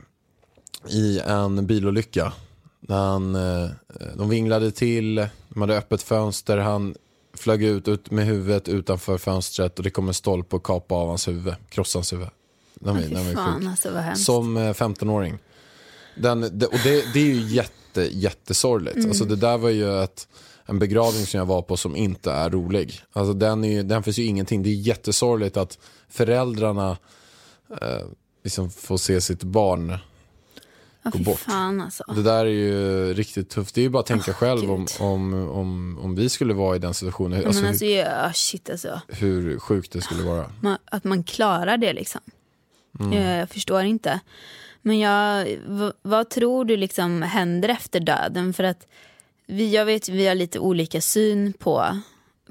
i 0.90 1.20
en 1.20 1.68
bilolycka. 1.68 2.34
När 2.80 2.98
han, 2.98 3.36
eh, 3.36 3.70
de 4.16 4.30
vinglade 4.30 4.72
till, 4.72 5.16
de 5.50 5.62
hade 5.62 5.78
öppet 5.78 6.02
fönster, 6.02 6.58
han 6.58 6.96
flög 7.34 7.64
ut, 7.64 7.88
ut 7.88 8.12
med 8.12 8.26
huvudet 8.26 8.68
utanför 8.68 9.18
fönstret 9.18 9.78
och 9.78 9.84
det 9.84 9.90
kom 9.90 10.08
en 10.08 10.14
stolpe 10.14 10.56
och 10.56 10.66
kapade 10.66 11.02
av 11.02 11.08
hans 11.08 11.28
huvud, 11.28 11.54
krossade 11.70 12.00
hans 12.00 12.14
huvud. 12.14 12.28
Den 12.74 13.04
Fy 13.04 13.14
den 13.14 13.34
fan 13.36 13.68
alltså. 13.68 13.90
Som 14.16 14.58
eh, 14.58 14.74
15-åring. 14.74 15.38
Den, 16.16 16.42
det, 16.42 16.66
och 16.66 16.80
det, 16.84 17.14
det 17.14 17.20
är 17.20 17.26
ju 17.26 17.42
jätte, 17.42 18.02
jättesorgligt. 18.02 18.96
Mm. 18.96 19.10
Alltså 19.10 19.26
det 19.26 19.36
där 19.36 19.58
var 19.58 19.70
ju 19.70 20.04
ett, 20.04 20.28
en 20.66 20.80
begravning 20.80 21.26
som 21.26 21.38
jag 21.38 21.46
var 21.46 21.62
på 21.62 21.78
som 21.78 21.96
inte 21.96 22.32
är 22.32 22.50
rolig. 22.50 23.02
Alltså 23.14 23.34
den, 23.34 23.64
är 23.64 23.70
ju, 23.70 23.84
den 23.84 24.04
finns 24.04 24.20
ju 24.20 24.24
ingenting. 24.24 24.64
Det 24.64 24.70
är 24.70 24.76
jättesorgligt 24.76 25.58
att 25.58 25.80
föräldrarna 26.10 26.98
eh, 27.82 28.06
liksom 28.44 28.70
får 28.70 28.98
se 28.98 29.22
sitt 29.22 29.44
barn 29.44 29.98
gå 31.04 31.20
bort. 31.20 31.40
fan 31.40 31.82
alltså. 31.82 32.04
det 32.16 32.24
där 32.24 32.46
är 32.46 32.50
ju 32.50 33.14
riktigt 33.14 33.50
tufft. 33.50 33.76
Det 33.76 33.82
är 33.82 33.84
ju 33.84 33.90
bara 33.90 34.00
att 34.00 34.06
tänka 34.06 34.32
Åh, 34.32 34.36
själv 34.38 34.72
om, 34.72 34.80
Gud. 34.80 34.90
om, 35.00 35.50
om, 35.50 36.00
om 36.02 36.16
vi 36.16 36.30
skulle 36.30 36.54
vara 36.54 36.76
i 36.76 36.80
den 36.80 36.94
situationen. 36.94 37.46
Alltså, 37.46 37.62
men 37.62 37.70
alltså, 37.70 37.86
hur, 37.86 37.96
ja, 37.96 38.32
shit 38.34 38.70
alltså. 38.70 39.02
hur 39.08 39.60
sjukt 39.60 39.92
det 39.92 40.02
skulle 40.02 40.24
vara. 40.24 40.52
Att 40.86 41.04
man 41.04 41.24
klarar 41.24 41.78
det 41.78 41.94
liksom. 41.94 42.22
Mm. 43.00 43.14
Jag, 43.14 43.40
jag 43.40 43.50
förstår 43.50 43.84
inte. 43.84 44.20
Men 44.82 45.00
jag, 45.00 45.46
v, 45.68 45.92
vad 46.02 46.30
tror 46.30 46.66
du 46.66 46.78
liksom 46.78 47.22
händer 47.22 47.70
efter 47.70 48.00
döden? 48.00 48.54
För 48.54 48.64
att 48.64 48.88
vi, 49.48 49.76
jag 49.76 49.86
vet 49.86 50.10
vi 50.10 50.28
har 50.28 50.36
lite 50.36 50.60
olika 50.60 51.02
syn 51.02 51.54
på, 51.54 52.00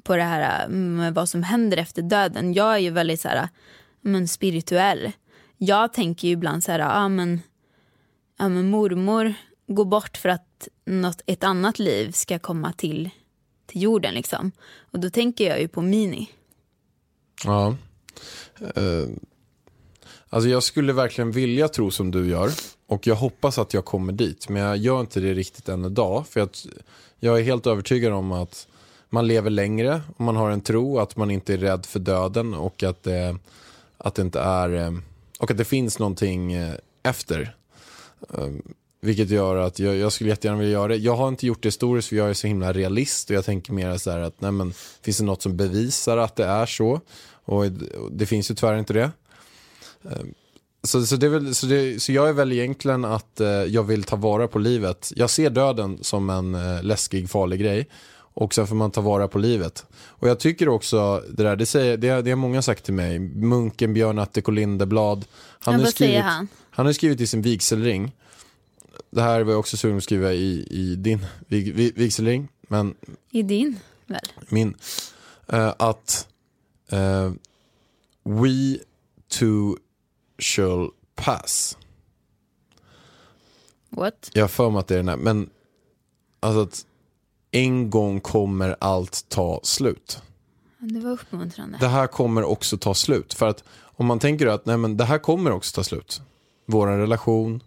på 0.02 0.16
det 0.16 0.22
här 0.22 0.68
med 0.68 1.14
vad 1.14 1.28
som 1.28 1.42
händer 1.42 1.76
efter 1.76 2.02
döden. 2.02 2.52
Jag 2.52 2.74
är 2.74 2.78
ju 2.78 2.90
väldigt 2.90 3.20
så 3.20 3.28
här, 3.28 3.48
men 4.00 4.28
spirituell. 4.28 5.12
Jag 5.56 5.92
tänker 5.92 6.28
ju 6.28 6.32
ibland 6.34 6.64
så 6.64 6.72
här, 6.72 6.78
ja 6.78 7.08
men, 7.08 7.40
ja 8.40 8.48
men 8.48 8.70
mormor 8.70 9.34
går 9.66 9.84
bort 9.84 10.16
för 10.16 10.28
att 10.28 10.68
något, 10.84 11.22
ett 11.26 11.44
annat 11.44 11.78
liv 11.78 12.12
ska 12.12 12.38
komma 12.38 12.72
till, 12.72 13.10
till 13.66 13.82
jorden 13.82 14.14
liksom. 14.14 14.52
Och 14.80 15.00
då 15.00 15.10
tänker 15.10 15.48
jag 15.48 15.60
ju 15.60 15.68
på 15.68 15.82
Mini. 15.82 16.30
Ja. 17.44 17.76
Uh, 18.76 19.08
alltså 20.28 20.48
jag 20.48 20.62
skulle 20.62 20.92
verkligen 20.92 21.32
vilja 21.32 21.68
tro 21.68 21.90
som 21.90 22.10
du 22.10 22.28
gör. 22.28 22.50
Och 22.86 23.06
jag 23.06 23.14
hoppas 23.14 23.58
att 23.58 23.74
jag 23.74 23.84
kommer 23.84 24.12
dit. 24.12 24.48
Men 24.48 24.62
jag 24.62 24.76
gör 24.76 25.00
inte 25.00 25.20
det 25.20 25.34
riktigt 25.34 25.68
än 25.68 25.84
idag. 25.84 26.26
För 26.26 26.40
att 26.40 26.66
jag 27.18 27.38
är 27.38 27.42
helt 27.42 27.66
övertygad 27.66 28.12
om 28.12 28.32
att 28.32 28.68
man 29.08 29.26
lever 29.26 29.50
längre. 29.50 30.00
Och 30.16 30.20
man 30.20 30.36
har 30.36 30.50
en 30.50 30.60
tro 30.60 30.98
att 30.98 31.16
man 31.16 31.30
inte 31.30 31.54
är 31.54 31.58
rädd 31.58 31.86
för 31.86 32.00
döden. 32.00 32.54
Och 32.54 32.82
att 32.82 33.02
det, 33.02 33.36
att 33.98 34.14
det 34.14 34.22
inte 34.22 34.40
är... 34.40 34.74
Eh, 34.74 34.92
och 35.38 35.50
att 35.50 35.58
det 35.58 35.64
finns 35.64 35.98
någonting 35.98 36.52
eh, 36.52 36.74
efter. 37.02 37.56
Eh, 38.34 38.48
Vilket 39.02 39.30
gör 39.30 39.56
att 39.56 39.78
jag, 39.78 39.96
jag 39.96 40.12
skulle 40.12 40.30
jättegärna 40.30 40.58
vilja 40.58 40.72
göra 40.72 40.88
det. 40.88 40.96
Jag 40.96 41.16
har 41.16 41.28
inte 41.28 41.46
gjort 41.46 41.62
det 41.62 41.66
historiskt 41.66 42.08
för 42.08 42.16
jag 42.16 42.30
är 42.30 42.34
så 42.34 42.46
himla 42.46 42.72
realist 42.72 43.30
och 43.30 43.36
jag 43.36 43.44
tänker 43.44 43.72
mer 43.72 43.96
så 43.98 44.10
här 44.10 44.18
att 44.18 44.40
nej 44.40 44.52
men, 44.52 44.72
finns 45.02 45.18
det 45.18 45.24
något 45.24 45.42
som 45.42 45.56
bevisar 45.56 46.16
att 46.16 46.36
det 46.36 46.44
är 46.44 46.66
så? 46.66 47.00
Och 47.44 47.64
det, 48.10 48.26
finns 48.26 48.50
ju 48.50 48.54
tyvärr 48.54 48.78
inte 48.78 48.92
det. 48.92 49.10
Eh, 50.04 50.24
Så, 50.82 51.06
så, 51.06 51.16
det 51.16 51.26
är 51.26 51.30
väl, 51.30 51.54
så, 51.54 51.66
det, 51.66 52.02
så 52.02 52.12
jag 52.12 52.28
är 52.28 52.32
väl 52.32 52.52
egentligen 52.52 53.04
att 53.04 53.40
eh, 53.40 53.48
jag 53.48 53.82
vill 53.82 54.04
ta 54.04 54.16
vara 54.16 54.48
på 54.48 54.58
livet. 54.58 55.12
Jag 55.16 55.30
ser 55.30 55.50
döden 55.50 55.98
som 56.02 56.30
en 56.30 56.54
eh, 56.54 56.82
läskig, 56.82 57.30
farlig 57.30 57.60
grej. 57.60 57.88
Och 58.34 58.54
sen 58.54 58.66
får 58.66 58.76
man 58.76 58.90
ta 58.90 59.00
vara 59.00 59.28
på 59.28 59.38
livet. 59.38 59.84
Och 60.20 60.28
jag 60.28 60.38
tycker 60.38 60.68
också, 60.68 61.22
det 61.28 61.42
där, 61.42 61.56
det, 61.56 61.66
säger, 61.66 61.96
det, 61.96 62.22
det 62.22 62.30
har 62.30 62.36
många 62.36 62.62
sagt 62.62 62.84
till 62.84 62.94
mig, 62.94 63.18
munken 63.18 63.94
Björn 63.94 64.18
Attic 64.18 64.44
och 64.44 64.52
Lindeblad. 64.52 65.24
Han 65.60 65.74
Ja, 65.74 65.80
vad 65.80 65.88
skrivit, 65.88 66.12
säger 66.12 66.22
han? 66.22 66.48
Han 66.80 66.86
har 66.86 66.92
skrivit 66.92 67.20
i 67.20 67.26
sin 67.26 67.42
vigselring, 67.42 68.16
det 69.10 69.22
här 69.22 69.40
var 69.40 69.52
jag 69.52 69.60
också 69.60 69.76
sugen 69.76 69.96
att 69.96 70.04
skriva 70.04 70.32
i, 70.32 70.66
i 70.70 70.96
din 70.96 71.26
vig, 71.48 71.74
vig, 71.74 71.94
vigselring, 71.96 72.48
men 72.60 72.94
I 73.30 73.42
din 73.42 73.78
väl? 74.06 74.20
min, 74.48 74.74
eh, 75.46 75.74
att 75.78 76.28
eh, 76.88 77.32
we 78.22 78.78
too 79.28 79.76
shall 80.38 80.90
pass. 81.14 81.78
What? 83.88 84.30
Jag 84.32 84.42
har 84.42 84.48
för 84.48 84.70
mig 84.70 84.80
att 84.80 84.86
det 84.86 84.94
är 84.94 84.98
den 84.98 85.08
här, 85.08 85.16
men 85.16 85.50
alltså 86.40 86.62
att 86.62 86.86
en 87.50 87.90
gång 87.90 88.20
kommer 88.20 88.76
allt 88.80 89.28
ta 89.28 89.60
slut. 89.62 90.22
Det 90.78 91.00
var 91.00 91.10
uppmuntrande. 91.10 91.78
Det 91.80 91.88
här 91.88 92.06
kommer 92.06 92.44
också 92.44 92.78
ta 92.78 92.94
slut. 92.94 93.34
För 93.34 93.48
att 93.48 93.64
om 93.80 94.06
man 94.06 94.18
tänker 94.18 94.46
att 94.46 94.66
nej 94.66 94.76
men 94.76 94.96
det 94.96 95.04
här 95.04 95.18
kommer 95.18 95.50
också 95.50 95.74
ta 95.74 95.84
slut. 95.84 96.22
Vår 96.70 96.86
relation, 96.86 97.62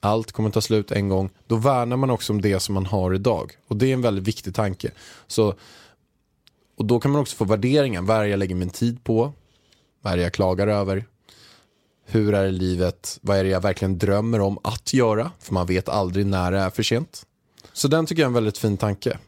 allt 0.00 0.32
kommer 0.32 0.50
ta 0.50 0.60
slut 0.60 0.90
en 0.92 1.08
gång. 1.08 1.30
Då 1.46 1.56
värnar 1.56 1.96
man 1.96 2.10
också 2.10 2.32
om 2.32 2.40
det 2.40 2.60
som 2.60 2.74
man 2.74 2.86
har 2.86 3.14
idag. 3.14 3.52
Och 3.68 3.76
det 3.76 3.86
är 3.86 3.92
en 3.92 4.02
väldigt 4.02 4.28
viktig 4.28 4.54
tanke. 4.54 4.90
Så, 5.26 5.54
och 6.76 6.84
då 6.84 7.00
kan 7.00 7.10
man 7.10 7.20
också 7.20 7.36
få 7.36 7.44
värderingar. 7.44 8.02
Vad 8.02 8.16
är 8.16 8.24
jag 8.24 8.38
lägger 8.38 8.54
min 8.54 8.70
tid 8.70 9.04
på? 9.04 9.32
Vad 10.00 10.12
är 10.12 10.16
det 10.16 10.22
jag 10.22 10.32
klagar 10.32 10.66
över? 10.66 11.04
Hur 12.06 12.34
är 12.34 12.50
livet? 12.50 13.18
Vad 13.22 13.36
är 13.38 13.44
det 13.44 13.50
jag 13.50 13.60
verkligen 13.60 13.98
drömmer 13.98 14.40
om 14.40 14.58
att 14.64 14.94
göra? 14.94 15.30
För 15.38 15.54
man 15.54 15.66
vet 15.66 15.88
aldrig 15.88 16.26
när 16.26 16.52
det 16.52 16.58
är 16.58 16.70
för 16.70 16.82
sent. 16.82 17.26
Så 17.72 17.88
den 17.88 18.06
tycker 18.06 18.22
jag 18.22 18.26
är 18.26 18.30
en 18.30 18.34
väldigt 18.34 18.58
fin 18.58 18.76
tanke. 18.76 19.18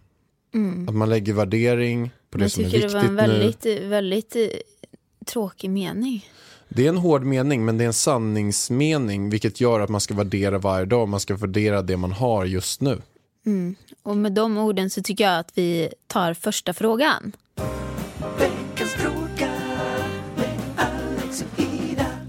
Att 0.89 0.95
man 0.95 1.09
lägger 1.11 1.33
värdering 1.33 2.11
på 2.31 2.39
det 2.39 2.45
Jag 2.45 2.51
som 2.51 2.65
är 2.65 2.71
tycker 2.71 2.89
det 2.89 2.95
viktigt 2.95 3.03
var 3.17 3.23
en 3.23 3.29
nu. 3.31 3.39
väldigt, 3.39 3.67
väldigt 3.91 4.37
eh, 4.37 4.43
tråkig 5.27 5.71
mening. 5.71 6.27
Det 6.77 6.85
är 6.85 6.89
en 6.89 6.97
hård 6.97 7.25
mening, 7.25 7.65
men 7.65 7.79
det 7.79 7.85
är 7.85 7.87
en 7.87 7.93
sanningsmening, 7.93 9.31
vilket 9.31 9.61
gör 9.61 9.81
att 9.81 9.91
man 9.91 10.01
ska 10.01 10.15
värdera 10.15 10.59
varje 10.59 10.87
dag, 10.87 11.09
man 11.09 11.21
ska 11.21 11.37
värdera 11.37 11.83
det 11.83 11.97
man 11.97 12.13
har 12.13 12.45
just 12.45 12.81
nu. 12.81 13.03
Och 14.03 14.17
med 14.17 14.33
de 14.33 14.59
orden 14.59 14.91
så 14.91 15.03
tycker 15.03 15.25
jag 15.25 15.39
att 15.39 15.51
vi 15.55 15.89
tar 16.07 16.35
första 16.35 16.73
frågan. 16.73 17.33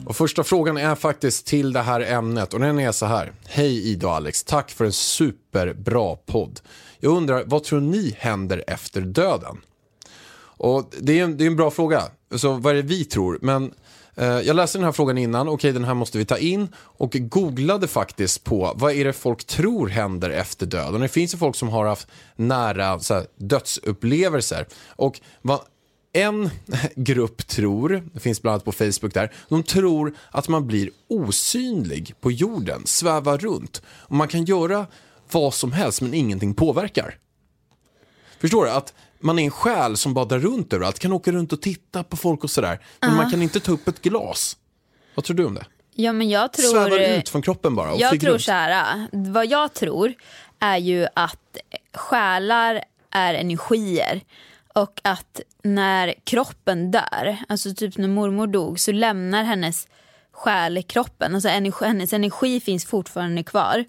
Och 0.06 0.16
första 0.16 0.44
frågan 0.44 0.78
är 0.78 0.96
faktiskt 0.96 1.46
till 1.46 1.74
det 1.74 1.82
här 1.82 2.02
ämnet 2.02 2.54
och 2.54 2.60
den 2.60 2.80
är 2.80 2.92
så 2.92 3.06
här. 3.06 3.32
Hej 3.46 3.92
Ida 3.92 4.08
och 4.08 4.14
Alex, 4.14 4.44
tack 4.44 4.72
för 4.72 4.86
en 4.86 4.94
superbra 4.94 6.16
podd. 6.16 6.60
Jag 7.00 7.18
undrar, 7.18 7.44
vad 7.46 7.64
tror 7.64 7.82
ni 7.82 8.16
händer 8.20 8.64
efter 8.68 9.02
döden? 9.02 9.58
Och 10.58 10.92
det 11.00 11.20
är 11.20 11.24
en, 11.24 11.38
det 11.38 11.44
är 11.44 11.48
en 11.48 11.56
bra 11.56 11.72
fråga, 11.72 12.04
så 12.36 12.54
vad 12.54 12.72
är 12.72 12.76
det 12.76 12.90
vi 12.90 13.06
tror? 13.06 13.40
Men 13.42 13.74
Eh, 14.16 14.28
jag 14.28 14.56
läste 14.56 14.78
den 14.78 14.86
här 14.86 14.92
frågan 14.92 15.18
innan, 15.18 15.48
okej 15.48 15.72
den 15.72 15.84
här 15.84 15.94
måste 15.94 16.18
vi 16.18 16.26
ta 16.26 16.38
in 16.38 16.68
och 16.78 17.12
googlade 17.20 17.88
faktiskt 17.88 18.44
på 18.44 18.74
vad 18.76 18.94
är 18.94 19.06
det 19.06 19.14
folk 19.14 19.44
tror 19.46 19.88
händer 19.88 20.30
efter 20.30 20.66
döden. 20.66 21.02
Det 21.02 21.08
finns 21.08 21.34
ju 21.34 21.38
folk 21.38 21.56
som 21.56 21.70
har 21.70 21.86
haft 21.86 22.08
nära 22.36 23.00
så 23.00 23.14
här, 23.14 23.26
dödsupplevelser. 23.36 24.68
Och 24.88 25.22
vad 25.42 25.60
en 26.14 26.50
grupp 26.96 27.48
tror, 27.48 28.04
det 28.14 28.20
finns 28.20 28.42
bland 28.42 28.54
annat 28.54 28.66
på 28.66 28.72
Facebook 28.72 29.14
där, 29.14 29.34
de 29.50 29.64
tror 29.64 30.16
att 30.32 30.48
man 30.48 30.68
blir 30.68 30.90
osynlig 31.08 32.16
på 32.22 32.32
jorden, 32.32 32.82
svävar 32.86 33.38
runt. 33.38 33.82
Och 33.88 34.16
man 34.16 34.28
kan 34.28 34.46
göra 34.46 34.88
vad 35.32 35.54
som 35.54 35.72
helst 35.72 36.02
men 36.02 36.14
ingenting 36.14 36.54
påverkar. 36.54 37.18
Förstår 38.40 38.66
du? 38.66 38.72
Att 38.72 38.94
man 39.20 39.40
är 39.40 39.44
en 39.44 39.52
själ 39.52 39.98
som 39.98 40.14
bara 40.14 40.26
drar 40.26 40.40
runt 40.40 40.74
överallt, 40.74 41.00
kan 41.00 41.14
åka 41.14 41.32
runt 41.32 41.54
och 41.54 41.62
titta 41.62 42.04
på 42.04 42.18
folk 42.18 42.44
och 42.44 42.52
sådär. 42.52 42.80
Men 43.00 43.16
man 43.16 43.32
kan 43.32 43.42
inte 43.42 43.60
ta 43.60 43.72
upp 43.72 43.88
ett 43.88 44.02
glas. 44.02 44.58
Vad 45.16 45.26
tror 45.26 45.38
du 45.38 45.46
om 45.46 45.54
det? 45.54 45.66
Ja, 45.94 46.14
men 46.14 46.30
jag 46.30 46.54
tror... 46.54 46.72
Svävar 46.72 47.18
ut 47.18 47.30
från 47.30 47.42
kroppen 47.42 47.76
bara 47.76 47.92
och 47.92 48.00
Jag 48.00 48.20
tror 48.20 48.32
runt. 48.32 48.42
så 48.42 48.52
här, 48.52 49.08
vad 49.12 49.46
jag 49.46 49.74
tror 49.74 50.14
är 50.60 50.78
ju 50.78 51.08
att 51.14 51.58
själar 51.94 52.84
är 53.12 53.34
energier 53.34 54.22
och 54.74 55.02
att 55.04 55.42
när 55.64 56.14
kroppen 56.24 56.92
dör, 56.92 57.38
alltså 57.50 57.74
typ 57.74 57.98
när 57.98 58.08
mormor 58.08 58.48
dog 58.48 58.80
så 58.80 58.92
lämnar 58.92 59.44
hennes 59.44 59.88
själ 60.36 60.84
kroppen, 60.84 61.36
alltså 61.36 61.50
energi, 61.50 61.86
hennes 61.86 62.14
energi 62.14 62.60
finns 62.60 62.86
fortfarande 62.86 63.44
kvar. 63.44 63.86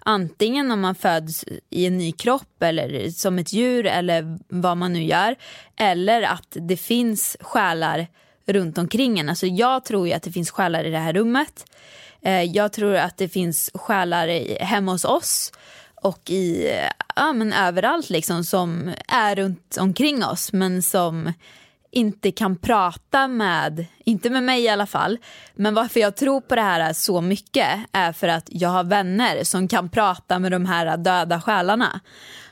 Antingen 0.00 0.70
om 0.70 0.80
man 0.80 0.94
föds 0.94 1.44
i 1.70 1.86
en 1.86 1.98
ny 1.98 2.12
kropp 2.12 2.62
eller 2.62 3.10
som 3.10 3.38
ett 3.38 3.52
djur 3.52 3.86
eller 3.86 4.38
vad 4.48 4.76
man 4.76 4.92
nu 4.92 5.02
gör. 5.02 5.36
Eller 5.76 6.22
att 6.22 6.56
det 6.60 6.76
finns 6.76 7.36
själar 7.40 8.06
runt 8.46 8.78
omkring 8.78 9.18
en. 9.18 9.28
Alltså 9.28 9.46
jag 9.46 9.84
tror 9.84 10.08
ju 10.08 10.12
att 10.12 10.22
det 10.22 10.32
finns 10.32 10.50
själar 10.50 10.84
i 10.84 10.90
det 10.90 10.98
här 10.98 11.12
rummet. 11.12 11.64
Eh, 12.22 12.42
jag 12.42 12.72
tror 12.72 12.94
att 12.94 13.16
det 13.16 13.28
finns 13.28 13.70
själar 13.74 14.58
hemma 14.64 14.92
hos 14.92 15.04
oss 15.04 15.52
och 15.94 16.30
i, 16.30 16.68
eh, 16.68 16.90
ja, 17.16 17.32
men 17.32 17.52
överallt 17.52 18.10
liksom 18.10 18.44
som 18.44 18.92
är 19.08 19.36
runt 19.36 19.76
omkring 19.80 20.24
oss 20.24 20.52
men 20.52 20.82
som 20.82 21.32
inte 21.90 22.30
kan 22.32 22.56
prata 22.56 23.28
med, 23.28 23.86
inte 24.04 24.30
med 24.30 24.42
mig 24.42 24.62
i 24.62 24.68
alla 24.68 24.86
fall, 24.86 25.18
men 25.54 25.74
varför 25.74 26.00
jag 26.00 26.16
tror 26.16 26.40
på 26.40 26.54
det 26.54 26.62
här 26.62 26.92
så 26.92 27.20
mycket 27.20 27.68
är 27.92 28.12
för 28.12 28.28
att 28.28 28.44
jag 28.48 28.68
har 28.68 28.84
vänner 28.84 29.44
som 29.44 29.68
kan 29.68 29.88
prata 29.88 30.38
med 30.38 30.52
de 30.52 30.66
här 30.66 30.96
döda 30.96 31.40
själarna. 31.40 32.00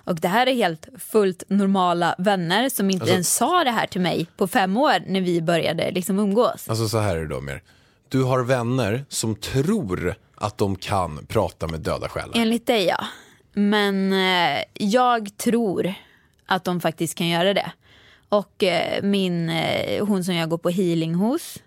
Och 0.04 0.20
det 0.20 0.28
här 0.28 0.46
är 0.46 0.54
helt 0.54 0.88
fullt 0.98 1.42
normala 1.48 2.14
vänner 2.18 2.68
som 2.68 2.90
inte 2.90 3.02
Alltså- 3.02 3.12
ens 3.12 3.34
sa 3.34 3.64
det 3.64 3.70
här 3.70 3.86
till 3.86 4.00
mig 4.00 4.26
på 4.36 4.46
fem 4.46 4.76
år 4.76 5.02
när 5.06 5.20
vi 5.20 5.42
började 5.42 5.90
liksom 5.90 6.18
umgås. 6.18 6.68
Alltså 6.68 6.88
så 6.88 6.98
här 6.98 7.16
är 7.16 7.20
det 7.20 7.28
då 7.28 7.40
mer. 7.40 7.62
Du 8.08 8.22
har 8.22 8.42
vänner 8.44 9.04
som 9.08 9.34
tror 9.34 10.14
att 10.34 10.58
de 10.58 10.76
kan 10.76 11.26
prata 11.26 11.66
med 11.66 11.80
döda 11.80 12.08
själar. 12.08 12.32
Enligt 12.34 12.66
dig 12.66 12.84
ja. 12.84 13.06
Men 13.52 14.12
eh, 14.12 14.62
jag 14.74 15.36
tror 15.36 15.94
att 16.46 16.64
de 16.64 16.80
faktiskt 16.80 17.14
kan 17.14 17.28
göra 17.28 17.54
det. 17.54 17.72
Och 18.28 18.62
eh, 18.62 19.02
min, 19.02 19.50
eh, 19.50 20.06
hon 20.06 20.24
som 20.24 20.34
jag 20.34 20.48
går 20.48 20.58
på 20.58 20.70
healing 20.70 21.14
hos, 21.14 21.62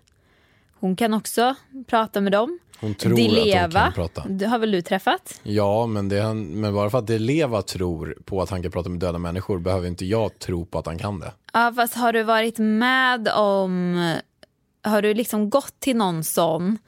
hon 0.80 0.96
kan 0.96 1.14
också 1.14 1.54
prata 1.86 2.20
med 2.20 2.32
dem. 2.32 2.58
Hon 2.80 2.94
tror 2.94 3.12
att 3.12 3.16
de 3.16 3.22
Dileva, 3.22 3.80
kan 3.80 3.92
prata. 3.92 4.24
det 4.28 4.46
har 4.46 4.58
väl 4.58 4.70
du 4.70 4.82
träffat? 4.82 5.40
Ja, 5.42 5.86
men, 5.86 6.08
det, 6.08 6.34
men 6.34 6.74
bara 6.74 6.90
för 6.90 6.98
att 6.98 7.06
Deleva 7.06 7.62
tror 7.62 8.16
på 8.24 8.42
att 8.42 8.50
han 8.50 8.62
kan 8.62 8.70
prata 8.72 8.88
med 8.88 9.00
döda 9.00 9.18
människor 9.18 9.58
behöver 9.58 9.88
inte 9.88 10.04
jag 10.06 10.38
tro 10.38 10.64
på 10.66 10.78
att 10.78 10.86
han 10.86 10.98
kan 10.98 11.20
det. 11.20 11.32
Ja 11.52 11.72
fast 11.76 11.94
har 11.94 12.12
du 12.12 12.22
varit 12.22 12.58
med 12.58 13.28
om, 13.28 14.14
har 14.82 15.02
du 15.02 15.14
liksom 15.14 15.50
gått 15.50 15.80
till 15.80 15.96
någon 15.96 16.24
sån 16.24 16.78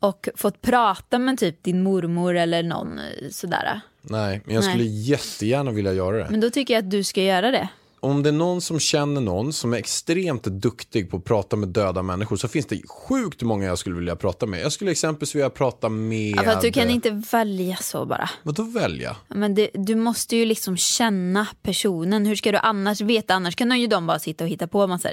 och 0.00 0.28
fått 0.36 0.62
prata 0.62 1.18
med 1.18 1.38
typ 1.38 1.62
din 1.62 1.82
mormor 1.82 2.36
eller 2.36 2.62
någon 2.62 2.98
eh, 2.98 3.28
sådär? 3.30 3.80
Nej, 4.02 4.42
men 4.44 4.54
jag 4.54 4.64
Nej. 4.64 4.70
skulle 4.70 4.84
jättegärna 4.84 5.70
vilja 5.70 5.92
göra 5.92 6.16
det. 6.16 6.26
Men 6.30 6.40
då 6.40 6.50
tycker 6.50 6.74
jag 6.74 6.84
att 6.84 6.90
du 6.90 7.04
ska 7.04 7.22
göra 7.22 7.50
det. 7.50 7.68
Om 8.00 8.22
det 8.22 8.28
är 8.30 8.32
någon 8.32 8.60
som 8.60 8.80
känner 8.80 9.20
någon 9.20 9.52
som 9.52 9.72
är 9.74 9.76
extremt 9.78 10.42
duktig 10.44 11.10
på 11.10 11.16
att 11.16 11.24
prata 11.24 11.56
med 11.56 11.68
döda 11.68 12.02
människor 12.02 12.36
så 12.36 12.48
finns 12.48 12.66
det 12.66 12.80
sjukt 12.88 13.42
många 13.42 13.66
jag 13.66 13.78
skulle 13.78 13.96
vilja 13.96 14.16
prata 14.16 14.46
med. 14.46 14.60
Jag 14.60 14.72
skulle 14.72 14.90
exempelvis 14.90 15.34
vilja 15.34 15.50
prata 15.50 15.88
med... 15.88 16.34
Ja, 16.36 16.42
för 16.42 16.50
att 16.50 16.60
du 16.60 16.72
kan 16.72 16.90
inte 16.90 17.22
välja 17.32 17.76
så 17.76 18.06
bara. 18.06 18.30
Vadå 18.42 18.62
välja? 18.62 19.16
Men 19.28 19.54
det, 19.54 19.70
du 19.74 19.94
måste 19.94 20.36
ju 20.36 20.44
liksom 20.44 20.76
känna 20.76 21.46
personen. 21.62 22.26
Hur 22.26 22.36
ska 22.36 22.52
du 22.52 22.58
annars 22.58 23.00
veta? 23.00 23.34
Annars 23.34 23.56
kan 23.56 23.80
ju 23.80 23.86
de 23.86 24.06
bara 24.06 24.18
sitta 24.18 24.44
och 24.44 24.50
hitta 24.50 24.66
på 24.66 24.86
massor. 24.86 25.12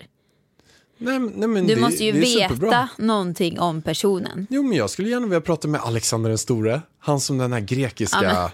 Nej, 0.97 1.19
nej, 1.19 1.47
men 1.47 1.67
Du 1.67 1.75
det, 1.75 1.81
måste 1.81 2.03
ju 2.03 2.11
det 2.11 2.19
veta 2.19 2.49
superbra. 2.53 2.89
någonting 2.97 3.59
om 3.59 3.81
personen. 3.81 4.47
Jo, 4.49 4.63
men 4.63 4.77
jag 4.77 4.89
skulle 4.89 5.09
gärna 5.09 5.25
vilja 5.27 5.41
prata 5.41 5.67
med 5.67 5.81
Alexander 5.81 6.29
den 6.29 6.37
store. 6.37 6.81
Han 6.99 7.19
som 7.19 7.37
den 7.37 7.53
här 7.53 7.59
grekiska... 7.59 8.23
Ja, 8.23 8.51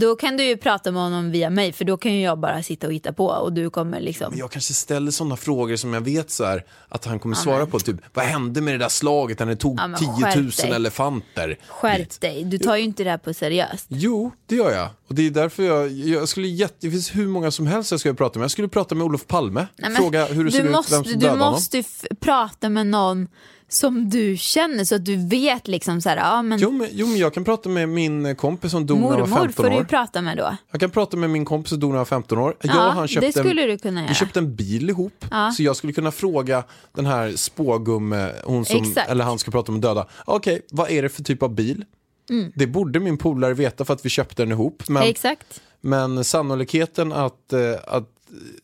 Då 0.00 0.16
kan 0.16 0.36
du 0.36 0.44
ju 0.44 0.56
prata 0.56 0.92
med 0.92 1.02
honom 1.02 1.30
via 1.30 1.50
mig 1.50 1.72
för 1.72 1.84
då 1.84 1.96
kan 1.96 2.12
ju 2.14 2.22
jag 2.22 2.38
bara 2.38 2.62
sitta 2.62 2.86
och 2.86 2.92
hitta 2.92 3.12
på 3.12 3.26
och 3.26 3.52
du 3.52 3.70
kommer 3.70 4.00
liksom... 4.00 4.26
Men 4.30 4.38
jag 4.38 4.50
kanske 4.50 4.74
ställer 4.74 5.10
sådana 5.10 5.36
frågor 5.36 5.76
som 5.76 5.94
jag 5.94 6.00
vet 6.00 6.30
så 6.30 6.44
här, 6.44 6.64
att 6.88 7.04
han 7.04 7.18
kommer 7.18 7.34
svara 7.36 7.66
på. 7.66 7.78
Typ, 7.78 7.96
vad 8.14 8.24
hände 8.24 8.60
med 8.60 8.74
det 8.74 8.78
där 8.78 8.88
slaget 8.88 9.38
när 9.38 9.46
det 9.46 9.56
tog 9.56 9.80
Ja, 9.80 9.86
men 9.86 9.98
10 10.00 10.06
skärp 10.08 10.36
000 10.36 10.50
dig. 10.50 10.70
elefanter? 10.70 11.58
Skärp 11.68 11.98
dit? 11.98 12.20
dig, 12.20 12.44
du 12.44 12.58
tar 12.58 12.76
ju 12.76 12.82
inte 12.82 13.04
det 13.04 13.10
här 13.10 13.18
på 13.18 13.34
seriöst. 13.34 13.86
Jo, 13.88 14.30
det 14.46 14.54
gör 14.56 14.72
jag. 14.72 14.88
Och 15.08 15.14
det 15.14 15.26
är 15.26 15.30
därför 15.30 15.62
jag, 15.62 15.90
jag 15.92 16.28
skulle 16.28 16.48
jätte, 16.48 16.74
det 16.80 16.90
finns 16.90 17.14
hur 17.16 17.26
många 17.28 17.50
som 17.50 17.66
helst 17.66 17.90
jag 17.90 18.00
skulle 18.00 18.14
prata 18.14 18.38
med. 18.38 18.44
Jag 18.44 18.50
skulle 18.50 18.68
prata 18.68 18.94
med 18.94 19.04
Olof 19.04 19.26
Palme, 19.26 19.60
Nej, 19.76 19.90
men 19.90 19.96
fråga 20.02 20.26
hur 20.26 20.44
det 20.44 20.50
du 20.50 20.56
ser 20.56 20.70
måste, 20.70 20.94
ut, 20.94 20.98
vem 20.98 21.04
som 21.12 21.20
Du 21.20 21.28
honom. 21.28 21.52
måste 21.52 21.78
f- 21.78 22.04
prata 22.20 22.68
med 22.68 22.86
någon 22.86 23.28
som 23.68 24.10
du 24.10 24.36
känner 24.36 24.84
så 24.84 24.94
att 24.94 25.04
du 25.04 25.16
vet 25.28 25.68
liksom 25.68 26.00
så 26.00 26.08
här, 26.08 26.16
ja 26.16 26.42
men 26.42 26.58
Jo 26.58 26.70
men, 26.70 26.88
jo, 26.92 27.06
men 27.06 27.16
jag 27.16 27.34
kan 27.34 27.44
prata 27.44 27.68
med 27.68 27.88
min 27.88 28.36
kompis 28.36 28.70
som 28.70 28.86
dog 28.86 28.98
när 29.00 29.08
han 29.08 29.20
var 29.20 29.26
mormor 29.26 29.36
15 29.46 29.52
får 29.64 29.70
du 29.70 29.76
ju 29.76 29.80
år. 29.80 29.84
prata 29.84 30.22
med 30.22 30.36
då. 30.36 30.56
Jag 30.70 30.80
kan 30.80 30.90
prata 30.90 31.16
med 31.16 31.30
min 31.30 31.44
kompis 31.44 31.70
som 31.70 31.80
dog 31.80 31.90
när 31.90 31.96
han 31.96 32.00
var 32.00 32.04
15 32.04 32.38
år. 32.38 32.54
Jag 32.62 32.70
och 32.76 32.82
Ja, 32.82 32.90
han 32.90 33.08
köpte 33.08 33.26
det 33.26 33.32
skulle 33.32 33.62
en, 33.62 33.68
du 33.68 33.78
kunna 33.78 34.00
Vi 34.00 34.06
göra. 34.06 34.14
köpte 34.14 34.38
en 34.38 34.54
bil 34.54 34.90
ihop. 34.90 35.24
Ja. 35.30 35.50
Så 35.52 35.62
jag 35.62 35.76
skulle 35.76 35.92
kunna 35.92 36.10
fråga 36.10 36.64
den 36.94 37.06
här 37.06 37.32
spågumme, 37.36 38.32
hon 38.44 38.64
som, 38.64 38.82
Exakt. 38.82 39.10
eller 39.10 39.24
han 39.24 39.38
ska 39.38 39.50
prata 39.50 39.72
med 39.72 39.80
döda. 39.80 40.06
Okej, 40.24 40.60
vad 40.70 40.90
är 40.90 41.02
det 41.02 41.08
för 41.08 41.22
typ 41.24 41.42
av 41.42 41.54
bil? 41.54 41.84
Mm. 42.30 42.52
Det 42.54 42.66
borde 42.66 43.00
min 43.00 43.18
polare 43.18 43.54
veta 43.54 43.84
för 43.84 43.94
att 43.94 44.04
vi 44.04 44.08
köpte 44.08 44.42
den 44.42 44.52
ihop. 44.52 44.82
Men, 44.88 45.02
Exakt. 45.02 45.60
men 45.80 46.24
sannolikheten 46.24 47.12
att, 47.12 47.52
eh, 47.52 47.60
att 47.86 48.08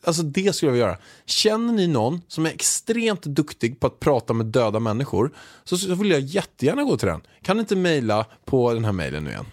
Alltså 0.05 0.23
det 0.23 0.55
skulle 0.55 0.69
jag 0.69 0.73
vilja 0.73 0.87
göra. 0.87 0.99
Känner 1.27 1.73
ni 1.73 1.87
någon 1.87 2.23
som 2.29 2.47
är 2.47 2.51
extremt 2.51 3.23
duktig 3.23 3.81
på 3.81 3.87
att 3.87 4.01
prata 4.01 4.33
med 4.33 4.47
döda 4.47 4.81
människor 4.81 5.35
så, 5.65 5.77
så 5.79 5.95
vill 5.95 6.11
jag 6.11 6.21
jättegärna 6.21 6.83
gå 6.83 6.97
till 6.97 7.09
den. 7.09 7.21
Kan 7.43 7.57
ni 7.57 7.61
inte 7.61 7.77
mejla 7.77 8.27
på 8.45 8.73
den 8.73 8.85
här 8.85 8.93
mejlen 8.93 9.25
nu 9.25 9.31
igen? 9.31 9.47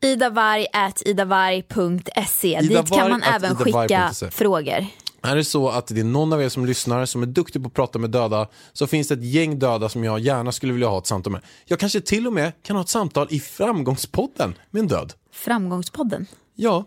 Idavarg 0.00 0.66
at 0.72 1.02
idavarg.se. 1.06 2.60
Dit 2.60 2.88
kan 2.90 3.10
man 3.10 3.22
även 3.22 3.56
skicka 3.56 4.12
frågor. 4.30 4.86
Är 5.22 5.36
det 5.36 5.44
så 5.44 5.68
att 5.68 5.86
det 5.86 6.00
är 6.00 6.04
någon 6.04 6.32
av 6.32 6.42
er 6.42 6.48
som 6.48 6.66
lyssnar 6.66 7.06
som 7.06 7.22
är 7.22 7.26
duktig 7.26 7.62
på 7.62 7.66
att 7.66 7.74
prata 7.74 7.98
med 7.98 8.10
döda 8.10 8.48
så 8.72 8.86
finns 8.86 9.08
det 9.08 9.14
ett 9.14 9.24
gäng 9.24 9.58
döda 9.58 9.88
som 9.88 10.04
jag 10.04 10.20
gärna 10.20 10.52
skulle 10.52 10.72
vilja 10.72 10.88
ha 10.88 10.98
ett 10.98 11.06
samtal 11.06 11.32
med. 11.32 11.42
Jag 11.64 11.78
kanske 11.78 12.00
till 12.00 12.26
och 12.26 12.32
med 12.32 12.52
kan 12.62 12.76
ha 12.76 12.82
ett 12.82 12.88
samtal 12.88 13.26
i 13.30 13.40
Framgångspodden 13.40 14.54
med 14.70 14.80
en 14.80 14.88
död. 14.88 15.12
Framgångspodden. 15.32 16.26
Ja, 16.54 16.84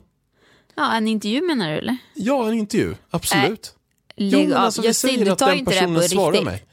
Ja, 0.82 0.96
en 0.96 1.08
intervju 1.08 1.42
menar 1.48 1.72
du 1.72 1.78
eller? 1.78 1.98
ja 2.14 2.48
en 2.48 2.54
intervju, 2.54 2.96
absolut. 3.10 3.76
Lägg 4.16 4.34
Jo, 4.50 4.56
av. 4.56 4.64
alltså, 4.64 4.82
vi 4.82 4.94
säger 4.94 5.32
att 5.32 5.38
den 5.40 5.66
personen 5.66 6.10
svarar 6.10 6.32
riktigt. 6.32 6.46
mig. 6.46 6.66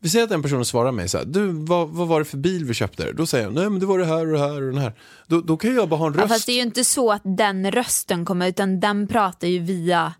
Vi 0.00 0.08
säger 0.08 0.22
att 0.24 0.30
den 0.30 0.42
personen 0.42 0.64
svarar 0.64 0.92
mig 0.92 1.08
så 1.08 1.18
här, 1.18 1.24
du 1.24 1.46
vad, 1.52 1.88
vad 1.88 2.08
var 2.08 2.18
det 2.18 2.24
för 2.24 2.36
bil 2.36 2.64
vi 2.64 2.74
köpte? 2.74 3.12
Då 3.12 3.26
säger 3.26 3.44
jag, 3.44 3.54
nej 3.54 3.70
men 3.70 3.80
det 3.80 3.86
var 3.86 3.98
det 3.98 4.06
här 4.06 4.26
och 4.26 4.32
det 4.32 4.38
här 4.38 4.62
och 4.62 4.72
den 4.72 4.78
här. 4.78 4.92
Då, 5.26 5.40
då 5.40 5.56
kan 5.56 5.74
jag 5.74 5.88
bara 5.88 5.96
ha 5.96 6.06
en 6.06 6.12
Ja, 6.14 6.20
röst. 6.22 6.28
fast 6.32 6.46
det 6.46 6.52
är 6.52 6.56
ju 6.56 6.62
inte 6.62 6.84
så 6.84 7.12
att 7.12 7.22
den 7.24 7.70
rösten 7.72 8.24
kommer 8.24 8.48
utan 8.48 8.80
den 8.80 9.08
pratar 9.08 9.48
ju 9.48 9.58
via 9.58 10.14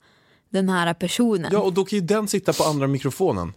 den 0.51 0.69
här 0.69 0.95
personen. 0.95 1.51
Ja, 1.53 1.59
och 1.59 1.73
då 1.73 1.85
kan 1.85 1.99
ju 1.99 2.05
den 2.05 2.29
sitta 2.29 2.53
på 2.53 2.65
andra 2.65 2.87
mikrofonen. 2.87 3.53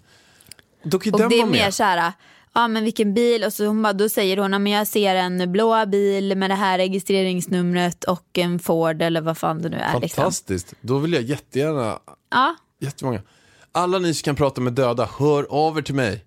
Då 0.83 0.99
kan 0.99 1.09
ju 1.09 1.13
och 1.13 1.19
den 1.19 1.29
det 1.29 1.35
är 1.35 1.39
vara 1.41 1.51
mer 1.51 1.59
med. 1.63 1.73
så 1.73 1.83
här, 1.83 2.13
ja 2.53 2.67
men 2.67 2.83
vilken 2.83 3.13
bil 3.13 3.43
och 3.43 3.53
så 3.53 3.65
hon 3.65 3.81
bara, 3.81 3.93
då 3.93 4.09
säger 4.09 4.37
hon, 4.37 4.53
ja, 4.53 4.59
men 4.59 4.71
jag 4.71 4.87
ser 4.87 5.15
en 5.15 5.51
blå 5.51 5.85
bil 5.85 6.37
med 6.37 6.49
det 6.49 6.55
här 6.55 6.77
registreringsnumret 6.77 8.03
och 8.03 8.37
en 8.37 8.59
Ford 8.59 9.01
eller 9.01 9.21
vad 9.21 9.37
fan 9.37 9.61
det 9.61 9.69
nu 9.69 9.77
är. 9.77 9.99
Liksom. 9.99 10.21
Fantastiskt. 10.21 10.73
Då 10.81 10.97
vill 10.97 11.13
jag 11.13 11.23
jättegärna, 11.23 11.99
Ja, 12.31 12.55
jättemånga. 12.79 13.21
Alla 13.71 13.99
ni 13.99 14.13
som 14.13 14.23
kan 14.23 14.35
prata 14.35 14.61
med 14.61 14.73
döda, 14.73 15.09
hör 15.19 15.47
av 15.49 15.77
er 15.77 15.81
till 15.81 15.95
mig. 15.95 16.25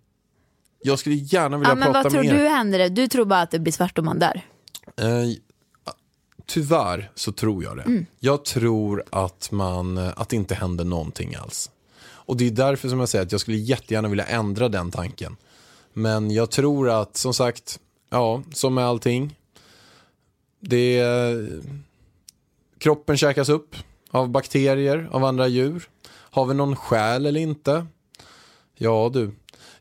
Jag 0.83 0.99
skulle 0.99 1.15
gärna 1.15 1.57
vilja 1.57 1.71
ja 1.71 1.75
men 1.75 1.85
prata 1.85 2.03
vad 2.03 2.13
tror 2.13 2.23
med 2.23 2.33
er. 2.33 2.39
du 2.39 2.49
händer? 2.49 2.89
Du 2.89 3.09
tror 3.09 3.25
bara 3.25 3.41
att 3.41 3.51
det 3.51 3.59
blir 3.59 3.73
svart 3.73 3.99
om 3.99 4.05
man 4.05 4.19
dör? 4.19 4.41
Eh, 4.97 5.07
tyvärr 6.47 7.11
så 7.15 7.33
tror 7.33 7.65
jag 7.65 7.77
det. 7.77 7.83
Mm. 7.83 8.07
Jag 8.21 8.45
tror 8.45 9.05
att, 9.11 9.51
man, 9.51 9.99
att 9.99 10.29
det 10.29 10.37
inte 10.37 10.55
händer 10.55 10.85
någonting 10.85 11.35
alls. 11.35 11.71
Och 12.05 12.37
det 12.37 12.47
är 12.47 12.51
därför 12.51 12.89
som 12.89 13.01
jag 13.01 13.09
säger 13.09 13.25
att 13.25 13.33
jag 13.33 13.41
skulle 13.41 13.57
jättegärna 13.57 14.09
vilja 14.09 14.25
ändra 14.25 14.69
den 14.69 14.91
tanken. 14.91 15.37
Men 15.95 16.31
jag 16.31 16.51
tror 16.51 16.91
att, 16.91 17.17
som 17.17 17.35
sagt, 17.35 17.81
ja, 18.11 18.43
som 18.53 18.75
med 18.75 18.85
allting. 18.85 19.39
Det 20.61 20.99
är, 20.99 21.49
kroppen 22.79 23.17
käkas 23.17 23.49
upp 23.49 23.77
av 24.11 24.29
bakterier, 24.29 25.09
av 25.13 25.25
andra 25.25 25.49
djur. 25.49 25.89
Har 26.11 26.47
vi 26.47 26.55
någon 26.55 26.77
själ 26.77 27.27
eller 27.27 27.41
inte? 27.41 27.87
Ja 28.75 29.11
du. 29.13 29.33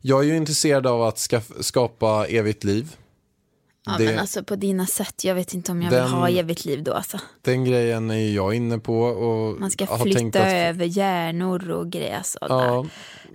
Jag 0.01 0.19
är 0.19 0.23
ju 0.23 0.37
intresserad 0.37 0.87
av 0.87 1.03
att 1.03 1.29
skapa 1.59 2.27
evigt 2.27 2.63
liv. 2.63 2.95
Ja 3.85 3.95
Det- 3.97 4.05
men 4.05 4.19
alltså 4.19 4.43
på 4.43 4.55
dina 4.55 4.85
sätt, 4.85 5.23
jag 5.23 5.35
vet 5.35 5.53
inte 5.53 5.71
om 5.71 5.81
jag 5.81 5.91
Den- 5.91 6.03
vill 6.03 6.13
ha 6.13 6.29
evigt 6.29 6.65
liv 6.65 6.83
då 6.83 6.93
alltså. 6.93 7.19
Den 7.41 7.65
grejen 7.65 8.11
är 8.11 8.15
ju 8.17 8.31
jag 8.33 8.53
inne 8.53 8.79
på. 8.79 9.01
Och 9.01 9.59
Man 9.61 9.71
ska 9.71 9.87
flytta 9.97 10.39
att, 10.41 10.53
över 10.53 10.85
hjärnor 10.85 11.69
och 11.71 11.89
grejer. 11.89 12.17
Alltså. 12.17 12.37
Ja, 12.41 12.85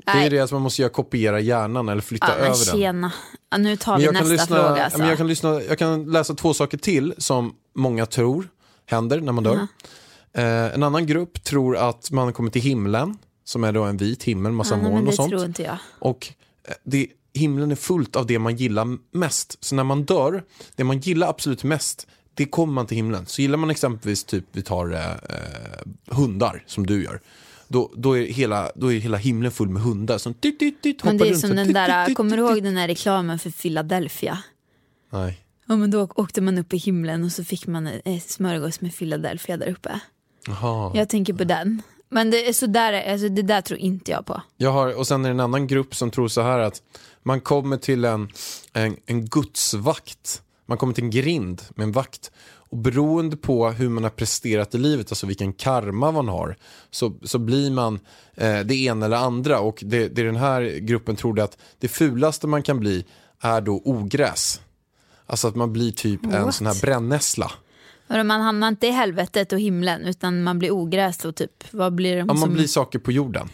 det 0.04 0.10
är 0.10 0.14
Nej. 0.14 0.30
det 0.30 0.40
att 0.40 0.52
man 0.52 0.62
måste 0.62 0.82
göra 0.82 0.92
kopiera 0.92 1.40
hjärnan 1.40 1.88
eller 1.88 2.02
flytta 2.02 2.26
Ja, 2.28 2.34
men 2.34 2.44
över 2.46 2.66
den. 2.72 2.76
tjena. 2.80 3.12
Ja, 3.50 3.56
nu 3.56 3.76
tar 3.76 3.92
Men 3.92 4.00
vi 4.00 4.12
nästa 4.12 4.24
lyssna, 4.28 4.46
fråga. 4.56 4.84
Alltså. 4.84 4.98
men 4.98 5.08
jag, 5.08 5.16
kan 5.16 5.26
lyssna, 5.28 5.62
jag 5.62 5.78
kan 5.78 6.12
läsa 6.12 6.34
två 6.34 6.54
saker 6.54 6.78
till 6.78 7.14
som 7.18 7.54
många 7.74 8.06
tror 8.06 8.48
händer 8.86 9.20
när 9.20 9.32
man 9.32 9.44
dör. 9.44 9.66
Eh, 10.32 10.44
en 10.74 10.82
annan 10.82 11.06
grupp 11.06 11.44
tror 11.44 11.76
att 11.76 12.10
man 12.10 12.32
kommer 12.32 12.50
till 12.50 12.62
himlen, 12.62 13.18
som 13.44 13.64
är 13.64 13.72
då 13.72 13.82
en 13.82 13.96
vit 13.96 14.22
himmel, 14.24 14.52
massa 14.52 14.76
men 14.76 14.84
moln 14.84 15.04
det 15.04 15.08
och 15.08 15.14
sånt. 15.14 15.30
tror 15.30 15.44
inte 15.44 15.62
jag. 15.62 15.76
Och 15.98 16.32
det, 16.84 17.06
himlen 17.34 17.70
är 17.70 17.76
fullt 17.76 18.16
av 18.16 18.26
det 18.26 18.38
man 18.38 18.56
gillar 18.56 19.16
mest. 19.16 19.64
Så 19.64 19.74
när 19.74 19.84
man 19.84 20.04
dör, 20.04 20.44
det 20.76 20.84
man 20.84 20.98
gillar 20.98 21.28
absolut 21.28 21.64
mest, 21.64 22.06
det 22.34 22.44
kommer 22.44 22.72
man 22.72 22.86
till 22.86 22.96
himlen. 22.96 23.26
Så 23.26 23.42
gillar 23.42 23.56
man 23.56 23.70
exempelvis, 23.70 24.24
typ 24.24 24.44
vi 24.52 24.62
tar 24.62 24.92
eh, 24.92 25.10
eh, 25.10 26.16
hundar, 26.16 26.64
som 26.66 26.86
du 26.86 27.04
gör. 27.04 27.20
Då, 27.68 27.92
då, 27.96 28.18
är 28.18 28.26
hela, 28.26 28.72
då 28.74 28.92
är 28.92 28.98
hela 28.98 29.16
himlen 29.16 29.52
full 29.52 29.68
med 29.68 29.82
hundar 29.82 30.18
som 30.18 30.34
tyt, 30.34 30.58
tyt, 30.58 31.04
Men 31.04 31.14
hoppar 31.14 31.26
det 31.26 31.32
är 31.32 31.36
som 31.36 31.56
den 31.56 31.72
där, 31.72 32.14
kommer 32.14 32.36
du 32.36 32.42
ihåg 32.42 32.62
den 32.62 32.74
där 32.74 32.88
reklamen 32.88 33.38
för 33.38 33.50
Philadelphia? 33.50 34.38
Nej. 35.10 35.40
Ja 35.66 35.76
men 35.76 35.90
då 35.90 36.08
åkte 36.14 36.40
man 36.40 36.58
upp 36.58 36.74
i 36.74 36.76
himlen 36.76 37.24
och 37.24 37.32
så 37.32 37.44
fick 37.44 37.66
man 37.66 37.86
ett 37.86 38.30
smörgås 38.30 38.80
med 38.80 38.96
Philadelphia 38.96 39.56
där 39.56 39.68
uppe. 39.68 40.00
Jaha. 40.46 40.92
Jag 40.94 41.08
tänker 41.08 41.32
på 41.32 41.44
den. 41.44 41.82
Men 42.08 42.30
det, 42.30 42.48
är 42.48 42.52
så 42.52 42.66
där, 42.66 43.12
alltså 43.12 43.28
det 43.28 43.42
där 43.42 43.60
tror 43.60 43.78
inte 43.80 44.10
jag 44.10 44.26
på. 44.26 44.42
Jag 44.56 44.72
har, 44.72 44.98
och 44.98 45.06
sen 45.06 45.24
är 45.24 45.28
det 45.28 45.34
en 45.34 45.40
annan 45.40 45.66
grupp 45.66 45.94
som 45.94 46.10
tror 46.10 46.28
så 46.28 46.42
här 46.42 46.58
att 46.58 46.82
man 47.28 47.40
kommer 47.40 47.76
till 47.76 48.04
en, 48.04 48.28
en, 48.72 48.96
en 49.06 49.24
gudsvakt. 49.26 50.42
Man 50.66 50.78
kommer 50.78 50.94
till 50.94 51.04
en 51.04 51.10
grind 51.10 51.62
med 51.74 51.84
en 51.84 51.92
vakt. 51.92 52.30
Och 52.70 52.76
beroende 52.76 53.36
på 53.36 53.68
hur 53.70 53.88
man 53.88 54.02
har 54.02 54.10
presterat 54.10 54.74
i 54.74 54.78
livet, 54.78 55.12
alltså 55.12 55.26
vilken 55.26 55.52
karma 55.52 56.12
man 56.12 56.28
har, 56.28 56.56
så, 56.90 57.14
så 57.22 57.38
blir 57.38 57.70
man 57.70 58.00
eh, 58.34 58.60
det 58.60 58.74
ena 58.74 59.06
eller 59.06 59.16
andra. 59.16 59.60
Och 59.60 59.82
det, 59.86 60.08
det 60.08 60.22
den 60.22 60.36
här 60.36 60.78
gruppen 60.78 61.16
trodde 61.16 61.44
att 61.44 61.58
det 61.78 61.88
fulaste 61.88 62.46
man 62.46 62.62
kan 62.62 62.80
bli 62.80 63.04
är 63.40 63.60
då 63.60 63.82
ogräs. 63.84 64.60
Alltså 65.26 65.48
att 65.48 65.56
man 65.56 65.72
blir 65.72 65.92
typ 65.92 66.24
en 66.24 66.42
What? 66.42 66.54
sån 66.54 66.66
här 66.66 66.80
brännässla. 66.80 67.50
Man 68.08 68.30
hamnar 68.30 68.68
inte 68.68 68.86
i 68.86 68.90
helvetet 68.90 69.52
och 69.52 69.60
himlen 69.60 70.02
utan 70.02 70.42
man 70.42 70.58
blir 70.58 70.70
ogräs 70.70 71.24
och 71.24 71.34
typ, 71.34 71.64
vad 71.70 71.94
blir 71.94 72.12
de 72.12 72.18
Ja, 72.18 72.24
man 72.24 72.38
som... 72.38 72.54
blir 72.54 72.66
saker 72.66 72.98
på 72.98 73.12
jorden. 73.12 73.48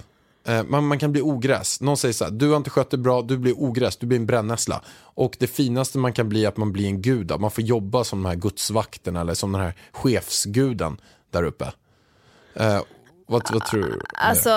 Eh, 0.47 0.63
man, 0.65 0.87
man 0.87 0.99
kan 0.99 1.13
bli 1.13 1.23
ogräs. 1.23 1.81
Någon 1.81 1.97
säger 1.97 2.13
så 2.13 2.25
här, 2.25 2.31
du 2.31 2.51
har 2.51 2.57
inte 2.57 2.71
skött 2.71 2.91
det 2.91 2.99
bra, 2.99 3.23
du 3.23 3.39
blir 3.39 3.63
ogräs, 3.63 3.97
du 3.97 4.07
blir 4.07 4.19
en 4.19 4.27
brännässla. 4.27 4.83
Och 4.99 5.37
det 5.39 5.47
finaste 5.47 5.99
man 5.99 6.13
kan 6.13 6.29
bli 6.29 6.45
är 6.45 6.49
att 6.49 6.57
man 6.57 6.73
blir 6.73 6.87
en 6.87 7.03
gud. 7.03 7.33
Att 7.33 7.41
man 7.41 7.51
får 7.51 7.65
jobba 7.65 8.05
som 8.05 8.23
de 8.23 8.29
här 8.29 8.37
gudsvakterna 8.37 9.21
eller 9.21 9.35
som 9.35 9.53
den 9.53 9.61
här 9.61 9.75
chefsguden 9.93 11.01
där 11.31 11.43
uppe. 11.43 11.73
Eh, 12.55 12.81
vad, 13.27 13.43
vad 13.53 13.65
tror 13.67 13.83
du? 13.83 14.01
Alltså, 14.15 14.51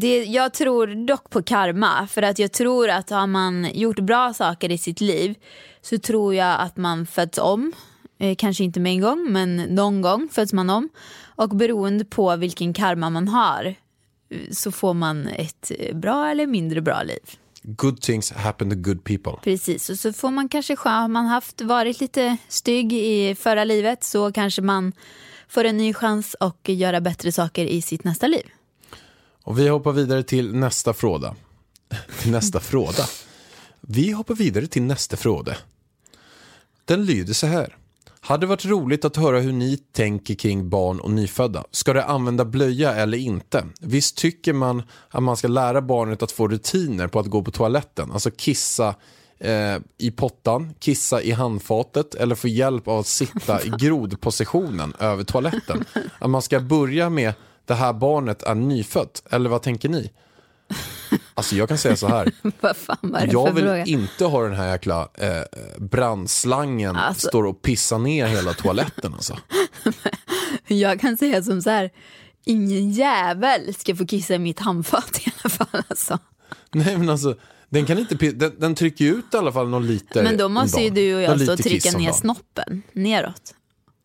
det, 0.00 0.24
jag 0.24 0.54
tror 0.54 1.06
dock 1.06 1.30
på 1.30 1.42
karma. 1.42 2.06
För 2.06 2.22
att 2.22 2.38
jag 2.38 2.52
tror 2.52 2.88
att 2.88 3.10
har 3.10 3.26
man 3.26 3.70
gjort 3.74 3.98
bra 3.98 4.34
saker 4.34 4.70
i 4.70 4.78
sitt 4.78 5.00
liv 5.00 5.34
så 5.82 5.98
tror 5.98 6.34
jag 6.34 6.60
att 6.60 6.76
man 6.76 7.06
föds 7.06 7.38
om. 7.38 7.72
Eh, 8.18 8.36
kanske 8.36 8.64
inte 8.64 8.80
med 8.80 8.92
en 8.92 9.00
gång, 9.00 9.32
men 9.32 9.56
någon 9.56 10.00
gång 10.00 10.28
föds 10.32 10.52
man 10.52 10.70
om. 10.70 10.88
Och 11.36 11.48
beroende 11.48 12.04
på 12.04 12.36
vilken 12.36 12.72
karma 12.72 13.10
man 13.10 13.28
har 13.28 13.74
så 14.50 14.72
får 14.72 14.94
man 14.94 15.28
ett 15.28 15.72
eh, 15.78 15.96
bra 15.96 16.30
eller 16.30 16.46
mindre 16.46 16.80
bra 16.80 17.02
liv. 17.02 17.38
Good 17.62 18.00
things 18.00 18.32
happen 18.32 18.70
to 18.70 18.76
good 18.76 19.04
people. 19.04 19.32
Precis, 19.42 19.90
och 19.90 19.98
så 19.98 20.12
får 20.12 20.30
man 20.30 20.48
kanske, 20.48 20.76
har 20.78 21.08
man 21.08 21.26
haft 21.26 21.60
varit 21.60 22.00
lite 22.00 22.36
stygg 22.48 22.92
i 22.92 23.34
förra 23.34 23.64
livet 23.64 24.04
så 24.04 24.32
kanske 24.32 24.62
man 24.62 24.92
får 25.48 25.64
en 25.64 25.76
ny 25.76 25.94
chans 25.94 26.34
och 26.40 26.68
göra 26.68 27.00
bättre 27.00 27.32
saker 27.32 27.64
i 27.64 27.82
sitt 27.82 28.04
nästa 28.04 28.26
liv. 28.26 28.46
Och 29.42 29.58
vi 29.58 29.68
hoppar 29.68 29.92
vidare 29.92 30.22
till 30.22 30.54
nästa 30.54 30.94
fråga. 30.94 31.34
till 32.22 32.30
nästa 32.30 32.60
fråga. 32.60 33.04
Vi 33.80 34.12
hoppar 34.12 34.34
vidare 34.34 34.66
till 34.66 34.82
nästa 34.82 35.16
fråga. 35.16 35.56
Den 36.84 37.04
lyder 37.04 37.34
så 37.34 37.46
här. 37.46 37.76
Hade 38.20 38.46
varit 38.46 38.64
roligt 38.64 39.04
att 39.04 39.16
höra 39.16 39.40
hur 39.40 39.52
ni 39.52 39.76
tänker 39.76 40.34
kring 40.34 40.68
barn 40.68 41.00
och 41.00 41.10
nyfödda. 41.10 41.64
Ska 41.70 41.92
det 41.92 42.04
använda 42.04 42.44
blöja 42.44 42.94
eller 42.94 43.18
inte? 43.18 43.64
Visst 43.80 44.16
tycker 44.16 44.52
man 44.52 44.82
att 45.08 45.22
man 45.22 45.36
ska 45.36 45.48
lära 45.48 45.82
barnet 45.82 46.22
att 46.22 46.32
få 46.32 46.48
rutiner 46.48 47.08
på 47.08 47.18
att 47.18 47.26
gå 47.26 47.42
på 47.42 47.50
toaletten? 47.50 48.12
Alltså 48.12 48.30
kissa 48.30 48.94
eh, 49.38 49.76
i 49.98 50.10
pottan, 50.10 50.74
kissa 50.78 51.22
i 51.22 51.30
handfatet 51.30 52.14
eller 52.14 52.34
få 52.34 52.48
hjälp 52.48 52.88
av 52.88 52.98
att 52.98 53.06
sitta 53.06 53.62
i 53.62 53.68
grodpositionen 53.78 54.94
över 54.98 55.24
toaletten. 55.24 55.84
Att 56.18 56.30
man 56.30 56.42
ska 56.42 56.60
börja 56.60 57.10
med 57.10 57.32
det 57.64 57.74
här 57.74 57.92
barnet 57.92 58.42
är 58.42 58.54
nyfött, 58.54 59.22
eller 59.30 59.50
vad 59.50 59.62
tänker 59.62 59.88
ni? 59.88 60.10
Alltså 61.34 61.56
jag 61.56 61.68
kan 61.68 61.78
säga 61.78 61.96
så 61.96 62.08
här. 62.08 62.32
Vad 62.60 62.76
fan 62.76 62.96
var 63.02 63.20
det 63.20 63.32
Jag 63.32 63.52
vill 63.52 63.64
fråga? 63.64 63.84
inte 63.84 64.24
ha 64.24 64.42
den 64.42 64.54
här 64.54 64.72
jäkla 64.72 65.08
eh, 65.14 65.42
brandslangen 65.78 66.96
Alltså- 66.96 67.28
står 67.28 67.46
och 67.46 67.62
pissar 67.62 67.98
ner 67.98 68.26
hela 68.26 68.52
toaletten 68.54 69.14
alltså. 69.14 69.36
Jag 70.66 71.00
kan 71.00 71.16
säga 71.16 71.42
som 71.42 71.62
så 71.62 71.70
här, 71.70 71.90
ingen 72.44 72.90
jävel 72.90 73.74
ska 73.74 73.96
få 73.96 74.06
kissa 74.06 74.34
i 74.34 74.38
mitt 74.38 74.60
handfat 74.60 75.20
i 75.26 75.32
alla 75.42 75.50
fall. 75.50 75.82
Alltså. 75.88 76.18
Nej 76.72 76.96
men 76.98 77.08
alltså, 77.08 77.36
Den, 77.68 77.86
kan 77.86 77.98
inte, 77.98 78.14
den, 78.14 78.52
den 78.58 78.74
trycker 78.74 79.04
ut 79.04 79.34
i 79.34 79.36
alla 79.36 79.52
fall 79.52 79.68
någon 79.68 79.86
liter 79.86 80.22
Men 80.24 80.36
då 80.36 80.48
måste 80.48 80.80
ju 80.80 80.90
du 80.90 81.14
och 81.14 81.22
jag 81.22 81.40
stå 81.40 81.52
och 81.52 81.58
trycka 81.58 81.98
ner 81.98 82.12
snoppen 82.12 82.82
neråt. 82.92 83.54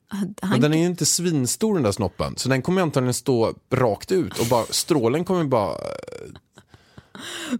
Han, 0.07 0.36
Men 0.41 0.61
den 0.61 0.74
är 0.74 0.78
ju 0.78 0.86
inte 0.86 1.05
svinstor 1.05 1.74
den 1.74 1.84
där 1.84 1.91
snoppen. 1.91 2.34
Så 2.38 2.49
den 2.49 2.61
kommer 2.61 2.82
antagligen 2.82 3.14
stå 3.14 3.53
rakt 3.72 4.11
ut 4.11 4.39
och 4.39 4.45
bara, 4.45 4.66
strålen 4.70 5.26
kommer 5.26 5.43
bara... 5.43 5.78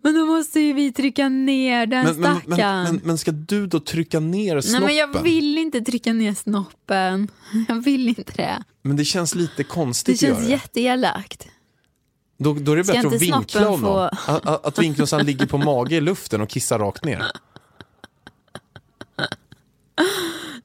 men 0.02 0.14
då 0.16 0.26
måste 0.26 0.60
ju 0.60 0.74
vi 0.74 0.92
trycka 0.92 1.30
ner 1.30 1.86
den 1.86 2.06
Men, 2.06 2.16
men, 2.22 2.36
stackaren. 2.42 2.84
men, 2.84 2.94
men, 2.96 3.02
men 3.04 3.18
ska 3.18 3.32
du 3.32 3.68
då 3.68 3.80
trycka 3.80 4.20
ner 4.20 4.54
Nej 4.54 4.64
snoppen? 4.64 4.86
men 4.86 4.96
jag 4.96 5.22
vill 5.24 5.58
inte 5.58 5.82
trycka 5.82 6.14
ner 6.14 6.34
snoppen. 6.34 7.28
Jag 7.68 7.76
vill 7.84 8.08
inte 8.10 8.24
det. 8.36 8.64
Men 8.82 8.96
det 8.98 9.06
känns 9.06 9.36
lite 9.36 9.54
Det 9.58 9.64
konstigt 9.64 10.16
att 10.16 10.20
känns 10.20 10.40
det. 10.40 10.46
jätteelakt. 10.52 11.48
Då, 12.38 12.54
då 12.54 12.72
är 12.72 12.76
det 12.76 12.84
Ska 12.84 12.94
bättre 12.94 13.08
att 13.16 13.22
vinkla 13.22 13.62
honom. 13.66 13.80
få- 14.26 14.32
att, 14.32 14.66
att 14.66 14.80
vinkla 14.80 15.06
så 15.06 15.16
han 15.16 15.26
ligger 15.26 15.46
på 15.46 15.58
mage 15.58 15.96
i 15.96 16.02
luften 16.02 16.42
och 16.42 16.50
kissar 16.50 16.80
rakt 16.80 17.06
ner. 17.06 17.24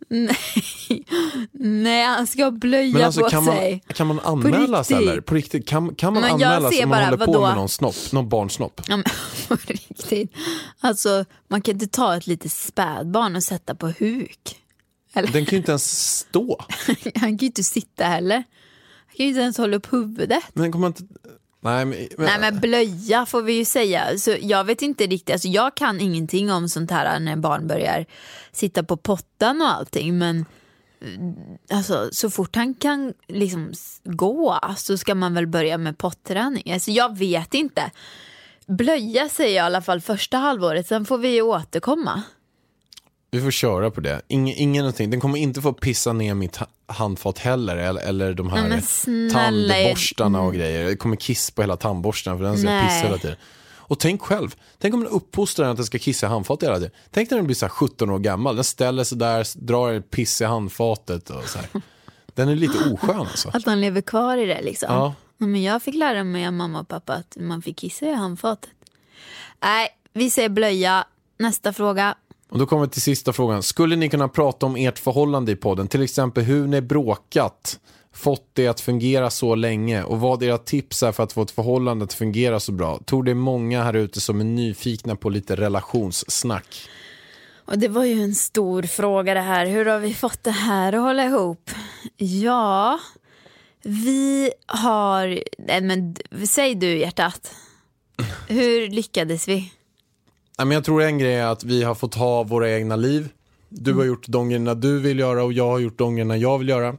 Nej, 1.52 2.06
han 2.06 2.26
ska 2.26 2.44
ha 2.44 2.50
blöja 2.50 3.06
alltså 3.06 3.20
på 3.20 3.28
kan 3.28 3.44
man, 3.44 3.56
sig. 3.56 3.82
kan 3.86 4.06
man 4.06 4.20
anmälas 4.20 4.90
riktigt. 4.90 5.08
eller? 5.08 5.20
På 5.20 5.34
riktigt, 5.34 5.68
kan, 5.68 5.94
kan 5.94 6.12
man 6.12 6.22
Men 6.22 6.32
anmälas 6.32 6.74
ser 6.74 6.84
om 6.84 6.88
man 6.88 6.98
bara, 6.98 7.04
håller 7.04 7.26
på 7.26 7.32
vadå? 7.32 7.46
med 7.46 7.56
någon 7.56 7.68
snopp, 7.68 8.12
någon 8.12 8.28
barnsnopp? 8.28 8.80
Ja, 8.88 8.96
men, 8.96 9.04
på 9.48 9.56
riktigt. 9.66 10.32
Alltså, 10.80 11.24
man 11.48 11.62
kan 11.62 11.74
inte 11.74 11.86
ta 11.86 12.16
ett 12.16 12.26
litet 12.26 12.52
spädbarn 12.52 13.36
och 13.36 13.42
sätta 13.42 13.74
på 13.74 13.86
huk. 13.98 14.56
Eller? 15.14 15.32
Den 15.32 15.44
kan 15.44 15.50
ju 15.50 15.56
inte 15.56 15.72
ens 15.72 16.16
stå. 16.18 16.64
Han 17.14 17.20
kan 17.20 17.36
ju 17.36 17.46
inte 17.46 17.64
sitta 17.64 18.04
heller. 18.04 18.36
Han 19.06 19.16
kan 19.16 19.26
ju 19.26 19.28
inte 19.28 19.40
ens 19.40 19.58
hålla 19.58 19.76
upp 19.76 19.92
huvudet. 19.92 20.44
Men 20.52 20.72
kommer 20.72 20.86
inte... 20.86 21.02
Nej, 21.60 21.84
men, 21.84 22.08
men, 22.16 22.26
Nej 22.26 22.40
men 22.40 22.60
blöja 22.60 23.26
får 23.26 23.42
vi 23.42 23.52
ju 23.52 23.64
säga. 23.64 24.18
Så 24.18 24.36
jag 24.40 24.64
vet 24.64 24.82
inte 24.82 25.06
riktigt, 25.06 25.32
alltså, 25.32 25.48
jag 25.48 25.74
kan 25.74 26.00
ingenting 26.00 26.52
om 26.52 26.68
sånt 26.68 26.90
här 26.90 27.20
när 27.20 27.36
barn 27.36 27.66
börjar 27.66 28.06
sitta 28.52 28.82
på 28.82 28.96
pottan 28.96 29.62
och 29.62 29.68
allting. 29.68 30.18
Men 30.18 30.44
mm, 31.02 31.34
alltså, 31.70 32.08
så 32.12 32.30
fort 32.30 32.56
han 32.56 32.74
kan 32.74 33.14
liksom 33.26 33.72
gå 34.04 34.58
så 34.76 34.98
ska 34.98 35.14
man 35.14 35.34
väl 35.34 35.46
börja 35.46 35.78
med 35.78 35.98
potträning. 35.98 36.72
Alltså, 36.72 36.90
jag 36.90 37.18
vet 37.18 37.54
inte. 37.54 37.90
Blöja 38.66 39.28
säger 39.28 39.56
jag 39.56 39.64
i 39.64 39.66
alla 39.66 39.82
fall 39.82 40.00
första 40.00 40.36
halvåret, 40.36 40.86
sen 40.86 41.04
får 41.04 41.18
vi 41.18 41.28
ju 41.28 41.42
återkomma. 41.42 42.22
Vi 43.30 43.40
får 43.40 43.50
köra 43.50 43.90
på 43.90 44.00
det. 44.00 44.22
Ingen, 44.28 44.54
ingen 44.56 44.82
någonting. 44.82 45.10
Den 45.10 45.20
kommer 45.20 45.38
inte 45.38 45.62
få 45.62 45.72
pissa 45.72 46.12
ner 46.12 46.34
mitt 46.34 46.58
handfat 46.88 47.38
heller. 47.38 47.76
Eller, 47.76 48.00
eller 48.00 48.34
de 48.34 48.50
här 48.50 48.68
Nej, 48.68 49.30
tandborstarna 49.30 50.40
och 50.40 50.54
grejer. 50.54 50.84
Det 50.84 50.96
kommer 50.96 51.16
kiss 51.16 51.50
på 51.50 51.62
hela 51.62 51.76
tandborsten 51.76 52.38
för 52.38 52.44
den 52.44 52.58
ska 52.58 52.66
Nej. 52.66 52.84
pissa 52.84 53.06
hela 53.06 53.18
tiden. 53.18 53.36
Och 53.88 53.98
tänk 53.98 54.22
själv, 54.22 54.56
tänk 54.78 54.94
om 54.94 55.00
den 55.00 55.12
uppfostrar 55.12 55.64
den 55.64 55.70
att 55.70 55.76
den 55.76 55.86
ska 55.86 55.98
kissa 55.98 56.26
i 56.26 56.28
handfatet 56.28 56.68
hela 56.68 56.78
tiden. 56.78 56.92
Tänk 57.10 57.30
när 57.30 57.38
den 57.38 57.46
blir 57.46 57.56
så 57.56 57.66
här 57.66 57.70
17 57.70 58.10
år 58.10 58.18
gammal, 58.18 58.54
den 58.54 58.64
ställer 58.64 59.04
sig 59.04 59.18
där, 59.18 59.64
drar 59.66 59.92
en 59.92 60.02
piss 60.02 60.40
i 60.40 60.44
handfatet 60.44 61.30
och 61.30 61.44
så 61.44 61.58
här. 61.58 61.68
Den 62.34 62.48
är 62.48 62.56
lite 62.56 62.90
oskön 62.90 63.20
alltså. 63.20 63.50
Att 63.52 63.66
han 63.66 63.80
lever 63.80 64.00
kvar 64.00 64.36
i 64.36 64.46
det 64.46 64.62
liksom. 64.62 64.94
Ja. 64.94 65.14
Men 65.38 65.62
jag 65.62 65.82
fick 65.82 65.94
lära 65.94 66.24
mig 66.24 66.46
av 66.46 66.52
mamma 66.52 66.80
och 66.80 66.88
pappa 66.88 67.14
att 67.14 67.36
man 67.40 67.62
fick 67.62 67.78
kissa 67.78 68.06
i 68.06 68.14
handfatet. 68.14 68.70
Nej, 69.62 69.88
vi 70.12 70.30
säger 70.30 70.48
blöja. 70.48 71.04
Nästa 71.38 71.72
fråga. 71.72 72.14
Och 72.50 72.58
då 72.58 72.66
kommer 72.66 72.82
vi 72.82 72.88
till 72.88 73.02
sista 73.02 73.32
frågan. 73.32 73.62
Skulle 73.62 73.96
ni 73.96 74.08
kunna 74.08 74.28
prata 74.28 74.66
om 74.66 74.76
ert 74.76 74.98
förhållande 74.98 75.52
i 75.52 75.56
podden? 75.56 75.88
Till 75.88 76.02
exempel 76.02 76.44
hur 76.44 76.66
ni 76.66 76.80
bråkat, 76.80 77.80
fått 78.12 78.50
det 78.52 78.68
att 78.68 78.80
fungera 78.80 79.30
så 79.30 79.54
länge 79.54 80.02
och 80.02 80.20
vad 80.20 80.42
era 80.42 80.58
tips 80.58 81.02
är 81.02 81.12
för 81.12 81.22
att 81.22 81.32
få 81.32 81.42
ett 81.42 81.50
förhållande 81.50 82.04
att 82.04 82.12
fungera 82.12 82.60
så 82.60 82.72
bra. 82.72 83.00
Tror 83.06 83.22
det 83.22 83.30
är 83.30 83.34
många 83.34 83.82
här 83.82 83.94
ute 83.94 84.20
som 84.20 84.40
är 84.40 84.44
nyfikna 84.44 85.16
på 85.16 85.30
lite 85.30 85.56
relationssnack. 85.56 86.88
Och 87.64 87.78
det 87.78 87.88
var 87.88 88.04
ju 88.04 88.22
en 88.22 88.34
stor 88.34 88.82
fråga 88.82 89.34
det 89.34 89.40
här. 89.40 89.66
Hur 89.66 89.86
har 89.86 89.98
vi 89.98 90.14
fått 90.14 90.44
det 90.44 90.50
här 90.50 90.92
att 90.92 91.00
hålla 91.00 91.24
ihop? 91.24 91.70
Ja, 92.16 92.98
vi 93.82 94.50
har... 94.66 95.42
Nej, 95.58 95.80
men 95.80 96.16
säg 96.46 96.74
du 96.74 96.98
hjärtat. 96.98 97.54
Hur 98.48 98.88
lyckades 98.88 99.48
vi? 99.48 99.72
Men 100.58 100.70
jag 100.70 100.84
tror 100.84 101.02
en 101.02 101.18
grej 101.18 101.34
är 101.34 101.46
att 101.46 101.64
vi 101.64 101.82
har 101.82 101.94
fått 101.94 102.14
ha 102.14 102.42
våra 102.42 102.70
egna 102.70 102.96
liv. 102.96 103.28
Du 103.68 103.94
har 103.94 104.04
gjort 104.04 104.24
de 104.28 104.48
grejerna 104.48 104.74
du 104.74 104.98
vill 105.00 105.18
göra 105.18 105.44
och 105.44 105.52
jag 105.52 105.68
har 105.68 105.78
gjort 105.78 105.98
de 105.98 106.14
grejerna 106.14 106.36
jag 106.36 106.58
vill 106.58 106.68
göra. 106.68 106.96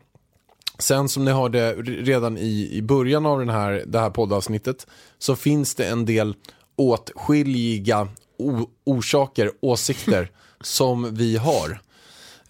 Sen 0.80 1.10
som 1.10 1.26
ni 1.26 1.32
hörde 1.32 1.74
redan 1.82 2.38
i, 2.38 2.70
i 2.72 2.82
början 2.82 3.26
av 3.26 3.40
den 3.40 3.50
här, 3.50 3.84
det 3.88 4.00
här 4.00 4.10
poddavsnittet 4.10 4.88
så 5.18 5.36
finns 5.36 5.76
det 5.76 5.86
en 5.88 6.06
del 6.06 6.36
åtskiljiga 6.76 8.08
o- 8.38 8.70
orsaker, 8.84 9.52
åsikter 9.62 10.32
som 10.62 11.16
vi 11.16 11.38
har. 11.38 11.82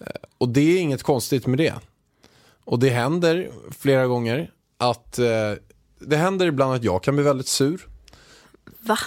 Eh, 0.00 0.06
Och 0.38 0.48
det 0.48 0.60
är 0.60 0.80
inget 0.80 1.02
konstigt 1.02 1.46
med 1.46 1.58
det. 1.58 1.74
Och 2.64 2.78
det 2.78 2.88
händer 2.90 3.50
flera 3.78 4.06
gånger 4.06 4.50
att 4.78 5.18
eh, 5.18 5.26
det 6.00 6.16
händer 6.16 6.46
ibland 6.46 6.74
att 6.74 6.84
jag 6.84 7.02
kan 7.02 7.14
bli 7.14 7.24
väldigt 7.24 7.48
sur. 7.48 7.86
Va? 8.80 8.98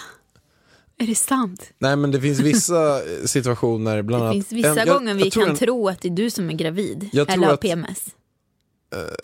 Är 1.03 1.07
det 1.07 1.15
sant? 1.15 1.71
Nej 1.79 1.95
men 1.95 2.11
det 2.11 2.21
finns 2.21 2.39
vissa 2.39 2.97
eh, 2.97 3.25
situationer, 3.25 4.01
bland 4.01 4.23
Det 4.23 4.25
annat. 4.27 4.35
finns 4.35 4.51
vissa 4.51 4.69
en- 4.69 4.77
jag- 4.77 4.87
gånger 4.87 5.13
vi 5.13 5.23
jag 5.23 5.31
kan 5.33 5.49
en- 5.49 5.55
tro 5.57 5.87
att 5.89 6.01
det 6.01 6.07
är 6.07 6.09
du 6.13 6.29
som 6.29 6.49
är 6.49 6.53
gravid. 6.53 7.09
Eller 7.13 7.37
har 7.45 7.53
att- 7.53 7.59
PMS. 7.61 8.05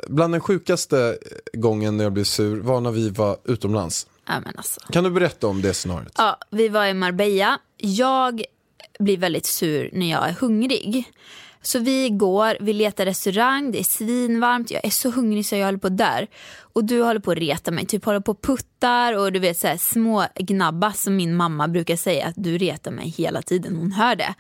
Bland 0.08 0.34
den 0.34 0.42
sjukaste 0.42 1.18
gången 1.54 1.98
när 1.98 2.04
jag 2.04 2.14
blev 2.14 2.24
sur 2.24 2.60
var 2.60 2.82
när 2.82 2.92
vi 2.92 3.10
var 3.10 3.38
utomlands. 3.46 4.08
Ja, 4.28 4.34
men 4.46 4.54
alltså. 4.58 4.80
Kan 4.92 5.04
du 5.04 5.10
berätta 5.12 5.48
om 5.48 5.62
det 5.62 5.74
scenariot? 5.74 6.12
Ja, 6.18 6.38
vi 6.52 6.68
var 6.68 6.86
i 6.86 6.94
Marbella. 6.94 7.60
Jag 7.78 8.44
blir 9.00 9.18
väldigt 9.18 9.46
sur 9.46 9.90
när 9.94 10.12
jag 10.12 10.28
är 10.30 10.32
hungrig. 10.34 11.04
Så 11.62 11.80
vi 11.80 12.10
går, 12.10 12.58
vi 12.60 12.74
letar 12.74 13.06
restaurang, 13.06 13.72
det 13.72 13.80
är 13.80 13.84
svinvarmt, 13.84 14.72
jag 14.72 14.86
är 14.86 14.90
så 14.90 15.10
hungrig 15.10 15.46
så 15.46 15.56
jag 15.56 15.66
håller 15.66 15.78
på 15.78 15.90
där. 15.90 16.28
Och 16.60 16.84
du 16.84 17.02
håller 17.02 17.20
på 17.20 17.32
att 17.32 17.38
reta 17.38 17.72
mig, 17.72 17.86
typ 17.86 18.06
håller 18.06 18.20
på 18.20 18.32
och 18.32 18.42
puttar 18.42 19.18
och 19.18 19.32
du 19.32 19.40
vet 19.40 19.58
så 19.58 19.68
här, 19.68 19.78
små 19.78 20.26
gnabba 20.36 20.94
som 20.94 21.16
min 21.16 21.36
mamma 21.36 21.68
brukar 21.68 21.96
säga 21.96 22.28
att 22.28 22.36
du 22.38 22.58
retar 22.58 22.92
mig 22.92 23.10
hela 23.10 23.42
tiden, 23.42 23.76
hon 23.76 23.92
hör 23.92 24.16
det. 24.16 24.34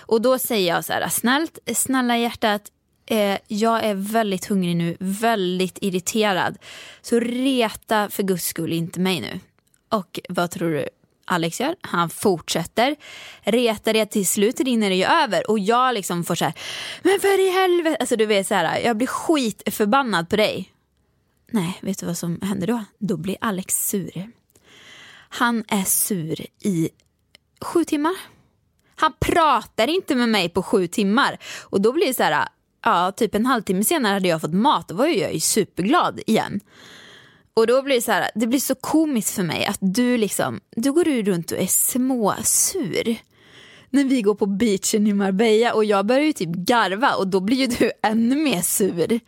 Och 0.00 0.22
då 0.22 0.38
säger 0.38 0.74
jag 0.74 0.84
så 0.84 0.92
här, 0.92 1.08
snällt, 1.08 1.58
snälla 1.74 2.18
hjärtat, 2.18 2.62
eh, 3.06 3.38
jag 3.48 3.84
är 3.84 3.94
väldigt 3.94 4.46
hungrig 4.46 4.76
nu, 4.76 4.96
väldigt 5.00 5.78
irriterad. 5.80 6.58
Så 7.02 7.20
reta 7.20 8.08
för 8.08 8.22
guds 8.22 8.44
skull 8.44 8.72
inte 8.72 9.00
mig 9.00 9.20
nu. 9.20 9.40
Och 9.88 10.20
vad 10.28 10.50
tror 10.50 10.70
du 10.70 10.88
Alex 11.24 11.60
gör? 11.60 11.76
Han 11.80 12.10
fortsätter. 12.10 12.96
Retar 13.40 13.92
det 13.92 14.06
till 14.06 14.26
slut 14.26 14.60
rinner 14.60 14.90
det 14.90 14.96
ju 14.96 15.04
över. 15.04 15.50
Och 15.50 15.58
jag 15.58 15.94
liksom 15.94 16.24
får 16.24 16.34
så 16.34 16.44
här, 16.44 16.54
men 17.02 17.20
för 17.20 17.48
i 17.48 17.50
helvete. 17.50 17.96
Alltså 18.00 18.16
du 18.16 18.26
vet 18.26 18.46
så 18.46 18.54
här, 18.54 18.78
jag 18.78 18.96
blir 18.96 19.06
skitförbannad 19.06 20.28
på 20.28 20.36
dig. 20.36 20.72
Nej, 21.50 21.78
vet 21.80 21.98
du 21.98 22.06
vad 22.06 22.18
som 22.18 22.40
händer 22.42 22.66
då? 22.66 22.84
Då 22.98 23.16
blir 23.16 23.36
Alex 23.40 23.88
sur. 23.88 24.30
Han 25.28 25.64
är 25.68 25.84
sur 25.84 26.46
i 26.60 26.90
sju 27.60 27.84
timmar. 27.84 28.14
Han 28.94 29.12
pratar 29.20 29.88
inte 29.88 30.14
med 30.14 30.28
mig 30.28 30.48
på 30.48 30.62
sju 30.62 30.86
timmar. 30.86 31.38
Och 31.62 31.80
då 31.80 31.92
blir 31.92 32.06
det 32.06 32.14
så 32.14 32.22
här, 32.22 32.48
ja 32.84 33.12
typ 33.12 33.34
en 33.34 33.46
halvtimme 33.46 33.84
senare 33.84 34.12
hade 34.12 34.28
jag 34.28 34.40
fått 34.40 34.54
mat. 34.54 34.88
Då 34.88 34.94
var 34.94 35.06
ju 35.06 35.18
jag 35.18 35.34
ju 35.34 35.40
superglad 35.40 36.20
igen. 36.26 36.60
Och 37.54 37.66
då 37.66 37.82
blir 37.82 37.94
det 37.94 38.02
så 38.02 38.12
här, 38.12 38.30
det 38.34 38.46
blir 38.46 38.60
så 38.60 38.74
komiskt 38.74 39.34
för 39.34 39.42
mig 39.42 39.66
att 39.66 39.78
du 39.80 40.16
liksom, 40.16 40.60
du 40.76 40.92
går 40.92 41.08
ju 41.08 41.22
runt 41.22 41.52
och 41.52 41.58
är 41.58 41.66
småsur. 41.66 43.16
När 43.90 44.04
vi 44.04 44.22
går 44.22 44.34
på 44.34 44.46
beachen 44.46 45.06
i 45.06 45.12
Marbella 45.12 45.74
och 45.74 45.84
jag 45.84 46.06
börjar 46.06 46.24
ju 46.24 46.32
typ 46.32 46.48
garva 46.48 47.14
och 47.14 47.28
då 47.28 47.40
blir 47.40 47.56
ju 47.56 47.66
du 47.66 47.92
ännu 48.02 48.36
mer 48.36 48.62
sur. 48.62 49.20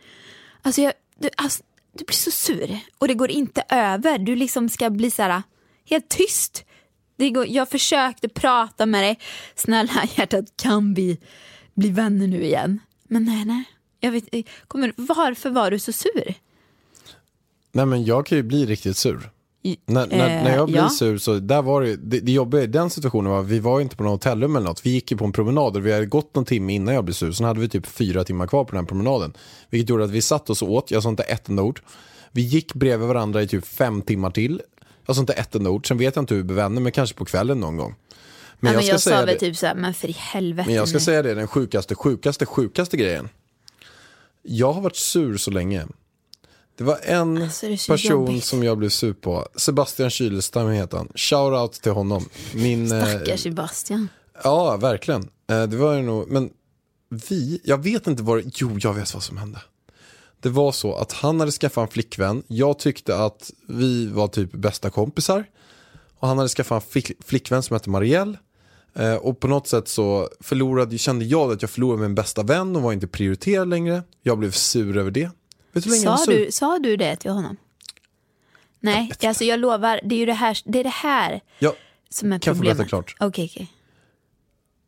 Alltså, 0.61 0.81
jag, 0.81 0.93
du, 1.19 1.29
alltså 1.37 1.63
du 1.97 2.05
blir 2.05 2.15
så 2.15 2.31
sur 2.31 2.79
och 2.97 3.07
det 3.07 3.13
går 3.13 3.31
inte 3.31 3.63
över. 3.69 4.17
Du 4.17 4.35
liksom 4.35 4.69
ska 4.69 4.89
bli 4.89 5.11
så 5.11 5.21
här 5.21 5.43
helt 5.89 6.09
tyst. 6.09 6.65
Det 7.17 7.29
går, 7.29 7.47
jag 7.47 7.69
försökte 7.69 8.29
prata 8.29 8.85
med 8.85 9.03
dig, 9.03 9.19
snälla 9.55 10.03
hjärtat 10.15 10.45
kan 10.55 10.93
vi 10.93 11.17
bli 11.73 11.89
vänner 11.89 12.27
nu 12.27 12.43
igen? 12.43 12.79
Men 13.03 13.25
nej, 13.25 13.45
nej. 13.45 13.63
Jag 13.99 14.11
vet, 14.11 14.23
eh, 14.31 14.43
kommer, 14.67 14.93
varför 14.95 15.49
var 15.49 15.71
du 15.71 15.79
så 15.79 15.91
sur? 15.91 16.35
Nej 17.75 17.85
men 17.85 18.05
jag 18.05 18.25
kan 18.25 18.37
ju 18.37 18.43
bli 18.43 18.65
riktigt 18.65 18.97
sur. 18.97 19.29
I- 19.63 19.77
När, 19.85 20.07
när, 20.07 20.37
eh, 20.37 20.43
när 20.43 20.55
jag 20.55 20.67
blir 20.67 20.77
ja. 20.77 20.89
sur 20.89 21.17
så, 21.17 21.39
där 21.39 21.61
var 21.61 21.81
det, 21.81 21.95
det, 21.95 22.19
det 22.19 22.31
jobbiga 22.31 22.63
i 22.63 22.67
den 22.67 22.89
situationen 22.89 23.31
var, 23.31 23.41
vi 23.41 23.59
var 23.59 23.81
inte 23.81 23.95
på 23.95 24.03
något 24.03 24.11
hotellrum 24.23 24.55
eller 24.55 24.65
något, 24.67 24.85
vi 24.85 24.89
gick 24.89 25.11
ju 25.11 25.17
på 25.17 25.25
en 25.25 25.31
promenad 25.31 25.75
och 25.77 25.85
vi 25.85 25.93
hade 25.93 26.05
gått 26.05 26.35
någon 26.35 26.45
timme 26.45 26.73
innan 26.73 26.95
jag 26.95 27.03
blev 27.05 27.13
sur, 27.13 27.31
sen 27.31 27.45
hade 27.45 27.59
vi 27.59 27.69
typ 27.69 27.85
fyra 27.85 28.23
timmar 28.23 28.47
kvar 28.47 28.63
på 28.63 28.71
den 28.71 28.79
här 28.79 28.87
promenaden. 28.87 29.33
Vilket 29.69 29.89
gjorde 29.89 30.03
att 30.03 30.09
vi 30.11 30.21
satt 30.21 30.49
oss 30.49 30.61
åt, 30.61 30.91
jag 30.91 31.03
sa 31.03 31.09
inte 31.09 31.23
ett 31.23 31.49
enda 31.49 31.63
ord. 31.63 31.81
Vi 32.31 32.41
gick 32.41 32.73
bredvid 32.73 33.07
varandra 33.07 33.41
i 33.41 33.47
typ 33.47 33.65
fem 33.65 34.01
timmar 34.01 34.31
till, 34.31 34.61
jag 35.05 35.15
sa 35.15 35.19
inte 35.21 35.33
ett 35.33 35.55
enda 35.55 35.69
ord, 35.69 35.87
sen 35.87 35.97
vet 35.97 36.15
jag 36.15 36.23
inte 36.23 36.33
hur 36.33 36.41
vi 36.41 36.45
blev 36.47 36.55
vänner, 36.55 36.81
men 36.81 36.91
kanske 36.91 37.15
på 37.15 37.25
kvällen 37.25 37.59
någon 37.59 37.77
gång. 37.77 37.95
Men 38.59 38.73
jag, 38.73 38.79
men 38.79 38.87
jag 38.87 39.01
sa 39.01 39.09
väl 39.09 39.25
det- 39.25 39.39
typ 39.39 39.57
så 39.57 39.65
här, 39.65 39.75
men 39.75 39.93
för 39.93 40.07
i 40.09 40.15
helvete. 40.19 40.67
Men 40.69 40.75
jag 40.75 40.87
ska 40.87 40.95
nu. 40.95 41.03
säga 41.03 41.21
det, 41.23 41.33
den 41.33 41.47
sjukaste, 41.47 41.95
sjukaste, 41.95 42.45
sjukaste 42.45 42.97
grejen. 42.97 43.29
Jag 44.43 44.73
har 44.73 44.81
varit 44.81 44.95
sur 44.95 45.37
så 45.37 45.51
länge. 45.51 45.85
Det 46.77 46.83
var 46.83 46.99
en 47.03 47.41
Alltså, 47.41 47.67
det 47.67 47.87
person 47.87 48.11
jobbigt. 48.11 48.43
som 48.43 48.63
jag 48.63 48.77
blev 48.77 48.89
sur 48.89 49.13
på. 49.13 49.47
Sebastian 49.55 50.09
Kylestam 50.09 50.69
heter 50.69 50.97
han. 50.97 51.09
Shoutout 51.15 51.73
till 51.73 51.91
honom. 51.91 52.25
Min, 52.53 52.91
eh, 52.91 53.05
Stackars 53.05 53.39
Sebastian. 53.43 54.07
Ja, 54.43 54.77
verkligen. 54.77 55.29
Eh, 55.49 55.63
Det 55.63 55.77
var 55.77 55.93
ju 55.93 56.01
nog, 56.01 56.31
men 56.31 56.49
vi, 57.29 57.61
jag 57.63 57.83
vet 57.83 58.07
inte 58.07 58.23
vad, 58.23 58.51
jo 58.55 58.77
jag 58.81 58.93
vet 58.93 59.13
vad 59.13 59.23
som 59.23 59.37
hände. 59.37 59.61
Det 60.39 60.49
var 60.49 60.71
så 60.71 60.95
att 60.95 61.11
han 61.11 61.39
hade 61.39 61.51
skaffat 61.51 61.81
en 61.81 61.93
flickvän, 61.93 62.43
jag 62.47 62.79
tyckte 62.79 63.17
att 63.17 63.51
vi 63.67 64.07
var 64.07 64.27
typ 64.27 64.51
bästa 64.51 64.89
kompisar. 64.89 65.45
Och 66.19 66.27
han 66.27 66.37
hade 66.37 66.49
skaffat 66.49 66.83
en 66.83 66.89
flick, 66.91 67.11
flickvän 67.25 67.63
som 67.63 67.73
hette 67.73 67.89
Marielle. 67.89 68.37
Eh, 68.95 69.15
och 69.15 69.39
på 69.39 69.47
något 69.47 69.67
sätt 69.67 69.87
så 69.87 70.29
förlorade, 70.39 70.97
kände 70.97 71.25
jag 71.25 71.51
att 71.51 71.61
jag 71.61 71.71
förlorade 71.71 72.01
min 72.01 72.15
bästa 72.15 72.43
vän 72.43 72.75
och 72.75 72.81
var 72.81 72.93
inte 72.93 73.07
prioriterad 73.07 73.67
längre. 73.69 74.03
Jag 74.23 74.37
blev 74.39 74.51
sur 74.51 74.97
över 74.97 75.11
det. 75.11 75.29
Jag 75.75 75.83
Sa 76.19 76.25
du, 76.31 76.51
sa 76.51 76.79
du 76.79 76.97
det 76.97 77.15
till 77.15 77.31
honom? 77.31 77.57
Nej, 78.79 79.11
alltså 79.23 79.43
jag 79.43 79.59
lovar, 79.59 79.99
det 80.03 80.15
är 80.15 80.19
ju 80.19 80.25
det 80.25 80.33
här, 80.33 80.57
det 80.65 80.79
är 80.79 80.83
det 80.83 80.89
här 80.89 81.41
Ja, 81.59 81.73
som 82.09 82.33
är 82.33 82.39
Kan 82.39 82.51
jag 82.51 82.55
få 82.57 82.59
problemet. 82.59 82.77
berätta 82.77 82.89
klart? 82.89 83.15
Okej, 83.19 83.49
okej. 83.53 83.71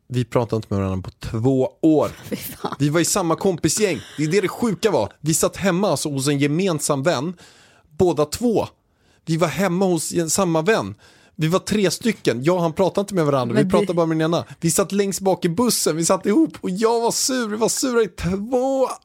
vi 0.08 0.24
pratade 0.24 0.56
inte 0.56 0.74
med 0.74 0.82
varandra 0.84 1.10
på 1.10 1.26
två 1.26 1.72
år. 1.80 2.10
Vi 2.78 2.88
var 2.88 3.00
i 3.00 3.04
samma 3.04 3.36
kompisgäng. 3.36 4.00
Det 4.16 4.22
är 4.24 4.28
det 4.28 4.40
det 4.40 4.48
sjuka 4.48 4.90
var. 4.90 5.12
Vi 5.20 5.34
satt 5.34 5.56
hemma 5.56 5.88
alltså 5.90 6.10
hos 6.10 6.28
en 6.28 6.38
gemensam 6.38 7.02
vän. 7.02 7.34
Båda 7.90 8.24
två. 8.24 8.66
Vi 9.24 9.36
var 9.36 9.48
hemma 9.48 9.84
hos 9.84 10.12
en- 10.12 10.30
samma 10.30 10.62
vän. 10.62 10.94
Vi 11.40 11.48
var 11.48 11.58
tre 11.58 11.90
stycken. 11.90 12.44
Jag 12.44 12.56
och 12.56 12.62
han 12.62 12.72
pratade 12.72 13.00
inte 13.00 13.14
med 13.14 13.24
varandra. 13.26 13.54
Men 13.54 13.64
vi 13.64 13.70
pratade 13.70 13.86
det- 13.86 13.94
bara 13.94 14.06
med 14.06 14.18
den 14.18 14.24
ena. 14.34 14.44
Vi 14.60 14.70
satt 14.70 14.92
längst 14.92 15.20
bak 15.20 15.44
i 15.44 15.48
bussen. 15.48 15.96
Vi 15.96 16.04
satt 16.04 16.26
ihop 16.26 16.52
och 16.60 16.70
jag 16.70 17.00
var 17.00 17.10
sur. 17.10 17.48
Vi 17.48 17.56
var 17.56 17.68
sura 17.68 18.02
i 18.02 18.08
två 18.08 18.28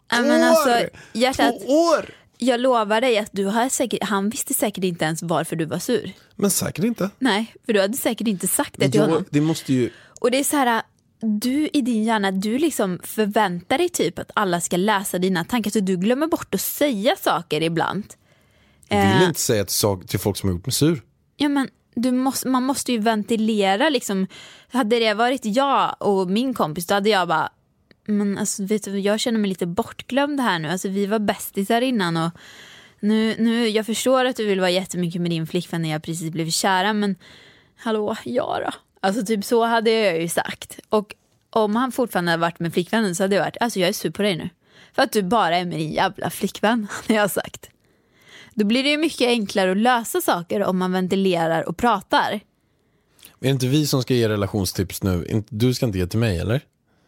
Ja, 0.10 0.20
år. 0.20 0.24
men 0.24 0.44
alltså, 0.44 0.70
hjärtat- 1.14 1.60
Två 1.66 1.74
år. 1.74 2.10
Jag 2.38 2.60
lovar 2.60 3.02
dig 3.02 3.18
att 3.18 3.30
du 3.32 3.46
har 3.46 3.70
säkert, 3.70 4.04
han 4.04 4.30
visste 4.30 4.54
säkert 4.54 4.84
inte 4.84 5.06
ens 5.06 5.24
varför 5.24 5.56
du 5.56 5.66
var 5.66 5.80
sur. 5.80 6.12
Men 6.36 6.52
säkert 6.52 6.86
inte. 6.86 7.10
Nej, 7.20 7.54
för 7.66 7.74
du 7.74 7.82
hade 7.82 7.98
säkert 7.98 8.28
inte 8.28 8.48
sagt 8.48 8.74
det 8.78 8.90
till 8.92 9.00
Jo, 9.00 9.06
honom. 9.06 9.26
det 9.30 9.42
måste 9.42 9.74
ju... 9.74 9.90
Och 10.22 10.32
det 10.32 10.40
är 10.40 10.44
så 10.44 10.58
här, 10.58 10.82
du 11.22 11.68
i 11.74 11.82
din 11.82 12.04
hjärna, 12.04 12.32
du 12.32 12.58
liksom 12.58 13.00
förväntar 13.04 13.78
dig 13.78 13.90
typ 13.90 14.20
att 14.20 14.32
alla 14.36 14.62
ska 14.62 14.78
läsa 14.78 15.18
dina 15.20 15.44
tankar 15.46 15.72
så 15.72 15.80
du 15.80 15.98
glömmer 15.98 16.28
bort 16.28 16.56
att 16.56 16.62
säga 16.62 17.16
saker 17.22 17.62
ibland. 17.62 18.04
Vill 18.90 18.98
Eh. 19.00 19.24
inte 19.28 19.40
säga 19.40 19.66
till, 19.66 20.08
till 20.08 20.20
folk 20.20 20.38
som 20.38 20.50
har 20.50 20.56
gjort 20.56 20.66
mig 20.66 20.74
sur. 20.74 21.02
Ja, 21.38 21.50
men 21.50 21.66
du 21.66 21.72
måste, 21.96 22.48
man 22.48 22.64
måste 22.64 22.92
ju 22.92 23.00
ventilera 23.00 23.90
liksom. 23.90 24.28
Hade 24.72 25.00
det 25.00 25.14
varit 25.14 25.46
jag 25.46 25.96
och 26.00 26.30
min 26.30 26.54
kompis 26.54 26.88
då 26.88 26.94
hade 26.94 27.10
jag 27.10 27.28
bara, 27.28 27.50
men 28.06 28.38
alltså 28.38 28.66
vet 28.66 28.84
du, 28.84 29.00
jag 29.00 29.20
känner 29.20 29.40
mig 29.40 29.50
lite 29.50 29.66
bortglömd 29.66 30.40
här 30.40 30.60
nu. 30.60 30.70
Alltså 30.70 30.88
vi 30.90 31.06
var 31.06 31.20
bästisar 31.20 31.82
innan 31.82 32.18
och 32.18 32.32
nu, 33.00 33.36
nu, 33.40 33.68
jag 33.68 33.86
förstår 33.86 34.26
att 34.26 34.36
du 34.36 34.46
vill 34.46 34.60
vara 34.60 34.70
jättemycket 34.70 35.22
med 35.22 35.32
din 35.32 35.48
flickvän 35.48 35.82
när 35.82 35.90
jag 35.90 36.04
precis 36.04 36.32
blev 36.32 36.50
kära 36.50 36.94
men 36.94 37.16
hallå, 37.78 38.16
jag 38.24 38.62
då. 38.66 38.72
Alltså 39.00 39.26
typ 39.26 39.46
så 39.46 39.66
hade 39.66 39.92
jag 39.92 40.22
ju 40.22 40.30
sagt. 40.30 40.80
Och 40.90 41.16
om 41.50 41.76
han 41.76 41.92
fortfarande 41.92 42.32
hade 42.32 42.42
varit 42.42 42.60
med 42.60 42.74
flickvännen 42.74 43.16
så 43.16 43.24
hade 43.24 43.36
jag 43.36 43.44
varit, 43.44 43.58
alltså 43.60 43.80
jag 43.80 43.90
är 43.90 43.94
sur 43.94 44.10
på 44.10 44.22
dig 44.22 44.38
nu. 44.38 44.50
För 44.94 45.02
att 45.02 45.12
du 45.12 45.24
bara 45.24 45.58
är 45.58 45.66
med 45.66 45.80
din 45.80 45.92
jävla 45.92 46.30
flickvän, 46.30 46.88
hade 47.08 47.14
jag 47.14 47.32
sagt. 47.32 47.70
Då 48.56 48.66
blir 48.66 48.84
det 48.84 48.90
ju 48.90 48.98
mycket 48.98 49.28
enklare 49.28 49.72
att 49.72 49.78
lösa 49.78 50.22
saker 50.22 50.64
om 50.64 50.78
man 50.78 50.92
ventilerar 50.92 51.70
och 51.70 51.78
pratar. 51.78 52.32
Är 52.32 52.40
det 53.40 53.50
inte 53.50 53.68
vi 53.68 53.88
som 53.88 54.02
ska 54.02 54.14
ge 54.14 54.30
relationstips 54.30 55.04
nu? 55.04 55.44
Du 55.50 55.74
ska 55.74 55.86
inte 55.86 55.98
ge 55.98 56.08
till 56.08 56.20
mig 56.20 56.40
eller? 56.40 56.62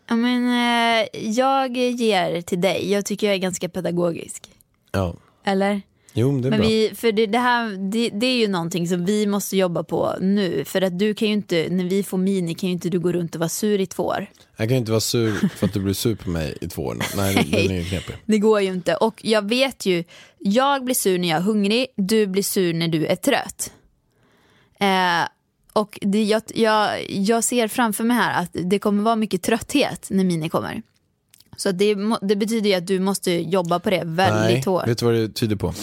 Ja, 0.08 0.16
men, 0.16 0.48
eh, 0.48 1.08
jag 1.22 1.78
ger 1.78 2.42
till 2.42 2.62
dig, 2.62 2.92
jag 2.92 3.06
tycker 3.06 3.28
jag 3.28 3.34
är 3.34 3.40
ganska 3.40 3.70
pedagogisk. 3.70 4.50
Ja. 4.92 5.16
Eller? 5.44 5.82
Jo, 6.18 6.32
men 6.32 6.42
det 6.42 6.48
är 6.48 6.50
Men 6.50 6.60
bra. 6.60 6.68
vi, 6.70 6.92
för 6.96 7.12
det, 7.12 7.26
det 7.26 7.38
här 7.38 7.92
det, 7.92 8.10
det 8.10 8.26
är 8.26 8.38
ju 8.38 8.48
någonting 8.48 8.88
som 8.88 9.06
vi 9.06 9.28
måste 9.28 9.58
jobba 9.58 9.84
på 9.84 10.16
nu. 10.22 10.66
För 10.66 10.82
att 10.82 11.00
du 11.00 11.14
kan 11.14 11.28
ju 11.28 11.34
inte, 11.34 11.68
när 11.70 11.84
vi 11.84 12.04
får 12.04 12.18
mini 12.18 12.56
kan 12.56 12.70
ju 12.70 12.74
inte 12.74 12.90
du 12.90 13.00
gå 13.00 13.12
runt 13.12 13.36
och 13.36 13.40
vara 13.40 13.50
sur 13.50 13.80
i 13.82 13.86
två 13.86 14.04
år. 14.04 14.28
Jag 14.58 14.70
kan 14.70 14.78
inte 14.78 14.92
vara 14.92 15.02
sur 15.02 15.50
för 15.56 15.68
att 15.68 15.74
du 15.74 15.80
blir 15.80 15.94
sur 15.94 16.16
på 16.16 16.30
mig 16.30 16.58
i 16.62 16.68
två 16.68 16.82
år. 16.82 16.98
Nej, 17.18 17.36
den 17.52 17.72
är 17.72 17.80
ju 17.80 17.84
knepig. 17.86 18.16
Det 18.26 18.38
går 18.38 18.62
ju 18.62 18.68
inte. 18.74 18.96
Och 18.96 19.22
jag 19.26 19.50
vet 19.50 19.86
ju, 19.86 20.04
jag 20.40 20.86
blir 20.86 20.96
sur 20.96 21.18
när 21.20 21.28
jag 21.30 21.38
är 21.38 21.42
hungrig, 21.44 21.88
du 21.98 22.28
blir 22.28 22.44
sur 22.44 22.74
när 22.74 22.88
du 22.88 23.06
är 23.06 23.16
trött. 23.16 23.72
Eh, 24.80 25.28
och 25.74 26.00
det, 26.02 26.24
jag, 26.24 26.42
jag, 26.56 27.12
jag 27.12 27.44
ser 27.44 27.68
framför 27.68 28.04
mig 28.04 28.18
här 28.18 28.42
att 28.44 28.50
det 28.54 28.80
kommer 28.80 29.04
vara 29.04 29.16
mycket 29.16 29.44
trötthet 29.44 30.08
när 30.10 30.24
Mini 30.24 30.50
kommer. 30.50 30.82
Så 31.58 31.72
det, 31.72 31.96
det 32.22 32.36
betyder 32.36 32.70
ju 32.70 32.76
att 32.76 32.88
du 32.88 33.00
måste 33.00 33.32
jobba 33.32 33.80
på 33.80 33.90
det 33.90 34.02
väldigt 34.06 34.52
Nej, 34.52 34.64
hårt. 34.66 34.88
vet 34.88 34.98
du 34.98 35.06
vad 35.06 35.14
det 35.14 35.30
tyder 35.30 35.56
på? 35.56 35.74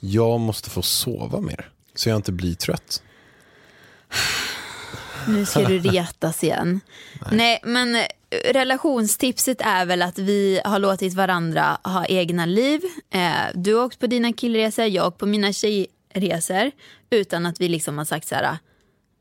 Jag 0.00 0.40
måste 0.40 0.70
få 0.70 0.82
sova 0.82 1.40
mer. 1.40 1.70
Så 1.94 2.08
jag 2.08 2.16
inte 2.16 2.32
blir 2.32 2.54
trött. 2.54 3.02
Nu 5.28 5.46
ska 5.46 5.60
du 5.60 5.78
retas 5.78 6.44
igen. 6.44 6.80
Nej. 7.32 7.60
men 7.62 7.96
eh, 7.96 8.02
relationstipset 8.52 9.60
är 9.60 9.86
väl 9.86 10.02
att 10.02 10.18
vi 10.18 10.60
har 10.64 10.78
låtit 10.78 11.14
varandra 11.14 11.78
ha 11.84 12.06
egna 12.06 12.46
liv. 12.46 12.80
Eh, 13.10 13.30
du 13.54 13.74
har 13.74 13.84
åkt 13.84 13.98
på 13.98 14.06
dina 14.06 14.32
killresor, 14.32 14.84
jag 14.84 15.02
har 15.02 15.08
åkt 15.08 15.18
på 15.18 15.26
mina 15.26 15.52
tjejresor. 15.52 16.70
Utan 17.10 17.46
att 17.46 17.60
vi 17.60 17.68
liksom 17.68 17.98
har 17.98 18.04
sagt 18.04 18.28
så 18.28 18.34
här, 18.34 18.58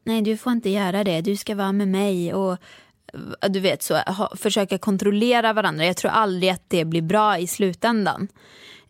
nej 0.05 0.21
du 0.21 0.37
får 0.37 0.51
inte 0.51 0.69
göra 0.69 1.03
det, 1.03 1.21
du 1.21 1.35
ska 1.35 1.55
vara 1.55 1.71
med 1.71 1.87
mig. 1.87 2.33
Och 2.33 2.51
eh, 2.51 3.49
du 3.49 3.59
vet 3.59 3.83
så, 3.83 3.97
ha, 3.97 4.35
försöka 4.37 4.77
kontrollera 4.77 5.53
varandra. 5.53 5.85
Jag 5.85 5.97
tror 5.97 6.11
aldrig 6.11 6.49
att 6.49 6.63
det 6.67 6.85
blir 6.85 7.01
bra 7.01 7.37
i 7.37 7.47
slutändan. 7.47 8.27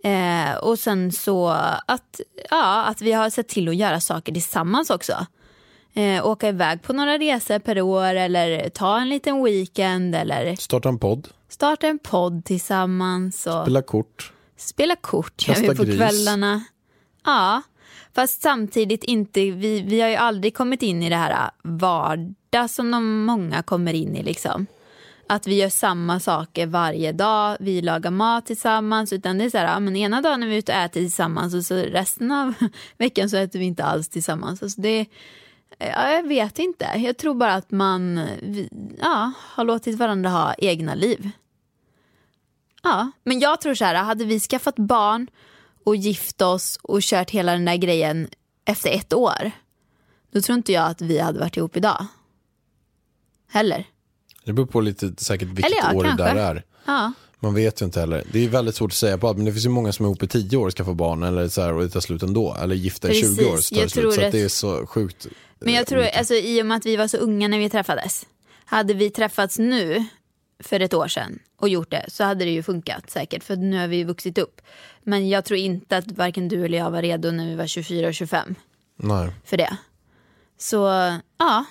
Eh, 0.08 0.55
och 0.58 0.80
sen 0.80 1.12
så 1.12 1.47
att, 1.88 2.22
ja, 2.49 2.84
att 2.86 3.01
vi 3.01 3.12
har 3.12 3.30
sett 3.30 3.47
till 3.47 3.70
att 3.70 3.76
göra 3.76 3.99
saker 3.99 4.34
tillsammans 4.34 4.89
också. 4.89 5.26
Eh, 5.93 6.26
åka 6.28 6.49
iväg 6.49 6.82
på 6.82 6.93
några 6.93 7.18
resor 7.18 7.60
per 7.60 7.82
år 7.82 8.16
eller 8.16 8.70
ta 8.70 8.99
en 8.99 9.10
liten 9.10 9.43
weekend 9.43 10.16
eller 10.16 10.55
Starta 10.55 10.89
en 10.89 10.99
podd, 10.99 11.28
starta 11.49 11.88
en 11.88 11.99
podd 11.99 12.45
tillsammans 12.45 13.47
och 13.47 13.62
spela 13.64 13.82
kort. 13.82 14.32
spela 14.58 14.95
kort 14.95 15.47
gör 15.47 15.55
Kasta 15.55 15.72
vi 15.72 15.78
på 15.78 15.84
gris. 15.84 15.95
kvällarna. 15.97 16.64
Ja, 17.26 17.62
fast 18.16 18.41
samtidigt 18.41 19.03
inte, 19.03 19.39
vi, 19.39 19.82
vi 19.82 20.01
har 20.01 20.10
ju 20.10 20.16
aldrig 20.16 20.55
kommit 20.55 20.82
in 20.82 21.03
i 21.03 21.10
det 21.10 21.16
här 21.16 21.49
vardag 21.64 22.70
som 22.70 22.91
de 22.91 23.26
många 23.26 23.64
kommer 23.64 23.93
in 23.93 24.16
i 24.16 24.24
liksom. 24.24 24.68
Att 25.30 25.47
vi 25.47 25.55
gör 25.55 25.69
samma 25.69 26.19
saker 26.19 26.67
varje 26.67 27.11
dag, 27.11 27.57
vi 27.59 27.82
lagar 27.82 28.11
mat 28.11 28.45
tillsammans. 28.45 29.13
Utan 29.13 29.38
det 29.38 29.43
är 29.43 29.49
så 29.49 29.57
här, 29.57 29.65
ja, 29.65 29.80
men 29.80 29.95
ena 29.95 30.21
dagen 30.21 30.43
är 30.43 30.47
vi 30.47 30.55
ute 30.55 30.71
och 30.71 30.78
äter 30.78 31.01
tillsammans 31.01 31.53
och 31.53 31.63
så 31.63 31.75
resten 31.75 32.32
av 32.32 32.53
veckan 32.97 33.30
så 33.30 33.38
äter 33.38 33.59
vi 33.59 33.65
inte 33.65 33.84
alls 33.84 34.09
tillsammans. 34.09 34.63
Alltså 34.63 34.82
det, 34.82 35.05
ja, 35.78 36.11
jag 36.11 36.28
vet 36.28 36.59
inte, 36.59 36.86
jag 36.95 37.17
tror 37.17 37.34
bara 37.34 37.53
att 37.53 37.71
man 37.71 38.21
vi, 38.41 38.69
ja, 39.01 39.32
har 39.39 39.63
låtit 39.63 39.97
varandra 39.97 40.30
ha 40.30 40.53
egna 40.57 40.95
liv. 40.95 41.30
Ja, 42.84 43.11
men 43.23 43.39
jag 43.39 43.61
tror 43.61 43.73
så 43.73 43.86
här, 43.86 43.95
hade 43.95 44.25
vi 44.25 44.39
skaffat 44.39 44.75
barn 44.75 45.28
och 45.84 45.95
gift 45.95 46.41
oss 46.41 46.80
och 46.84 47.01
kört 47.01 47.30
hela 47.30 47.51
den 47.51 47.65
där 47.65 47.75
grejen 47.75 48.28
efter 48.65 48.89
ett 48.89 49.13
år, 49.13 49.51
då 50.32 50.41
tror 50.41 50.57
inte 50.57 50.71
jag 50.71 50.86
att 50.86 51.01
vi 51.01 51.19
hade 51.19 51.39
varit 51.39 51.57
ihop 51.57 51.78
idag. 51.78 52.05
Heller. 53.49 53.86
Det 54.48 54.54
beror 54.54 54.66
på 54.66 54.82
lite 54.82 55.14
säkert 55.18 55.48
vilket 55.48 55.74
ja, 55.82 55.93
år 55.93 56.04
kanske. 56.04 56.24
det 56.24 56.34
där 56.34 56.36
är. 56.36 56.64
Ja. 56.86 57.14
Man 57.39 57.54
vet 57.54 57.82
ju 57.82 57.86
inte 57.86 58.00
heller. 58.00 58.24
Det 58.32 58.45
är 58.45 58.50
väldigt 58.50 58.76
svårt 58.76 58.91
att 58.91 58.98
säga 58.98 59.18
på 59.18 59.28
allt, 59.28 59.38
men 59.38 59.45
det 59.45 59.52
finns 59.52 59.66
ju 59.66 59.70
många 59.70 59.91
som 59.91 60.06
är 60.06 60.10
ihop 60.10 60.24
i 60.24 60.28
tio 60.28 60.58
år 60.58 60.66
och 60.68 60.74
skaffar 60.78 60.93
barn 60.93 61.24
eller 61.24 61.48
så 61.48 61.62
här, 61.62 61.74
och 61.74 61.82
det 61.82 61.89
tar 61.89 62.00
slut 62.00 62.24
ändå. 62.24 62.58
Eller 62.62 62.76
gifta 62.76 63.12
i 63.12 63.22
20 63.22 63.45
år 63.45 63.58
så 63.58 63.76
tar 63.76 63.82
det 63.82 63.89
slut. 63.89 64.14
Så 64.14 64.22
att 64.22 64.26
att- 64.26 64.32
det 64.32 64.41
är 64.41 64.48
så 64.48 64.86
sjukt. 64.86 65.28
Men 65.60 65.74
jag 65.74 65.88
tror, 65.88 66.04
alltså, 66.04 66.34
i 66.34 66.62
och 66.62 66.66
med 66.66 66.78
att 66.78 66.86
vi 66.86 66.95
var 66.95 67.08
så 67.08 67.18
unga 67.18 67.48
när 67.48 67.60
vi 67.60 67.70
träffades, 67.70 68.26
hade 68.66 68.93
vi 68.93 69.10
träffats 69.10 69.60
nu 69.60 70.06
för 70.60 70.80
ett 70.80 70.93
år 70.93 71.08
sedan 71.08 71.39
och 71.60 71.70
gjort 71.70 71.91
det 71.91 72.06
så 72.08 72.24
hade 72.24 72.45
det 72.45 72.52
ju 72.52 72.64
funkat 72.64 73.10
säkert 73.10 73.43
för 73.43 73.56
nu 73.56 73.78
har 73.78 73.88
vi 73.88 73.98
ju 73.98 74.04
vuxit 74.04 74.38
upp. 74.38 74.62
Men 75.04 75.30
jag 75.30 75.45
tror 75.45 75.60
inte 75.60 75.98
att 75.98 76.12
varken 76.12 76.48
du 76.48 76.66
eller 76.66 76.78
jag 76.78 76.91
var 76.91 77.02
redo 77.02 77.32
när 77.32 77.48
vi 77.50 77.56
var 77.56 77.68
24 77.68 78.08
och 78.08 78.14
25 78.14 78.56
Nej. 78.95 79.30
för 79.45 79.58
det. 79.58 79.78
Så 80.60 80.76
ja, 81.38 81.66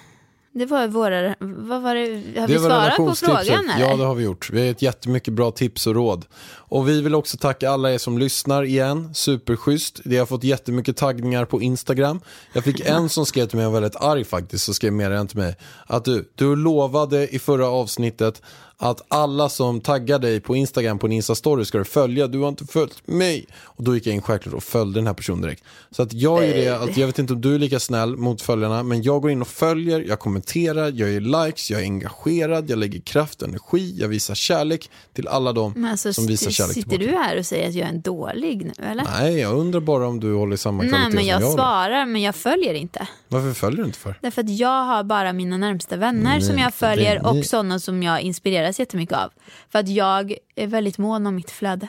det 0.58 0.66
var 0.66 0.86
våra, 0.86 1.34
vad 1.40 1.82
var 1.82 1.94
det, 1.94 2.40
har 2.40 2.46
vi 2.46 2.54
Det 2.54 2.60
var 2.60 2.68
svarat 2.68 2.96
på 2.96 3.14
frågan 3.14 3.70
eller? 3.70 3.88
Ja, 3.88 3.96
det 3.96 4.04
har 4.04 4.14
vi 4.14 4.24
gjort. 4.24 4.50
Vi 4.50 4.58
har 4.58 4.66
gett 4.66 4.82
jättemycket 4.82 5.34
bra 5.34 5.50
tips 5.50 5.86
och 5.86 5.94
råd. 5.94 6.24
Och 6.68 6.88
vi 6.88 7.02
vill 7.02 7.14
också 7.14 7.36
tacka 7.36 7.70
alla 7.70 7.92
er 7.92 7.98
som 7.98 8.18
lyssnar 8.18 8.62
igen. 8.62 9.14
Superschysst. 9.14 10.00
Vi 10.04 10.16
har 10.16 10.26
fått 10.26 10.44
jättemycket 10.44 10.96
taggningar 10.96 11.44
på 11.44 11.62
Instagram. 11.62 12.20
Jag 12.52 12.64
fick 12.64 12.80
en 12.80 13.08
som 13.08 13.26
skrev 13.26 13.46
till 13.46 13.56
mig, 13.56 13.64
jag 13.64 13.70
var 13.70 13.80
väldigt 13.80 14.00
arg 14.00 14.24
faktiskt, 14.24 14.64
så 14.64 14.74
skrev 14.74 14.92
med 14.92 15.10
den 15.10 15.28
till 15.28 15.38
mig. 15.38 15.56
Att 15.86 16.04
du, 16.04 16.28
du 16.34 16.56
lovade 16.56 17.28
i 17.28 17.38
förra 17.38 17.68
avsnittet 17.68 18.42
att 18.78 19.02
alla 19.08 19.48
som 19.48 19.80
taggar 19.80 20.18
dig 20.18 20.40
på 20.40 20.56
Instagram 20.56 20.98
på 20.98 21.06
en 21.06 21.12
Insta-story 21.12 21.64
ska 21.64 21.78
du 21.78 21.84
följa. 21.84 22.26
Du 22.26 22.38
har 22.38 22.48
inte 22.48 22.66
följt 22.66 23.08
mig. 23.08 23.46
Och 23.62 23.84
då 23.84 23.94
gick 23.94 24.06
jag 24.06 24.14
in 24.14 24.22
självklart 24.22 24.54
och 24.54 24.62
följde 24.62 25.00
den 25.00 25.06
här 25.06 25.14
personen 25.14 25.42
direkt. 25.42 25.62
Så 25.90 26.02
att 26.02 26.12
jag 26.12 26.44
är 26.44 26.54
det, 26.54 26.68
att 26.78 26.96
jag 26.96 27.06
vet 27.06 27.18
inte 27.18 27.32
om 27.32 27.40
du 27.40 27.54
är 27.54 27.58
lika 27.58 27.80
snäll 27.80 28.16
mot 28.16 28.42
följarna, 28.42 28.82
men 28.82 29.02
jag 29.02 29.22
går 29.22 29.30
in 29.30 29.40
och 29.42 29.48
följer, 29.48 30.00
jag 30.00 30.18
kommenterar, 30.18 30.92
jag 30.94 31.10
ger 31.10 31.46
likes, 31.46 31.70
jag 31.70 31.80
är 31.80 31.84
engagerad, 31.84 32.70
jag 32.70 32.78
lägger 32.78 33.00
kraft 33.00 33.42
och 33.42 33.48
energi, 33.48 33.96
jag 33.98 34.08
visar 34.08 34.34
kärlek 34.34 34.90
till 35.12 35.28
alla 35.28 35.52
de 35.52 35.84
alltså, 35.84 36.12
som 36.12 36.26
visar 36.26 36.50
kärlek 36.56 36.74
sitter 36.74 36.90
tillbaka. 36.90 37.12
du 37.18 37.24
här 37.24 37.38
och 37.38 37.46
säger 37.46 37.68
att 37.68 37.74
jag 37.74 37.84
är 37.88 37.92
en 37.92 38.00
dålig 38.00 38.64
nu 38.64 38.84
eller? 38.86 39.04
Nej, 39.04 39.38
jag 39.38 39.56
undrar 39.58 39.80
bara 39.80 40.08
om 40.08 40.20
du 40.20 40.34
håller 40.34 40.56
samma 40.56 40.82
kvalitet 40.82 40.98
Nej 40.98 41.08
men 41.10 41.18
som 41.18 41.26
jag 41.28 41.42
jag. 41.42 41.48
då. 41.50 41.54
svarar 41.56 42.06
men 42.06 42.22
jag 42.22 42.34
följer 42.34 42.74
inte. 42.74 43.08
Varför 43.28 43.52
följer 43.52 43.80
du 43.80 43.86
inte 43.86 43.98
för? 43.98 44.18
Därför 44.22 44.42
att 44.42 44.50
jag 44.50 44.84
har 44.84 45.04
bara 45.04 45.32
mina 45.32 45.56
närmsta 45.56 45.96
vänner 45.96 46.40
som 46.40 46.54
Nej, 46.54 46.64
jag 46.64 46.74
följer 46.74 47.14
det- 47.14 47.28
och 47.28 47.44
sådana 47.44 47.78
som 47.78 48.02
jag 48.02 48.20
inspireras 48.20 48.78
jättemycket 48.80 49.16
av. 49.18 49.30
För 49.68 49.78
att 49.78 49.88
jag 49.88 50.34
är 50.54 50.66
väldigt 50.66 50.98
mån 50.98 51.26
om 51.26 51.34
mitt 51.34 51.50
flöde. 51.50 51.88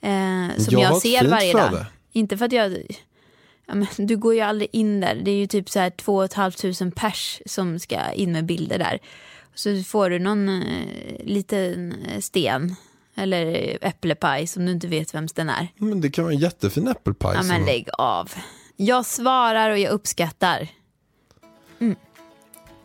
Eh, 0.00 0.10
som 0.58 0.72
Jag 0.74 0.82
jag, 0.82 0.88
har 0.88 1.00
ser 1.00 1.28
varje 1.28 1.50
flöde. 1.52 1.70
dag. 1.76 1.84
Inte 2.12 2.36
för 2.38 2.44
att 2.44 2.52
jag... 2.52 2.82
Ja, 3.66 3.74
men, 3.74 3.86
du 3.96 4.16
går 4.16 4.34
ju 4.34 4.40
aldrig 4.40 4.68
in 4.72 5.00
där. 5.00 5.14
Det 5.24 5.30
är 5.30 5.36
ju 5.36 5.46
typ 5.46 5.70
så 5.70 5.78
här 5.78 5.90
två 5.90 6.16
och 6.16 6.24
ett 6.24 6.34
halvt 6.34 6.58
tusen 6.58 6.92
pers 6.92 7.40
som 7.46 7.78
ska 7.78 8.12
in 8.12 8.32
med 8.32 8.44
bilder 8.46 8.78
där. 8.78 8.98
Så 9.54 9.82
får 9.82 10.10
du 10.10 10.18
någon 10.18 10.48
eh, 10.48 11.24
liten 11.24 11.92
eh, 12.08 12.20
sten 12.20 12.76
eller 13.18 13.78
äpplepaj 13.80 14.46
som 14.46 14.66
du 14.66 14.72
inte 14.72 14.86
vet 14.86 15.14
vems 15.14 15.32
den 15.32 15.48
är. 15.50 15.68
Men 15.76 16.00
det 16.00 16.10
kan 16.10 16.24
vara 16.24 16.34
en 16.34 16.40
jättefin 16.40 16.88
äppelpaj. 16.88 17.36
Ja 17.36 17.42
men 17.42 17.64
lägg 17.64 17.88
av. 17.98 18.30
Jag 18.76 19.06
svarar 19.06 19.70
och 19.70 19.78
jag 19.78 19.90
uppskattar. 19.92 20.68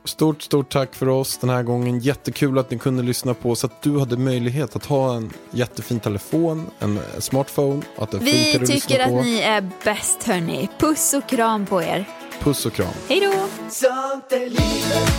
Stort, 0.06 0.42
stort 0.42 0.70
tack 0.72 0.96
för 0.96 1.10
oss 1.10 1.38
den 1.38 1.50
här 1.50 1.64
gången. 1.64 2.00
Jättekul 2.00 2.58
att 2.60 2.72
ni 2.72 2.80
kunde 2.80 3.04
lyssna 3.04 3.34
på 3.34 3.56
så 3.56 3.68
att 3.68 3.82
du 3.82 4.00
hade 4.00 4.18
möjlighet 4.18 4.76
att 4.76 4.86
ha 4.86 5.16
en 5.16 5.34
jättefin 5.52 6.00
telefon, 6.00 6.66
en 6.80 7.00
smartphone. 7.20 7.82
Att 7.98 8.12
det 8.12 8.18
Vi 8.18 8.56
att 8.56 8.66
tycker 8.66 9.00
att 9.00 9.10
på. 9.10 9.22
ni 9.22 9.40
är 9.40 9.70
bäst 9.84 10.24
hörni. 10.24 10.70
Puss 10.80 11.14
och 11.14 11.30
kram 11.30 11.66
på 11.66 11.82
er. 11.82 12.06
Puss 12.40 12.66
och 12.66 12.74
kram. 12.74 12.88
Hej 13.10 13.20
då! 13.20 13.48
Sånt 13.70 14.32
är 14.32 14.40
livet, 14.40 15.14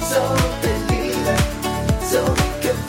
sånt 0.00 0.64
är 0.64 0.94
livet 0.94 1.44
Så 2.02 2.20
mycket 2.32 2.88